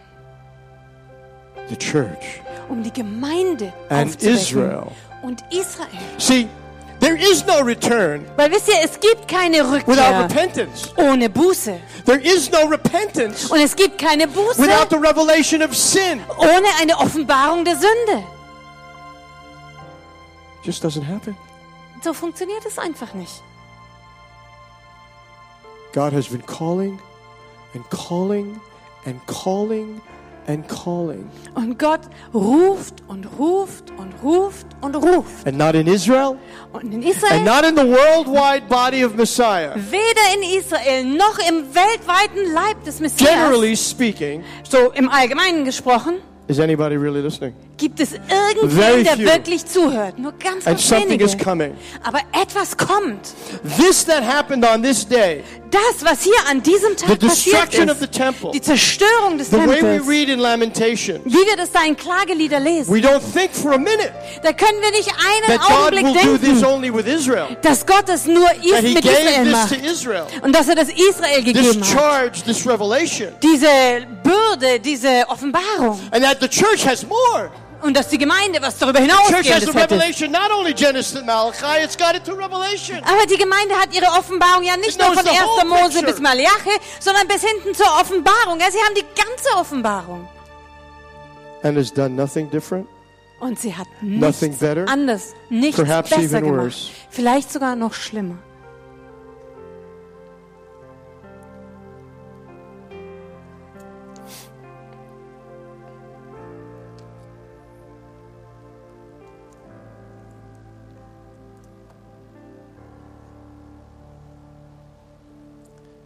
the 1.69 1.77
church 1.77 2.41
um 2.69 2.83
die 2.83 2.93
Gemeinde 2.93 3.73
and 3.91 4.11
aufzuwecken 4.11 4.35
Israel? 4.37 4.87
und 5.23 5.43
Israel? 5.51 5.89
See, 6.19 6.49
there 7.01 7.17
is 7.17 7.45
no 7.47 7.61
return 7.61 8.25
Weil 8.37 8.51
wisst 8.51 8.69
ihr, 8.69 8.77
es 8.85 8.99
gibt 9.01 9.27
keine 9.29 9.59
without 9.59 9.91
Rückkehr 9.91 10.21
repentance. 10.25 10.91
ohne 10.97 11.29
Buße. 11.31 11.79
There 12.05 12.21
is 12.21 12.51
no 12.51 12.67
repentance 12.69 13.51
Und 13.53 13.61
es 13.61 13.75
gibt 13.77 13.99
keine 13.99 14.27
Buße 14.29 14.59
without 14.59 14.89
the 14.91 14.97
revelation 14.97 15.63
of 15.63 15.75
sin. 15.77 16.21
ohne 16.39 16.69
eine 16.81 16.97
Offenbarung 16.99 17.65
der 17.65 17.75
Sünde. 17.77 18.25
just 20.65 20.85
doesn't 20.85 21.07
happen. 21.07 21.37
So 22.05 22.13
funktioniert 22.13 22.65
es 22.67 22.79
einfach 22.79 23.15
nicht. 23.15 23.43
God 25.93 26.12
has 26.12 26.28
been 26.28 26.43
calling 26.43 26.99
and 27.74 27.84
calling 27.90 28.61
and 29.05 29.20
calling 29.26 30.01
and 30.49 30.66
calling. 30.68 31.28
Und 31.55 31.78
Gott 31.78 32.01
ruft 32.34 33.03
und 33.09 33.26
ruft 33.38 33.90
und 33.99 34.12
ruft 34.24 34.66
und 34.80 34.97
ruft. 34.97 35.47
And 35.47 35.57
not 35.59 35.74
in 35.74 35.86
Israel 35.86 36.36
Und 36.72 36.93
in 36.93 37.03
Israel. 37.03 37.32
and 37.34 37.45
not 37.45 37.64
in 37.64 37.76
the 37.76 37.84
worldwide 37.86 38.68
body 38.68 39.05
of 39.05 39.14
Messiah. 39.14 39.74
weder 39.76 40.34
in 40.34 40.59
Israel 40.59 41.05
noch 41.05 41.38
im 41.49 41.74
weltweiten 41.74 42.53
Leib 42.53 42.82
des 42.84 42.99
Messias, 43.01 43.28
Generally 43.30 43.76
speaking, 43.76 44.43
so 44.68 44.90
im 44.93 45.09
Allgemeinen 45.09 45.64
gesprochen, 45.64 46.16
is 46.49 46.59
anybody 46.59 46.97
really 46.97 47.20
listening? 47.22 47.55
Gibt 47.77 48.01
es 48.01 48.12
irgendwen, 48.12 49.05
der 49.05 49.18
wirklich 49.18 49.64
zuhört. 49.66 50.18
Nur 50.18 50.33
ganz, 50.33 50.64
ganz 50.64 50.91
wenige. 50.91 51.25
is 51.25 51.37
coming. 51.37 51.75
Aber 52.03 52.20
etwas 52.33 52.77
kommt. 52.77 53.33
This 53.79 54.05
that 54.07 54.23
happened 54.23 54.64
on 54.64 54.83
this 54.83 55.07
day, 55.07 55.43
Das, 55.70 56.05
was 56.05 56.23
hier 56.23 56.35
an 56.51 56.62
diesem 56.62 56.91
the 56.99 57.07
Tag 57.07 57.18
passiert 57.18 57.57
destruction 57.73 57.91
of 57.91 57.97
the 57.99 58.05
ist, 58.05 58.12
temple, 58.12 58.51
die 58.53 58.61
Zerstörung 58.61 59.39
des 59.39 59.49
the 59.49 59.57
way 59.57 59.66
we 59.68 59.75
Tempels, 59.81 60.07
read 60.09 60.29
in 60.29 60.39
Lamentation, 60.39 61.20
wie 61.25 61.33
wir 61.33 61.57
das 61.57 61.73
da 61.73 61.83
in 61.85 61.97
Klagelieder 61.97 62.61
lesen, 62.61 62.93
we 62.95 62.99
don't 63.01 63.23
think 63.33 63.51
for 63.55 63.73
a 63.73 63.79
minute 63.79 64.12
da 64.43 64.53
können 64.53 64.81
wir 64.83 64.91
nicht 64.91 65.09
einen 65.09 65.47
that 65.47 65.61
God 65.66 65.95
Augenblick 65.95 66.05
will 66.05 66.33
do 66.33 66.37
this 66.39 66.61
denken, 66.61 66.64
only 66.66 66.93
with 66.95 67.07
Israel. 67.07 67.57
dass 67.62 67.87
Gott 67.87 68.07
es 68.11 68.27
nur 68.27 68.45
That 68.49 68.64
is 68.64 68.81
He 68.81 68.95
mit 68.95 69.03
gave 69.03 69.14
Israel 69.14 69.45
this 69.45 69.53
macht 69.53 69.68
to 69.70 69.87
Israel. 69.91 70.27
und 70.43 70.53
dass 70.55 70.68
er 70.68 70.75
das 70.75 70.89
Israel 70.91 71.43
This 71.43 71.55
gegeben 71.55 71.81
hat. 71.81 71.87
charge, 71.91 72.43
this 72.45 72.66
revelation. 72.66 73.29
Diese 73.43 73.66
Bürde, 74.23 74.79
diese 74.79 75.25
Offenbarung 75.29 75.99
And 76.11 76.23
that 76.23 76.37
the 76.43 76.49
church 76.49 76.87
has 76.87 77.03
more. 77.07 77.51
Und 77.83 77.97
dass 77.97 78.09
die 78.09 78.18
Gemeinde 78.18 78.61
was 78.62 78.78
darüber 78.78 79.01
The 79.01 79.07
church 79.09 79.20
has 79.20 79.28
the 79.30 79.51
hinausgehendes 79.51 79.74
hätte. 79.74 79.95
revelation, 79.95 80.30
not 80.33 80.51
only 80.51 80.72
Genesis 80.74 81.16
and 81.16 81.26
Malachi, 81.26 81.83
it's 81.85 81.97
got 81.97 82.14
it 82.16 82.24
to 82.24 82.33
Revelation. 82.33 82.99
Aber 83.05 83.26
die 83.26 83.37
Gemeinde 83.37 83.74
hat 83.74 83.95
ihre 83.95 84.07
Offenbarung 84.07 84.62
ja 84.64 84.76
nicht 84.76 84.99
nur 84.99 85.12
von 85.14 85.24
the 85.24 85.30
1. 85.30 85.41
whole 85.45 85.64
Mose 85.66 85.83
picture. 85.99 86.07
bis 86.12 86.20
Malachi, 86.20 86.78
sondern 87.01 87.28
bis 87.28 87.43
hinten 87.43 87.74
zur 87.74 87.87
Offenbarung. 88.01 88.61
Ja, 88.61 88.70
sie 88.70 88.78
haben 88.78 88.95
die 88.95 89.05
ganze 89.20 89.49
Offenbarung. 89.57 90.28
And 91.62 91.76
has 91.78 91.93
done 91.93 92.11
nothing 92.16 92.51
different 92.51 92.87
Und 93.41 93.59
sie 93.59 93.74
hat 93.76 93.87
Nothing 94.01 94.51
nichts 94.51 94.59
better? 94.61 94.89
anders, 94.89 95.35
nichts 95.49 95.80
Perhaps 95.80 96.11
besser 96.11 96.22
even 96.22 96.45
gemacht. 96.45 96.64
worse. 96.64 96.91
Vielleicht 97.11 97.53
sogar 97.53 97.76
noch 97.76 97.93
schlimmer. 97.95 98.37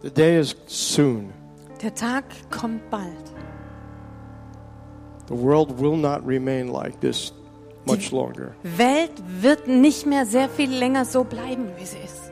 The 0.07 0.13
day 0.13 0.37
is 0.37 0.55
soon. 0.67 1.33
Der 1.81 1.93
Tag 1.93 2.23
kommt 2.49 2.89
bald. 2.89 3.25
The 5.27 5.33
world 5.33 5.81
will 5.81 5.97
not 5.97 6.25
remain 6.25 6.69
like 6.69 6.97
this 7.01 7.33
much 7.85 8.13
longer. 8.13 8.55
Welt 8.63 9.11
wird 9.41 9.67
nicht 9.67 10.05
mehr 10.05 10.25
sehr 10.25 10.47
viel 10.47 10.71
länger 10.71 11.03
so 11.03 11.25
bleiben, 11.25 11.73
wie 11.77 11.85
sie 11.85 11.97
ist. 11.97 12.31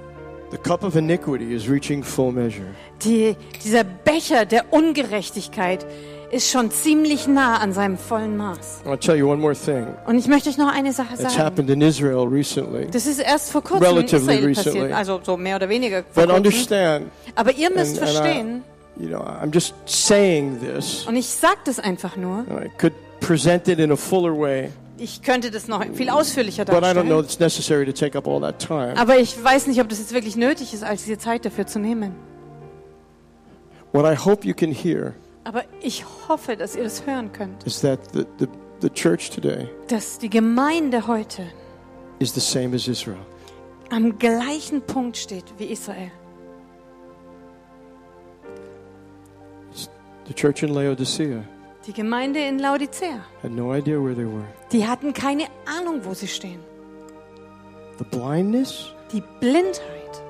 The 0.52 0.58
cup 0.58 0.86
of 0.86 0.96
iniquity 0.96 1.54
is 1.54 1.70
reaching 1.70 2.02
full 2.02 2.32
measure. 2.32 2.74
Die, 3.04 3.36
dieser 3.62 3.84
Becher 3.84 4.46
der 4.46 4.72
Ungerechtigkeit 4.72 5.86
ist 6.32 6.50
schon 6.52 6.72
ziemlich 6.72 7.28
nah 7.28 7.58
an 7.58 7.72
seinem 7.74 7.98
vollen 7.98 8.36
Maß. 8.38 8.82
I'll 8.86 8.98
tell 9.00 9.16
you 9.16 9.30
one 9.32 9.40
more 9.42 9.56
thing. 9.56 9.86
Und 10.08 10.18
ich 10.18 10.28
möchte 10.28 10.50
euch 10.50 10.58
noch 10.58 10.74
eine 10.74 10.92
Sache 10.94 11.14
It's 11.14 11.22
sagen. 11.24 11.38
happened 11.38 11.70
in 11.70 11.82
Israel 11.82 12.28
recently. 12.28 12.88
Das 12.92 13.06
ist 13.06 13.20
erst 13.20 13.52
vor 13.52 13.62
kurzem 13.64 13.84
in 13.86 13.94
Relatively 13.96 14.18
Israel 14.34 14.46
recently. 14.46 14.80
passiert, 14.82 14.94
also 14.98 15.20
so 15.24 15.38
mehr 15.38 15.56
oder 15.58 15.70
weniger 15.70 16.04
vor 16.04 16.24
But 16.24 16.24
kurzem. 16.26 16.36
understand, 16.36 17.06
Aber 17.36 17.52
ihr 17.54 17.70
müsst 17.72 18.00
And- 18.00 18.02
and 18.02 18.10
I- 18.10 18.14
verstehen, 18.22 18.64
you 18.98 19.08
know, 19.08 19.20
I'm 19.22 19.54
just 19.54 19.74
saying 19.86 20.60
this. 20.60 21.06
und 21.08 21.16
ich 21.16 21.28
sage 21.28 21.58
das 21.66 21.80
einfach 21.80 22.16
nur, 22.18 22.40
I 22.42 22.70
could 22.80 22.94
present 23.20 23.68
it 23.68 23.80
in 23.80 23.92
a 23.92 23.96
fuller 23.96 24.38
way, 24.38 24.72
ich 24.98 25.22
könnte 25.22 25.52
das 25.52 25.68
noch 25.68 25.84
viel 25.94 26.10
ausführlicher 26.10 26.64
but 26.66 26.76
I 26.76 26.78
don't 26.78 27.04
know 27.04 27.22
darstellen. 27.22 27.26
it's 27.26 27.40
necessary 27.40 27.86
to 27.86 27.92
take 27.92 28.18
up 28.18 28.28
all 28.28 28.40
that 28.42 28.60
time. 28.60 28.94
Aber 28.98 29.18
ich 29.20 29.42
weiß 29.44 29.68
nicht, 29.68 29.80
ob 29.82 29.90
das 29.90 30.00
jetzt 30.00 30.14
wirklich 30.14 30.36
nötig 30.38 30.74
ist, 30.74 30.84
als 30.84 31.04
diese 31.04 31.18
Zeit 31.18 31.46
dafür 31.46 31.68
zu 31.68 31.80
nehmen. 31.80 32.16
What 33.94 34.06
I 34.06 34.16
hope 34.18 34.46
you 34.48 34.54
can 34.54 34.72
hear 34.72 35.14
Aber 35.46 35.64
ich 35.82 36.04
hoffe, 36.28 36.58
dass 36.58 36.76
ihr 36.76 36.84
das 36.84 37.06
hören 37.06 37.32
könnt, 37.32 37.64
is 37.66 37.80
that 37.82 38.00
the, 38.14 38.26
the, 38.40 38.48
the 38.82 38.90
church 38.90 39.30
today 39.30 39.70
dass 39.88 40.18
die 40.20 40.30
Gemeinde 40.30 41.06
heute 41.08 41.44
is 42.20 42.34
the 42.34 42.40
same 42.42 42.76
as 42.76 42.88
Israel. 42.88 43.20
am 43.92 44.18
gleichen 44.18 44.82
Punkt 44.82 45.16
steht 45.18 45.46
wie 45.58 45.66
Israel. 45.66 46.12
The 50.28 50.34
church 50.34 50.64
in 50.64 50.70
Laodicea 50.74 51.44
Die 51.86 51.94
Gemeinde 51.94 52.40
in 52.40 52.58
Laodicea, 52.58 53.24
had 53.44 53.52
no 53.52 53.72
idea 53.72 54.00
where 54.00 54.16
they 54.16 54.26
were. 54.26 54.46
die 54.72 54.88
hatten 54.88 55.14
keine 55.14 55.46
Ahnung, 55.68 56.04
wo 56.04 56.16
sie 56.16 56.28
stehen. 56.28 56.60
The 58.00 58.04
blindness, 58.06 58.92
Die 59.14 59.22
Blindheit, 59.40 60.24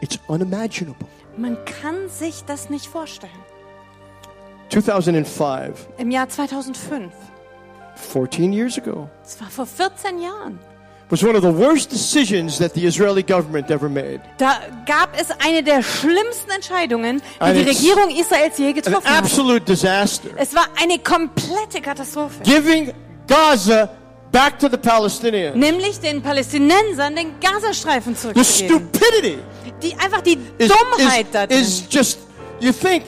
it's 0.00 0.16
unimaginable. 0.28 1.08
Man 1.36 1.56
kann 1.64 2.08
sich 2.08 2.44
das 2.44 2.70
nicht 2.70 2.86
vorstellen. 2.86 3.32
2005, 4.70 5.86
Im 5.98 6.10
Jahr 6.10 6.28
2005, 6.28 7.12
14 7.96 8.52
years 8.52 8.78
ago, 8.78 9.08
das 9.22 9.40
war 9.40 9.48
vor 9.48 9.66
14 9.66 10.20
Jahren, 10.20 10.58
was 11.10 11.22
one 11.22 11.36
of 11.36 11.42
the 11.44 11.54
worst 11.56 11.92
decisions 11.92 12.58
that 12.58 12.72
the 12.74 12.84
Israeli 12.86 13.22
government 13.22 13.70
ever 13.70 13.88
made. 13.88 14.20
da 14.38 14.56
gab 14.86 15.10
es 15.20 15.28
eine 15.46 15.62
der 15.62 15.82
schlimmsten 15.82 16.50
Entscheidungen, 16.50 17.18
die 17.36 17.40
And 17.40 17.56
die 17.56 17.62
Regierung 17.62 18.10
Israels 18.10 18.58
je 18.58 18.68
An 18.68 18.74
getroffen 18.74 19.06
hat. 19.08 19.18
absolute 19.24 19.64
disaster. 19.64 20.30
Es 20.36 20.54
war 20.54 20.66
eine 20.82 20.98
komplette 20.98 21.80
Katastrophe. 21.80 22.42
Giving 22.42 22.92
Gaza 23.28 23.88
back 24.32 24.58
to 24.58 24.68
the 24.68 24.76
Palestinians. 24.76 25.54
Nämlich 25.56 26.00
den 26.00 26.20
Palästinensern 26.20 27.14
den 27.14 27.38
Gazastreifen 27.38 28.14
The 28.16 28.20
zurückzugeben. 28.32 28.88
stupidity 28.90 29.38
Die 29.82 29.94
einfach 29.98 30.20
die 30.22 30.38
is, 30.58 30.70
Dummheit 30.72 31.26
da 31.32 31.46
drin. 31.46 31.60
is 31.60 31.84
just, 31.90 32.18
you 32.60 32.72
think, 32.72 33.04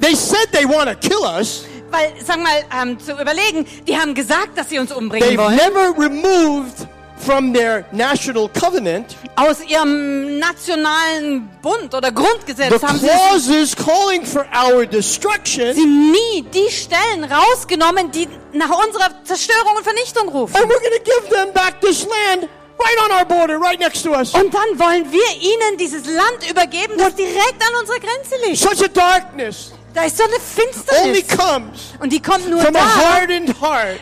they 0.00 0.14
said 0.14 0.46
they 0.52 0.64
want 0.64 0.88
to 0.88 0.94
kill 1.08 1.24
us. 1.24 1.64
Weil, 1.90 2.12
sag 2.24 2.38
mal, 2.42 2.64
ähm, 2.80 2.98
zu 2.98 3.12
überlegen, 3.12 3.66
die 3.86 3.96
haben 3.98 4.14
gesagt, 4.14 4.56
dass 4.56 4.70
sie 4.70 4.78
uns 4.78 4.90
umbringen 4.92 5.28
They've 5.28 5.38
wollen. 5.38 5.56
never 5.56 5.90
removed 5.98 6.86
from 7.18 7.52
their 7.52 7.84
national 7.92 8.48
covenant 8.58 9.14
Aus 9.36 9.58
ihrem 9.68 10.38
nationalen 10.38 11.48
Bund 11.60 11.94
oder 11.94 12.08
the 12.08 12.14
Grundgesetz 12.14 12.82
haben 12.82 12.98
sie 12.98 13.06
clauses 13.06 13.76
calling 13.76 14.24
for 14.24 14.46
our 14.54 14.86
destruction. 14.86 15.74
sie 15.74 15.84
nie 15.84 16.42
die 16.42 16.70
Stellen 16.72 17.24
rausgenommen, 17.24 18.10
die 18.10 18.26
nach 18.54 18.70
unserer 18.86 19.10
Zerstörung 19.24 19.76
und 19.76 19.84
Vernichtung 19.84 20.28
rufen. 20.30 20.56
And 20.56 20.64
we're 20.64 20.80
going 20.80 20.98
to 20.98 21.04
give 21.04 21.28
them 21.28 21.52
back 21.52 21.78
this 21.82 22.04
land 22.06 22.48
right 22.78 22.98
on 23.04 23.12
our 23.18 23.24
border, 23.24 23.58
right 23.58 23.78
next 23.78 24.02
to 24.02 24.12
us. 24.12 24.34
Und 24.34 24.52
dann 24.52 24.78
wollen 24.78 25.10
wir 25.10 25.40
ihnen 25.40 25.78
dieses 25.78 26.04
Land 26.06 26.50
übergeben, 26.50 26.94
das 26.98 27.14
direkt 27.14 27.60
an 27.60 27.80
unserer 27.80 27.98
Grenze 27.98 28.36
liegt. 28.46 28.58
Such 28.58 28.84
a 28.84 28.88
darkness 28.88 29.72
Da 29.94 30.04
ist 30.04 30.16
so 30.16 30.24
eine 30.24 30.32
only 30.34 31.22
Finsternis. 31.22 31.28
comes 31.28 31.94
Und 32.00 32.12
die 32.12 32.20
kommt 32.20 32.48
nur 32.48 32.62
da, 32.62 32.70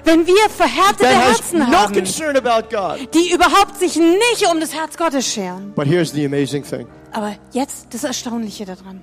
wenn 0.04 0.26
wir 0.26 0.48
verhärtete 0.48 1.08
Herzen 1.08 1.58
no 1.58 1.66
haben, 1.66 1.94
concern 1.94 2.36
about 2.36 2.68
God. 2.70 3.12
die 3.12 3.32
überhaupt 3.32 3.76
sich 3.78 3.96
nicht 3.96 4.46
um 4.50 4.60
das 4.60 4.72
Herz 4.72 4.96
Gottes 4.96 5.26
scheren. 5.26 5.72
But 5.74 5.86
here's 5.86 6.12
the 6.12 6.24
amazing 6.24 6.62
thing 6.64 6.86
Aber 7.12 7.34
jetzt 7.52 7.88
das 7.92 8.04
Erstaunliche 8.04 8.64
daran. 8.64 9.02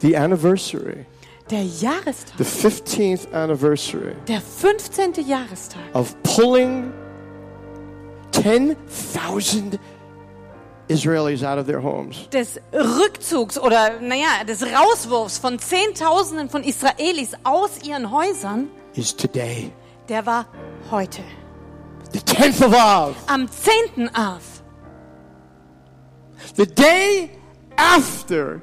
the 0.00 0.16
anniversary, 0.16 1.04
Der 1.50 1.62
Jahrestag, 1.64 2.38
the 2.38 2.44
15th 2.44 3.32
anniversary 3.32 4.14
der 4.28 4.40
15. 4.40 5.14
Jahrestag 5.26 5.80
of 5.94 6.14
pulling 6.22 6.92
10,000 8.42 9.78
Israelis 10.88 11.42
out 11.42 11.58
of 11.58 11.66
their 11.66 11.80
homes 11.82 12.28
des 12.30 12.60
Rückzugs 12.72 13.58
oder 13.58 13.98
naja, 14.00 14.44
des 14.46 14.62
Rauswurfs 14.62 15.38
von 15.38 15.58
Zehntausenden 15.58 16.48
von 16.48 16.62
Israelis 16.62 17.32
aus 17.42 17.82
ihren 17.82 18.10
Häusern, 18.10 18.68
is 18.94 19.14
today, 19.16 19.72
der 20.08 20.24
war 20.26 20.46
heute. 20.90 21.22
the 22.12 22.20
10th 22.20 22.64
of 22.64 22.72
Av, 22.74 23.16
Am 23.26 23.48
10. 23.48 24.10
Av, 24.14 24.40
the 26.56 26.66
day 26.66 27.30
after 27.76 28.60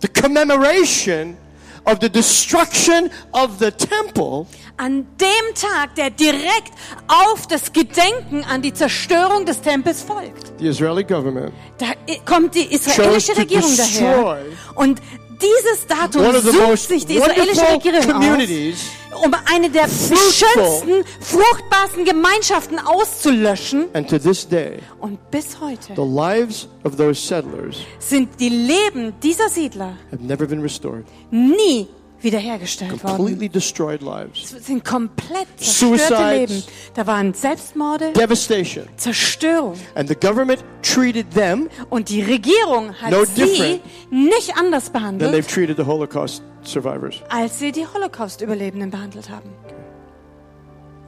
the 0.00 0.08
commemoration 0.08 1.36
of 1.84 1.98
the 2.00 2.08
destruction 2.08 3.10
of 3.32 3.58
the 3.58 3.70
temple. 3.72 4.46
An 4.76 5.06
dem 5.20 5.54
Tag, 5.54 5.94
der 5.96 6.10
direkt 6.10 6.72
auf 7.08 7.46
das 7.46 7.72
Gedenken 7.72 8.44
an 8.44 8.62
die 8.62 8.72
Zerstörung 8.74 9.44
des 9.46 9.60
Tempels 9.60 10.02
folgt. 10.02 10.52
The 10.58 10.68
Israeli 10.68 11.04
government 11.04 11.52
Da 11.78 11.86
kommt 12.24 12.54
die 12.54 12.72
israelische 12.74 13.36
Regierung 13.36 13.74
daher. 13.76 14.38
Und 14.74 15.00
dieses 15.40 15.86
Datum 15.86 16.24
sucht 16.40 16.88
sich 16.88 17.06
die 17.06 17.16
israelische 17.16 17.68
Regierung 17.72 18.12
aus, 18.12 19.22
um 19.24 19.34
eine 19.52 19.70
der 19.70 19.86
schönsten, 19.88 21.04
fruchtbarsten 21.20 22.04
Gemeinschaften 22.04 22.78
auszulöschen. 22.78 23.86
and 23.94 24.08
to 24.08 24.18
this 24.18 24.46
day 24.48 24.78
Und 25.00 25.18
bis 25.30 25.58
heute 25.60 25.94
the 25.94 26.02
lives 26.02 26.68
of 26.84 26.96
those 26.96 27.20
settlers 27.20 27.76
sind 27.98 28.28
die 28.40 28.48
Leben 28.50 29.14
dieser 29.22 29.48
Siedler 29.48 29.96
have 30.10 30.22
never 30.22 30.46
been 30.46 30.60
restored 30.60 31.04
nie 31.30 31.86
wiederhergestellt 32.26 33.02
worden. 33.02 33.16
completely 33.16 33.48
destroyed 33.48 34.00
lives 34.02 34.52
Es 34.52 34.66
sind 34.66 34.84
komplett 34.84 35.46
zerstörte 35.56 35.98
Suicides. 35.98 36.50
Leben. 36.50 36.62
Da 36.94 37.06
waren 37.06 37.32
Selbstmorde, 37.34 38.12
devastation 38.12 38.84
Zerstörung. 38.96 39.74
and 39.94 40.08
the 40.08 40.14
government 40.14 40.62
treated 40.82 41.30
them 41.32 41.68
Und 41.90 42.08
die 42.08 42.22
Regierung 42.22 42.92
hat 43.00 43.10
No 43.10 43.24
sie 43.24 43.80
nicht 44.10 44.56
anders 44.58 44.90
than 44.92 45.18
they've 45.18 45.20
behandelt, 45.20 45.48
treated 45.48 45.76
the 45.76 45.84
holocaust 45.86 46.42
survivors 46.64 47.22
als 47.28 47.58
sie 47.58 47.70
die 47.72 47.86
Holocaust-Überlebenden 47.86 48.90
behandelt 48.90 49.30
haben. 49.30 49.50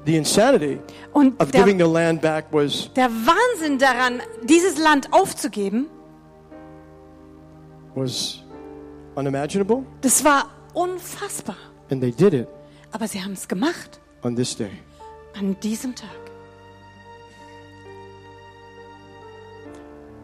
the 0.06 0.16
insanity 0.16 0.78
Und 1.12 1.40
of 1.42 1.50
der, 1.50 1.64
giving 1.64 1.78
the 1.78 1.84
land 1.92 2.20
back 2.22 2.46
was 2.52 2.90
der 2.94 3.10
Wahnsinn 3.10 3.78
daran, 3.78 4.22
dieses 4.44 4.78
Land 4.78 5.12
aufzugeben, 5.12 5.86
was 7.94 8.38
unimaginable 9.16 9.82
das 10.00 10.22
war 10.24 10.46
unfassbar. 10.82 11.56
and 11.90 12.00
they 12.02 12.10
did 12.12 12.34
it 12.34 12.48
Aber 12.92 13.06
sie 13.08 13.22
haben 13.22 13.32
es 13.34 13.46
gemacht 13.48 14.00
on 14.22 14.34
this 14.36 14.56
day 14.56 14.70
an 15.38 15.56
diesem 15.60 15.94
Tag. 15.94 16.08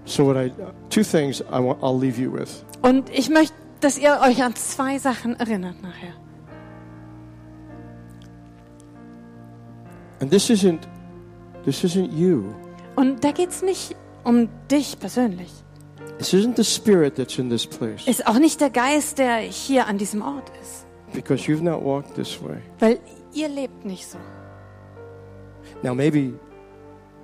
so 0.05 0.25
what 0.27 0.37
i 0.37 0.51
two 0.91 1.03
things 1.03 1.41
i 1.51 1.59
want 1.59 1.81
i'll 1.83 1.99
leave 1.99 2.19
you 2.21 2.31
with 2.31 2.65
Und 2.83 3.09
ich 3.11 3.31
möchte, 3.31 3.55
dass 3.81 3.97
ihr 3.99 4.21
euch 4.23 4.43
an 4.43 4.55
zwei 4.55 4.99
Sachen 4.99 5.39
erinnert 5.41 5.81
nachher. 5.83 6.13
and 10.21 10.31
this 10.31 10.51
isn't 10.51 10.81
this 11.65 11.83
isn't 11.85 12.13
you 12.13 12.55
Und 12.97 13.25
da 13.25 13.33
geht 13.33 13.51
es 13.51 13.63
nicht 13.63 13.97
um 14.23 14.49
dich 14.71 14.99
persönlich. 15.01 15.51
This 16.19 16.33
isn't 16.33 16.57
the 16.57 16.65
spirit 16.65 17.17
that's 17.17 17.39
in 17.39 17.49
this 17.51 17.67
place 17.67 18.07
Ist 18.07 18.27
auch 18.27 18.39
nicht 18.39 18.61
der 18.61 18.71
Geist, 18.71 19.19
der 19.19 19.37
hier 19.39 19.87
an 19.87 19.99
diesem 19.99 20.23
Ort 20.23 20.51
ist. 20.63 20.87
because 21.13 21.45
you've 21.51 21.63
not 21.63 21.83
walked 21.85 22.15
this 22.15 22.43
way. 22.43 22.59
Weil 22.81 22.99
ihr 23.33 23.49
lebt 23.49 23.85
nicht 23.85 24.07
so. 24.07 24.19
Now, 25.83 25.95
maybe 25.95 26.35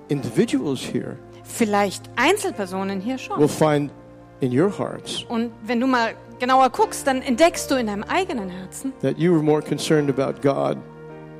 individuals 0.09 0.81
here 0.81 1.17
Vielleicht 1.43 2.03
Einzelpersonen 2.15 3.01
hier 3.01 3.15
will 3.37 3.47
schon. 3.47 3.49
find 3.49 3.91
in 4.39 4.57
your 4.57 4.69
hearts 4.77 5.23
Und 5.29 5.51
wenn 5.63 5.79
du 5.79 5.87
mal 5.87 6.13
genauer 6.39 6.69
guckst, 6.69 7.05
dann 7.05 7.21
entdeckst 7.21 7.69
du 7.69 7.75
in 7.75 7.87
deinem 7.87 8.03
eigenen 8.03 8.49
Herzen, 8.49 8.93
that 9.01 9.17
you 9.17 9.31
were 9.33 9.43
more 9.43 9.61
concerned 9.61 10.09
about 10.09 10.41
God 10.41 10.77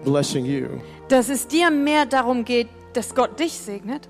blessing 0.04 0.46
you 0.46 0.68
dass 1.10 1.28
es 1.30 1.46
dir 1.48 1.70
mehr 1.72 2.06
darum 2.06 2.46
geht, 2.46 2.68
dass 2.94 3.14
Gott 3.14 3.40
dich 3.40 3.54
segnet 3.54 4.08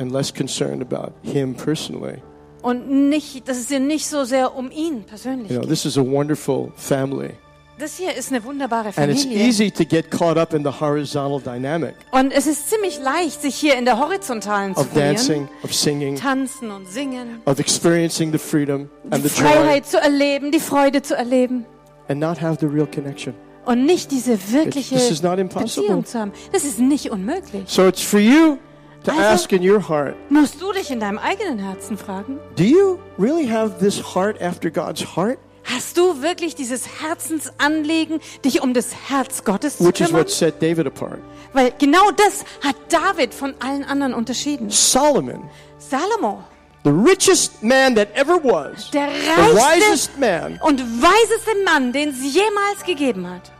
and 0.00 0.10
less 0.12 0.32
concerned 0.34 0.82
about 0.82 1.12
Him 1.22 1.54
personally. 1.54 2.16
und 2.62 3.08
nicht, 3.08 3.48
dass 3.48 3.58
es 3.58 3.66
dir 3.66 3.80
nicht 3.80 4.06
so 4.06 4.24
sehr 4.24 4.54
um 4.56 4.70
ihn 4.70 5.04
persönlich 5.04 5.48
You 5.50 5.56
know, 5.56 5.60
geht. 5.62 5.70
this 5.70 5.84
is 5.84 5.96
a 5.96 6.02
wonderful 6.04 6.72
family. 6.76 7.30
Das 7.78 7.96
hier 7.96 8.14
ist 8.14 8.30
eine 8.30 8.44
wunderbare 8.44 8.90
And 8.96 9.10
it's 9.10 9.22
Familie. 9.22 9.46
easy 9.46 9.70
to 9.70 9.84
get 9.86 10.10
caught 10.10 10.36
up 10.36 10.52
in 10.52 10.62
the 10.62 10.70
horizontal 10.80 11.40
dynamic 11.40 11.94
Und 12.12 12.30
es 12.30 12.46
ist 12.46 12.68
ziemlich 12.68 13.00
leicht, 13.00 13.40
sich 13.40 13.54
hier 13.54 13.78
in 13.78 13.86
der 13.86 13.98
horizontalen 13.98 14.74
zu 14.74 14.82
of 14.82 14.92
dancing, 14.92 15.46
verlieren. 15.46 15.64
of 15.64 15.74
singing, 15.74 16.16
Tanzen 16.16 16.70
und 16.70 16.86
singen. 16.86 17.40
of 17.46 17.58
experiencing 17.58 18.32
the 18.32 18.38
freedom 18.38 18.90
and 19.10 19.24
Die 19.24 19.28
the 19.28 19.40
joy, 19.42 19.48
Freiheit 19.50 19.86
zu 19.86 19.96
erleben, 19.98 20.52
die 20.52 20.60
Freude 20.60 21.00
zu 21.00 21.16
erleben. 21.16 21.64
and 22.08 22.20
not 22.20 22.38
have 22.42 22.58
the 22.60 22.66
real 22.66 22.86
connection. 22.86 23.32
Und 23.64 23.86
nicht 23.86 24.10
diese 24.10 24.36
wirkliche 24.52 24.96
This 24.96 25.10
is 25.10 25.22
not 25.22 25.38
impossible. 25.38 25.82
Beziehung 25.84 26.04
zu 26.04 26.18
haben. 26.18 26.32
Das 26.52 26.64
ist 26.64 26.78
nicht 26.80 27.10
unmöglich. 27.10 27.62
So 27.66 27.86
it's 27.86 28.02
for 28.02 28.20
you 28.20 28.58
to 29.04 29.10
Also- 29.12 29.22
ask 29.22 29.52
in 29.52 29.68
your 29.68 29.80
heart 29.88 30.14
Musst 30.30 30.60
du 30.60 30.72
dich 30.72 30.90
in 30.90 31.00
deinem 31.00 31.18
eigenen 31.18 31.58
Herzen 31.58 31.96
fragen? 31.98 32.38
do 32.56 32.64
you 32.64 32.98
really 33.18 33.46
have 33.48 33.78
this 33.78 34.14
heart 34.14 34.40
after 34.42 34.70
God's 34.70 35.16
heart? 35.16 35.38
Hast 35.64 35.96
du 35.98 36.22
wirklich 36.22 36.54
dieses 36.54 37.00
Herzensanliegen, 37.02 38.20
dich 38.44 38.62
um 38.62 38.72
das 38.74 38.92
Herz 39.08 39.44
Gottes 39.44 39.76
zu 39.76 39.84
Which 39.86 40.00
is 40.00 40.06
kümmern? 40.08 40.22
what 40.22 40.30
set 40.30 40.60
David 40.60 40.86
apart. 40.86 41.20
Weil 41.52 41.72
genau 41.78 42.10
das 42.12 42.44
hat 42.64 42.76
David 42.88 43.34
von 43.34 43.54
allen 43.60 43.84
anderen 43.84 44.14
unterschieden. 44.14 44.70
Solomon, 44.70 45.48
Salomo, 45.78 46.42
the 46.84 46.90
richest 46.90 47.62
man 47.62 47.94
that 47.94 48.08
ever 48.14 48.42
was, 48.42 48.90
der 48.90 49.08
the 49.10 49.30
reichste 49.50 49.90
wisest 49.92 50.18
man, 50.18 50.58
und 50.62 50.80
weiseste 50.80 51.50
Mann, 51.64 51.92
den 51.92 52.08
es 52.08 52.34
jemals 52.34 52.82
gegeben 52.84 53.28
hat. 53.28 53.52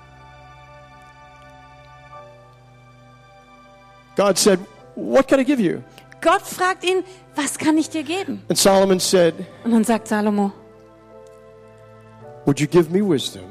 God 4.16 4.38
said, 4.38 4.58
What 4.94 5.28
can 5.28 5.40
I 5.40 5.44
give 5.44 5.60
you? 5.60 5.82
Gott 6.20 6.42
fragt 6.42 6.84
ihn, 6.84 7.02
was 7.34 7.58
kann 7.58 7.78
ich 7.78 7.88
dir 7.88 8.02
geben? 8.02 8.42
And 8.48 8.58
Solomon 8.58 9.00
said, 9.00 9.34
Und 9.64 9.72
dann 9.72 9.84
sagt 9.84 10.08
Salomo, 10.08 10.52
Would 12.44 12.60
you 12.60 12.66
give 12.66 12.90
me 12.90 13.00
wisdom 13.02 13.44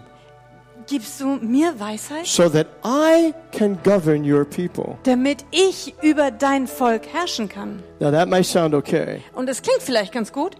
gibst 0.89 1.21
du 1.21 1.37
mir 1.41 1.79
Weisheit, 1.79 2.25
so 2.25 2.49
that 2.49 2.67
I 2.83 3.33
can 3.51 3.77
govern 3.83 4.23
your 4.23 4.43
people? 4.43 4.97
damit 5.03 5.45
ich 5.51 5.93
über 6.01 6.31
dein 6.31 6.67
Volk 6.67 7.05
herrschen 7.11 7.47
kann? 7.47 7.83
Now 7.99 8.11
that 8.11 8.27
may 8.27 8.43
sound 8.43 8.73
okay 8.73 9.21
Und 9.33 9.49
es 9.49 9.61
klingt 9.61 9.81
vielleicht 9.81 10.11
ganz 10.11 10.31
gut, 10.31 10.55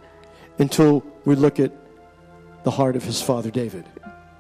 until 0.60 1.02
we 1.26 1.36
look 1.36 1.60
at 1.60 1.72
the 2.64 2.72
heart 2.72 2.96
of 2.96 3.04
his 3.04 3.22
father 3.22 3.52
David. 3.52 3.86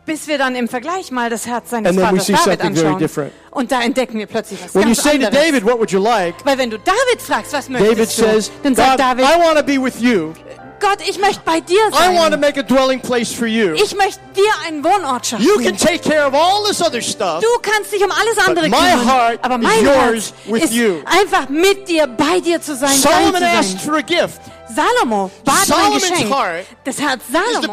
Bis 0.09 0.27
wir 0.27 0.39
dann 0.39 0.55
im 0.55 0.67
Vergleich 0.67 1.11
mal 1.11 1.29
das 1.29 1.45
Herz 1.45 1.69
seines 1.69 1.89
And 1.91 1.99
then 1.99 2.07
we 2.07 2.19
Vaters 2.19 2.25
see 2.25 2.33
David 2.33 2.45
something 2.59 2.73
very 2.75 2.85
anschauen. 2.87 2.99
different. 2.99 3.31
Und 3.51 3.71
da 3.71 3.81
entdecken 3.81 4.17
wir 4.17 4.25
plötzlich 4.25 4.59
was 4.63 4.73
When 4.73 4.83
you 4.89 4.95
ganz 4.95 5.03
say 5.03 5.19
to 5.19 5.25
anderes. 5.27 5.45
David, 5.45 5.65
What 5.65 5.77
would 5.79 5.91
you 5.91 5.99
like? 6.01 6.33
Weil 6.43 6.57
wenn 6.57 6.71
du 6.71 6.77
David 6.79 7.21
fragst, 7.21 7.53
was 7.53 7.69
möchtest 7.69 7.91
David 7.91 8.09
du, 8.09 8.21
says, 8.33 8.51
dann 8.63 8.73
God, 8.73 8.85
sagt 8.85 8.99
David, 8.99 9.25
I 9.25 9.39
want 9.39 9.57
to 9.59 9.63
be 9.63 9.77
with 9.81 9.99
you. 10.01 10.33
Gott, 10.79 10.99
ich 11.07 11.19
möchte 11.19 11.41
bei 11.43 11.59
dir 11.59 11.75
I 11.89 12.15
want 12.15 12.27
to 12.27 12.31
sein. 12.31 12.39
make 12.39 12.57
a 12.59 12.63
dwelling 12.63 13.01
place 13.01 13.31
for 13.33 13.45
you. 13.47 13.73
Ich 13.75 13.93
möchte 13.95 14.19
dir 14.35 14.49
einen 14.65 14.81
Wohnort 14.83 15.27
schaffen. 15.27 15.45
You 15.45 15.57
can 15.61 15.77
take 15.77 15.99
care 15.99 16.25
of 16.25 16.33
all 16.33 16.63
this 16.65 16.81
other 16.81 17.01
stuff. 17.01 17.41
Du 17.41 17.47
kannst 17.61 17.91
dich 17.91 18.01
um 18.03 18.09
alles 18.11 18.37
andere 18.47 18.69
my 18.69 18.77
kümmern, 18.77 19.05
heart 19.05 19.39
aber 19.43 19.55
is 19.57 19.61
mein 19.61 19.83
yours 19.83 19.95
Herz 19.95 20.33
with 20.47 20.63
ist 20.63 20.73
you. 20.73 20.95
einfach 21.05 21.49
mit 21.49 21.87
dir, 21.89 22.07
bei 22.07 22.39
dir 22.39 22.61
zu 22.61 22.75
sein, 22.75 22.91
dein 23.03 23.13
Solomon 23.13 23.41
zu 23.41 23.45
asked 23.47 23.69
sein. 23.71 23.79
for 23.81 23.95
a 23.97 24.01
gift. 24.01 24.39
Salomo 24.75 25.31
um 25.45 25.53
ein 25.53 25.93
Geschenk. 25.93 26.35
Das 26.83 26.99
Herz 27.01 27.23
Salomos 27.31 27.67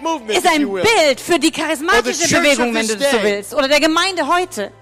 movement, 0.00 0.38
ist 0.38 0.46
ein. 0.46 0.66
Bild 0.72 1.20
für 1.20 1.38
die 1.38 1.50
charismatische 1.50 2.28
Bewegung, 2.34 2.74
wenn 2.74 2.86
du 2.88 2.96
das 2.96 3.10
so 3.10 3.22
willst, 3.22 3.54
oder 3.54 3.68
der 3.68 3.80
Gemeinde 3.80 4.26
heute. 4.26 4.72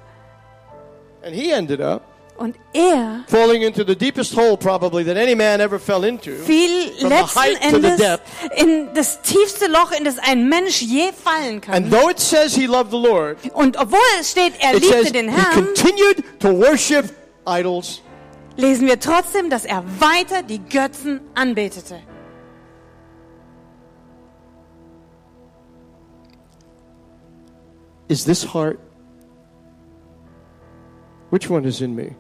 And 1.25 1.35
he 1.35 1.51
ended 1.51 1.81
up 1.81 2.03
Und 2.37 2.55
er 2.73 3.25
falling 3.27 3.63
into 3.63 3.83
the 3.85 3.97
deepest 3.97 4.37
hole 4.37 4.57
probably 4.57 5.05
that 5.05 5.17
any 5.17 5.35
man 5.35 5.61
ever 5.61 5.81
fell 5.81 6.05
into. 6.05 6.31
fiel 6.47 6.93
letzten 7.01 7.11
height 7.35 7.61
to 7.61 7.69
the 7.71 7.75
Endes 7.89 7.97
depth. 7.97 8.23
in 8.55 8.89
das 8.95 9.21
tiefste 9.23 9.67
Loch, 9.67 9.91
in 9.91 10.05
das 10.05 10.19
ein 10.21 10.49
Mensch 10.49 10.81
je 10.81 11.11
fallen 11.13 11.55
And 11.55 11.63
kann. 11.63 11.91
though 11.91 12.09
it 12.09 12.21
says 12.21 12.55
he 12.55 12.67
loved 12.69 12.93
the 12.93 12.97
Lord, 12.97 13.39
Und 13.55 13.77
obwohl 13.77 13.99
es 14.21 14.31
steht, 14.31 14.53
er 14.61 14.75
liebte 14.75 15.11
den 15.11 15.29
he 15.29 15.35
Herrn, 15.35 15.53
continued 15.53 16.23
to 16.39 16.51
worship 16.51 17.07
idols. 17.45 18.01
Lesen 18.59 18.89
wir 18.89 18.99
trotzdem, 18.99 19.49
dass 19.49 19.65
er 19.65 19.83
weiter 20.01 20.43
die 20.43 20.59
Götzen 20.59 21.21
anbetete. 21.35 22.01
Is 28.09 28.25
this 28.25 28.43
heart? 28.55 28.79
Which 31.31 31.49
one 31.49 31.67
is 31.67 31.81
in 31.81 31.95
me? 31.95 32.17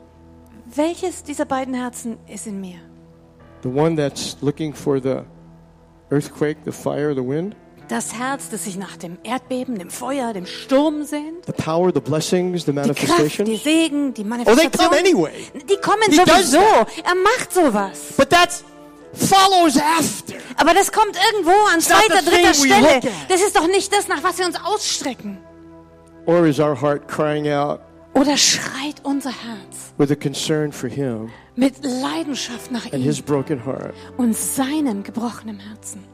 Welches 0.66 1.22
dieser 1.22 1.46
beiden 1.46 1.74
Herzen 1.74 2.18
ist 2.28 2.46
in 2.46 2.60
mir? 2.60 2.78
The 3.62 3.68
one 3.68 3.96
that's 3.96 4.36
looking 4.40 4.74
for 4.74 5.00
the 5.00 5.24
earthquake, 6.10 6.58
the 6.64 6.72
fire, 6.72 7.14
the 7.14 7.22
wind? 7.22 7.56
Das 7.88 8.12
Herz, 8.12 8.50
das 8.50 8.64
sich 8.64 8.76
nach 8.76 8.96
dem 8.98 9.16
Erdbeben, 9.22 9.78
dem 9.78 9.88
Feuer, 9.88 10.34
dem 10.34 10.44
Sturm 10.44 11.04
sehnt? 11.04 11.46
The 11.46 11.52
power, 11.52 11.90
the 11.94 12.00
blessings, 12.00 12.64
the 12.66 12.72
Die 12.72 12.92
Kraft, 13.06 13.46
die? 13.46 13.56
Segen, 13.56 14.12
die 14.12 14.22
Oh, 14.22 14.24
they 14.24 14.34
come 14.34 14.44
Manifestation? 14.44 14.94
anyway. 14.98 15.32
Die 15.70 15.76
kommen 15.76 16.02
He 16.10 16.16
sowieso. 16.16 16.58
Er 16.58 17.14
macht 17.22 17.52
sowas. 17.52 18.12
But 18.16 18.28
that 18.30 18.50
follows 19.14 19.78
after. 19.78 20.34
Aber 20.56 20.74
das 20.74 20.92
kommt 20.92 21.16
irgendwo 21.32 21.52
an 21.72 21.80
zweiter, 21.80 22.20
dritter 22.22 22.52
Stelle. 22.52 23.00
Das 23.28 23.40
ist 23.40 23.56
doch 23.56 23.66
nicht 23.66 23.90
das, 23.92 24.06
nach 24.06 24.22
was 24.22 24.38
wir 24.38 24.44
uns 24.46 24.56
ausstrecken. 24.62 25.38
Or 26.26 26.44
is 26.46 26.58
our 26.60 26.78
heart 26.78 27.08
crying 27.08 27.48
out 27.50 27.80
Oder 28.12 28.36
schreit 28.36 28.96
unser 29.02 29.30
Herz 29.30 29.94
with 29.96 30.10
a 30.10 30.14
concern 30.14 30.72
for 30.72 30.90
Him 30.90 31.30
mit 31.56 31.74
Leidenschaft 31.82 32.70
nach 32.70 32.84
and 32.84 32.94
ihm 32.96 33.02
His 33.02 33.22
broken 33.22 33.64
heart? 33.64 33.94
und 34.18 34.36
seinem 34.36 35.02
gebrochenen 35.02 35.58
Herzen? 35.58 36.04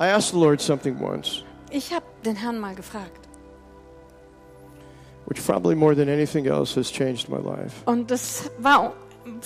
I 0.00 0.06
asked 0.08 0.32
the 0.32 0.38
Lord 0.38 0.60
something 0.60 0.98
once, 1.00 1.44
Ich 1.70 1.92
habe 1.92 2.04
den 2.24 2.36
Herrn 2.36 2.58
mal 2.58 2.74
gefragt. 2.74 3.28
which 5.26 5.44
probably 5.46 5.74
more 5.76 5.94
than 5.94 6.08
anything 6.08 6.46
else 6.46 6.74
has 6.74 6.90
changed 6.90 7.28
my 7.28 7.38
life. 7.38 7.74
Und 7.84 8.10
das 8.10 8.50
war 8.58 8.94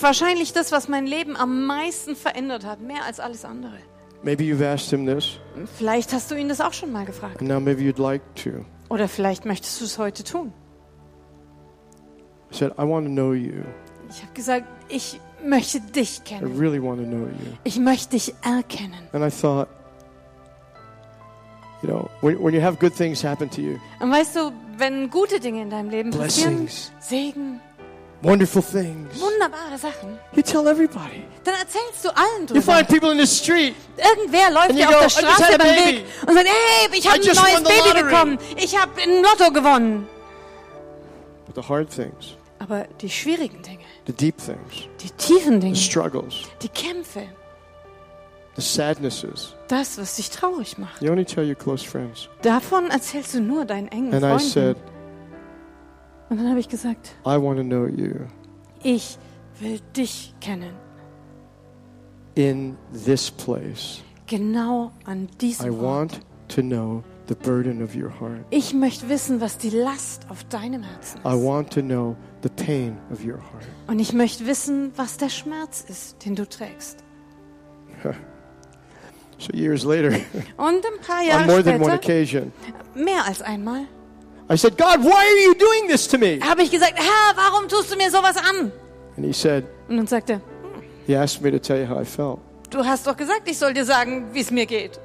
wahrscheinlich 0.00 0.52
das, 0.52 0.72
was 0.72 0.88
mein 0.88 1.06
Leben 1.06 1.36
am 1.36 1.66
meisten 1.66 2.16
verändert 2.16 2.64
hat, 2.64 2.80
mehr 2.80 3.04
als 3.04 3.20
alles 3.20 3.44
andere. 3.44 3.74
Maybe 4.22 4.44
you've 4.44 4.64
asked 4.64 4.88
Him 4.90 5.04
this, 5.06 5.38
Vielleicht 5.76 6.12
hast 6.14 6.30
du 6.30 6.34
ihn 6.36 6.48
das 6.48 6.60
auch 6.62 6.72
schon 6.72 6.90
mal 6.92 7.04
gefragt. 7.04 7.40
and 7.40 7.48
now 7.50 7.60
maybe 7.60 7.82
you'd 7.82 8.00
like 8.00 8.22
to. 8.36 8.64
Oder 8.88 9.08
vielleicht 9.08 9.44
möchtest 9.44 9.80
du 9.80 9.84
es 9.84 9.98
heute 9.98 10.24
tun. 10.24 10.52
I 12.50 12.56
said, 12.56 12.72
I 12.78 12.82
want 12.88 13.06
to 13.06 13.12
know 13.12 13.32
you. 13.32 13.64
Ich 14.08 14.22
habe 14.22 14.32
gesagt, 14.32 14.64
ich 14.88 15.20
möchte 15.44 15.80
dich 15.80 16.20
I 16.20 16.22
kennen. 16.24 16.58
really 16.58 16.80
want 16.82 17.00
to 17.00 17.06
know 17.06 17.26
you. 17.26 17.52
Ich 17.64 17.78
möchte 17.78 18.10
dich 18.10 18.32
erkennen. 18.42 18.94
And 19.12 19.22
I 19.24 19.30
thought, 19.30 19.68
you 21.84 21.90
know, 21.90 22.08
when, 22.22 22.36
when 22.42 22.54
you 22.54 22.60
have 22.62 22.78
good 22.78 22.94
things 22.94 23.22
happen 23.22 23.48
to 23.50 23.60
you, 23.60 23.78
Und 24.00 24.10
weißt 24.10 24.36
du, 24.36 24.52
wenn 24.78 25.10
gute 25.10 25.38
Dinge 25.38 25.62
in 25.62 25.70
deinem 25.70 25.90
Leben 25.90 26.10
passieren, 26.10 26.60
blessings, 26.64 26.90
Segen, 27.00 27.60
wonderful 28.22 28.62
things, 28.62 29.20
wunderbare 29.20 29.76
Sachen, 29.78 30.18
you 30.34 30.42
tell 30.42 30.66
everybody. 30.66 31.24
dann 31.44 31.54
erzählst 31.56 32.02
du 32.04 32.08
allen 32.08 32.46
You 32.48 32.54
drüber. 32.54 32.62
find 32.62 32.88
people 32.88 33.12
in 33.12 33.18
the 33.18 33.26
street. 33.26 33.74
Irgendwer 33.98 34.50
läuft 34.50 34.70
And 34.70 34.78
dir 34.78 34.88
you 34.90 34.96
auf 34.96 35.14
go, 35.14 35.20
der 35.20 35.28
"I 35.28 35.30
just 35.30 35.36
Straße 35.36 35.44
a 35.44 35.54
über 35.54 35.64
den 35.64 35.76
baby. 35.76 35.96
Weg 35.98 36.04
und 36.26 36.34
sagt, 36.34 36.46
hey, 36.48 36.98
ich 36.98 37.06
habe 37.06 37.16
I 37.16 37.20
ein 37.20 37.26
just 37.26 37.42
neues 37.42 37.54
won 37.54 37.64
the 37.64 37.70
Baby 37.72 37.88
lottery." 37.88 38.02
bekommen. 38.10 38.38
Ich 38.56 38.80
habe 38.80 38.92
ein 39.02 39.22
Lotto 39.22 39.52
gewonnen. 39.52 40.06
But 41.46 41.54
the 41.62 41.68
hard 41.68 41.90
things, 41.90 42.34
Aber 42.58 42.86
die 43.02 43.10
schwierigen 43.10 43.60
Dinge, 43.62 43.84
the 44.06 44.12
deep 44.14 44.38
things, 44.38 44.88
die 45.02 45.10
tiefen 45.10 45.54
the 45.60 45.66
Dinge, 45.66 45.76
struggles, 45.76 46.34
die 46.62 46.68
Kämpfe, 46.70 47.28
the 48.56 48.62
sadnesses, 48.62 49.53
das, 49.68 49.98
was 49.98 50.16
dich 50.16 50.30
traurig 50.30 50.78
macht, 50.78 51.00
you 51.02 51.10
only 51.10 51.24
tell 51.24 51.46
your 51.46 51.54
close 51.54 51.84
friends. 51.86 52.28
davon 52.42 52.90
erzählst 52.90 53.34
du 53.34 53.40
nur 53.40 53.64
deinen 53.64 53.88
engen 53.88 54.12
And 54.14 54.24
I 54.24 54.38
said, 54.44 54.76
Freunden. 54.76 54.94
Und 56.30 56.36
dann 56.38 56.48
habe 56.50 56.60
ich 56.60 56.68
gesagt, 56.68 57.14
I 57.26 57.36
want 57.40 57.58
to 57.58 57.64
know 57.64 57.86
you 57.86 58.26
ich 58.82 59.18
will 59.60 59.80
dich 59.96 60.34
kennen. 60.40 60.74
in 62.34 62.76
this 63.04 63.30
place. 63.30 64.02
Genau 64.26 64.90
an 65.04 65.24
I 65.24 65.36
diesem 65.38 65.70
Ort. 65.74 65.82
want 65.82 66.20
to 66.48 66.60
know 66.62 67.02
the 67.28 67.34
burden 67.34 67.82
of 67.82 67.94
your 67.94 68.10
heart. 68.20 68.44
Ich 68.50 68.74
möchte 68.74 69.08
wissen, 69.08 69.40
was 69.40 69.56
die 69.58 69.70
Last 69.70 70.28
auf 70.30 70.44
deinem 70.44 70.82
Herzen 70.82 71.18
I 71.24 71.28
ist. 71.36 71.44
want 71.44 71.70
to 71.72 71.80
know 71.80 72.16
the 72.42 72.48
pain 72.48 72.98
of 73.12 73.24
your 73.24 73.38
heart. 73.38 73.64
Und 73.86 73.98
ich 73.98 74.12
möchte 74.12 74.46
wissen, 74.46 74.92
was 74.96 75.16
der 75.18 75.28
Schmerz 75.28 75.84
ist, 75.88 76.24
den 76.24 76.34
du 76.34 76.48
trägst. 76.48 77.04
So 79.38 79.52
years 79.52 79.84
later, 79.84 80.10
Und 80.56 80.84
ein 80.86 81.00
paar 81.06 81.20
on 81.20 81.26
Jahre 81.26 81.44
more 81.46 81.62
than 81.62 81.80
one 81.82 81.96
später, 81.96 82.12
occasion, 82.12 82.52
mehr 82.94 83.24
als 83.26 83.42
einmal, 83.42 83.86
I 84.50 84.56
said, 84.56 84.76
God, 84.78 85.02
why 85.02 85.10
are 85.12 85.44
you 85.46 85.54
doing 85.54 85.88
this 85.88 86.06
to 86.08 86.18
me? 86.18 86.38
habe 86.40 86.62
ich 86.62 86.70
gesagt, 86.70 86.94
Herr, 86.96 87.36
warum 87.36 87.68
tust 87.68 87.92
du 87.92 87.96
mir 87.96 88.10
sowas 88.10 88.36
an? 88.36 88.70
And 89.16 89.26
he 89.26 89.32
said, 89.32 89.64
Und 89.88 89.96
dann 89.96 90.06
sagte 90.06 90.40
He 91.06 91.16
asked 91.16 91.42
me 91.42 91.50
to 91.50 91.58
tell 91.58 91.78
you 91.80 91.86
how 91.88 92.00
I 92.00 92.04
felt. 92.04 92.38
du 92.70 92.84
hast 92.84 93.06
doch 93.06 93.16
gesagt, 93.16 93.42
ich 93.46 93.58
soll 93.58 93.74
dir 93.74 93.84
sagen, 93.84 94.26
wie 94.32 94.40
es 94.40 94.50
mir 94.50 94.66
geht. 94.66 94.98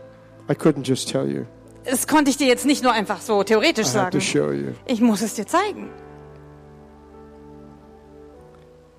I 0.50 0.54
couldn't 0.54 0.84
just 0.88 1.10
tell 1.10 1.28
you. 1.30 1.46
Das 1.86 2.06
konnte 2.08 2.30
ich 2.30 2.38
dir 2.38 2.48
jetzt 2.48 2.66
nicht 2.66 2.84
nur 2.84 2.92
einfach 2.92 3.22
so 3.22 3.44
theoretisch 3.44 3.88
I 3.96 3.98
had 4.00 4.12
to 4.12 4.20
sagen. 4.20 4.22
show 4.22 4.52
you. 4.52 4.74
Ich 4.86 5.02
muss 5.02 5.22
es 5.22 5.34
dir 5.36 5.48
zeigen. 5.48 5.90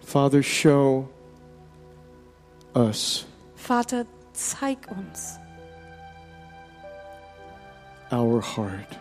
Father, 0.04 0.42
show 0.42 1.08
us 2.74 3.24
Vater, 3.54 4.04
zeig 4.40 4.78
uns 4.90 5.38
our 8.12 8.40
heart, 8.42 8.98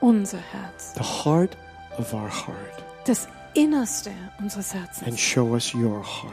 unser 0.00 0.38
Herz, 0.38 0.94
the 0.94 1.02
heart 1.02 1.56
of 1.98 2.12
our 2.14 2.28
heart, 2.30 2.82
das 3.04 3.28
Innerste 3.54 4.10
unseres 4.38 4.72
and 4.74 4.84
Herzens. 4.86 5.20
show 5.20 5.54
us 5.54 5.74
your 5.74 6.02
heart, 6.02 6.32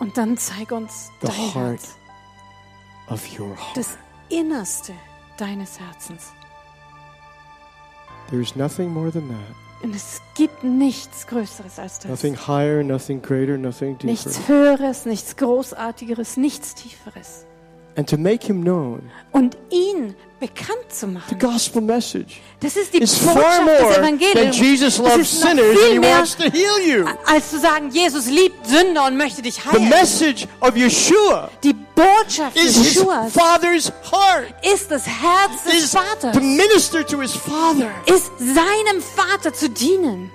Und 0.00 0.16
dann 0.16 0.36
zeig 0.36 0.70
uns 0.72 1.10
The 1.20 1.28
dein 1.28 1.36
heart 1.54 1.54
Herz, 1.80 1.96
of 3.08 3.38
your 3.38 3.56
heart. 3.56 3.76
das 3.76 3.96
Innerste 4.28 4.92
deines 5.38 5.78
Herzens. 5.80 6.32
There's 8.30 8.56
nothing 8.56 8.92
more 8.92 9.10
than 9.12 9.28
that. 9.28 9.56
Und 9.84 9.94
es 9.94 10.20
gibt 10.34 10.64
nichts 10.64 11.26
Größeres 11.28 11.78
als 11.78 11.98
das. 12.00 12.10
Nothing 12.10 12.34
higher, 12.36 12.82
nothing 12.82 13.20
greater, 13.22 13.56
nothing 13.58 13.96
deeper. 13.98 14.06
Nichts 14.10 14.48
Höheres, 14.48 15.04
nichts 15.06 15.36
Großartigeres, 15.36 16.36
nichts 16.36 16.74
Tieferes. 16.74 17.44
And 17.96 18.06
to 18.10 18.18
make 18.18 18.46
him 18.46 18.62
known, 18.62 19.10
Und 19.32 19.56
ihn 19.70 20.14
bekannt 20.38 20.90
zu 20.92 21.06
machen. 21.06 21.24
the 21.30 21.34
gospel 21.46 21.80
message 21.80 22.42
das 22.60 22.76
ist 22.76 22.92
die 22.92 22.98
is 22.98 23.16
far 23.16 23.34
Botschaft 23.34 23.58
des 23.58 23.80
more 23.80 23.94
than 23.94 24.04
Evangeliums. 24.20 24.58
Jesus 24.58 24.98
loves 24.98 25.16
ist 25.18 25.40
sinners 25.40 25.66
and 25.70 25.78
viel 25.78 25.92
he 25.92 25.98
mehr, 25.98 26.18
wants 26.18 26.36
to 26.36 26.42
heal 26.44 26.78
you. 26.86 27.06
als 27.24 27.50
zu 27.50 27.58
sagen, 27.58 27.88
Jesus 27.90 28.26
liebt 28.26 28.66
Sünder 28.66 29.06
und 29.06 29.16
möchte 29.16 29.40
dich 29.40 29.58
The 29.72 29.78
message 29.80 30.46
of 30.60 30.76
Yeshua 30.76 31.48
Die 31.64 31.74
Botschaft 31.94 32.54
is 32.56 32.74
des 32.74 32.92
his 32.92 33.02
father's 33.32 33.90
heart. 34.12 34.52
ist 34.62 34.90
das 34.90 35.06
Herz 35.06 35.64
des 35.64 35.84
Is 35.84 35.90
Vaters. 35.94 36.34
to 36.36 36.40
minister 36.42 37.02
to 37.06 37.22
his 37.22 37.32
father. 37.34 37.88
Ist 38.04 38.30
seinem 38.38 39.00
Vater 39.00 39.54
zu 39.54 39.70
dienen. 39.70 40.30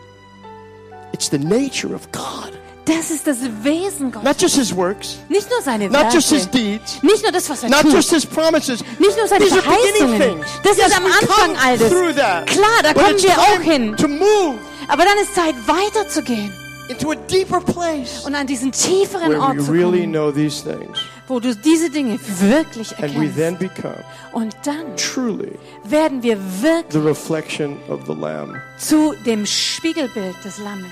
It's 1.14 1.30
the 1.30 1.38
nature 1.38 1.93
of 1.93 2.12
God. 2.12 2.53
Das 2.98 3.10
ist 3.12 3.26
das 3.28 3.38
Wesen 3.64 4.12
Gottes. 4.12 4.28
Not 4.28 4.42
just 4.42 4.56
his 4.56 4.76
works, 4.76 5.18
Nicht 5.30 5.50
nur 5.50 5.62
seine 5.62 5.89
not 5.89 6.14
just 6.14 6.30
his 6.30 6.50
deeds, 6.50 7.02
nicht 7.02 7.24
nur 7.24 7.32
das, 7.32 7.50
was 7.50 7.64
er 7.64 7.70
not 7.70 7.82
tut, 7.82 7.94
just 7.94 8.12
his 8.14 8.26
promises. 8.26 8.84
nicht 9.00 9.18
nur 9.18 9.28
seine 9.28 9.46
These 9.46 9.62
Verheißungen. 9.62 10.39
Das 10.64 10.78
Yes, 10.78 10.88
ist 10.88 10.98
am 10.98 11.06
Anfang 11.06 11.56
all 11.64 11.78
das. 11.78 11.89
that. 12.16 12.48
Klar, 12.48 12.82
da 12.84 12.94
kommen 12.94 13.18
wir 13.22 13.38
auch 13.39 13.62
hin. 13.62 13.96
Aber 14.88 15.04
dann 15.06 15.18
ist 15.22 15.34
Zeit, 15.36 15.56
weiterzugehen 15.68 16.52
into 16.89 17.12
a 17.12 17.16
deeper 17.16 17.62
place 17.62 18.26
und 18.26 18.36
an 18.36 18.46
diesen 18.48 18.72
tieferen 18.74 19.36
Ort 19.38 19.62
zu 19.62 19.72
really 19.72 20.02
kommen, 20.02 20.12
know 20.12 20.32
these 20.32 20.62
things. 20.62 20.98
wo 21.28 21.39
du 21.39 21.56
diese 21.56 21.89
Dinge 21.89 22.20
wirklich 22.42 22.92
And 22.98 23.16
we 23.16 23.28
erkennst. 23.28 23.38
then 23.38 23.58
become 23.58 24.04
Und 24.34 24.54
dann 24.66 24.98
truly 24.98 25.58
werden 25.86 26.22
wir 26.22 26.38
wirklich 26.62 26.92
the 26.92 27.00
reflection 27.00 27.78
of 27.88 28.02
the 28.08 28.14
Lamb. 28.14 28.56
zu 28.78 29.14
dem 29.26 29.46
Spiegelbild 29.46 30.36
des 30.44 30.58
Lammes. 30.58 30.89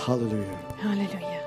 Hallelujah. 0.00 0.58
Hallelujah. 0.78 1.39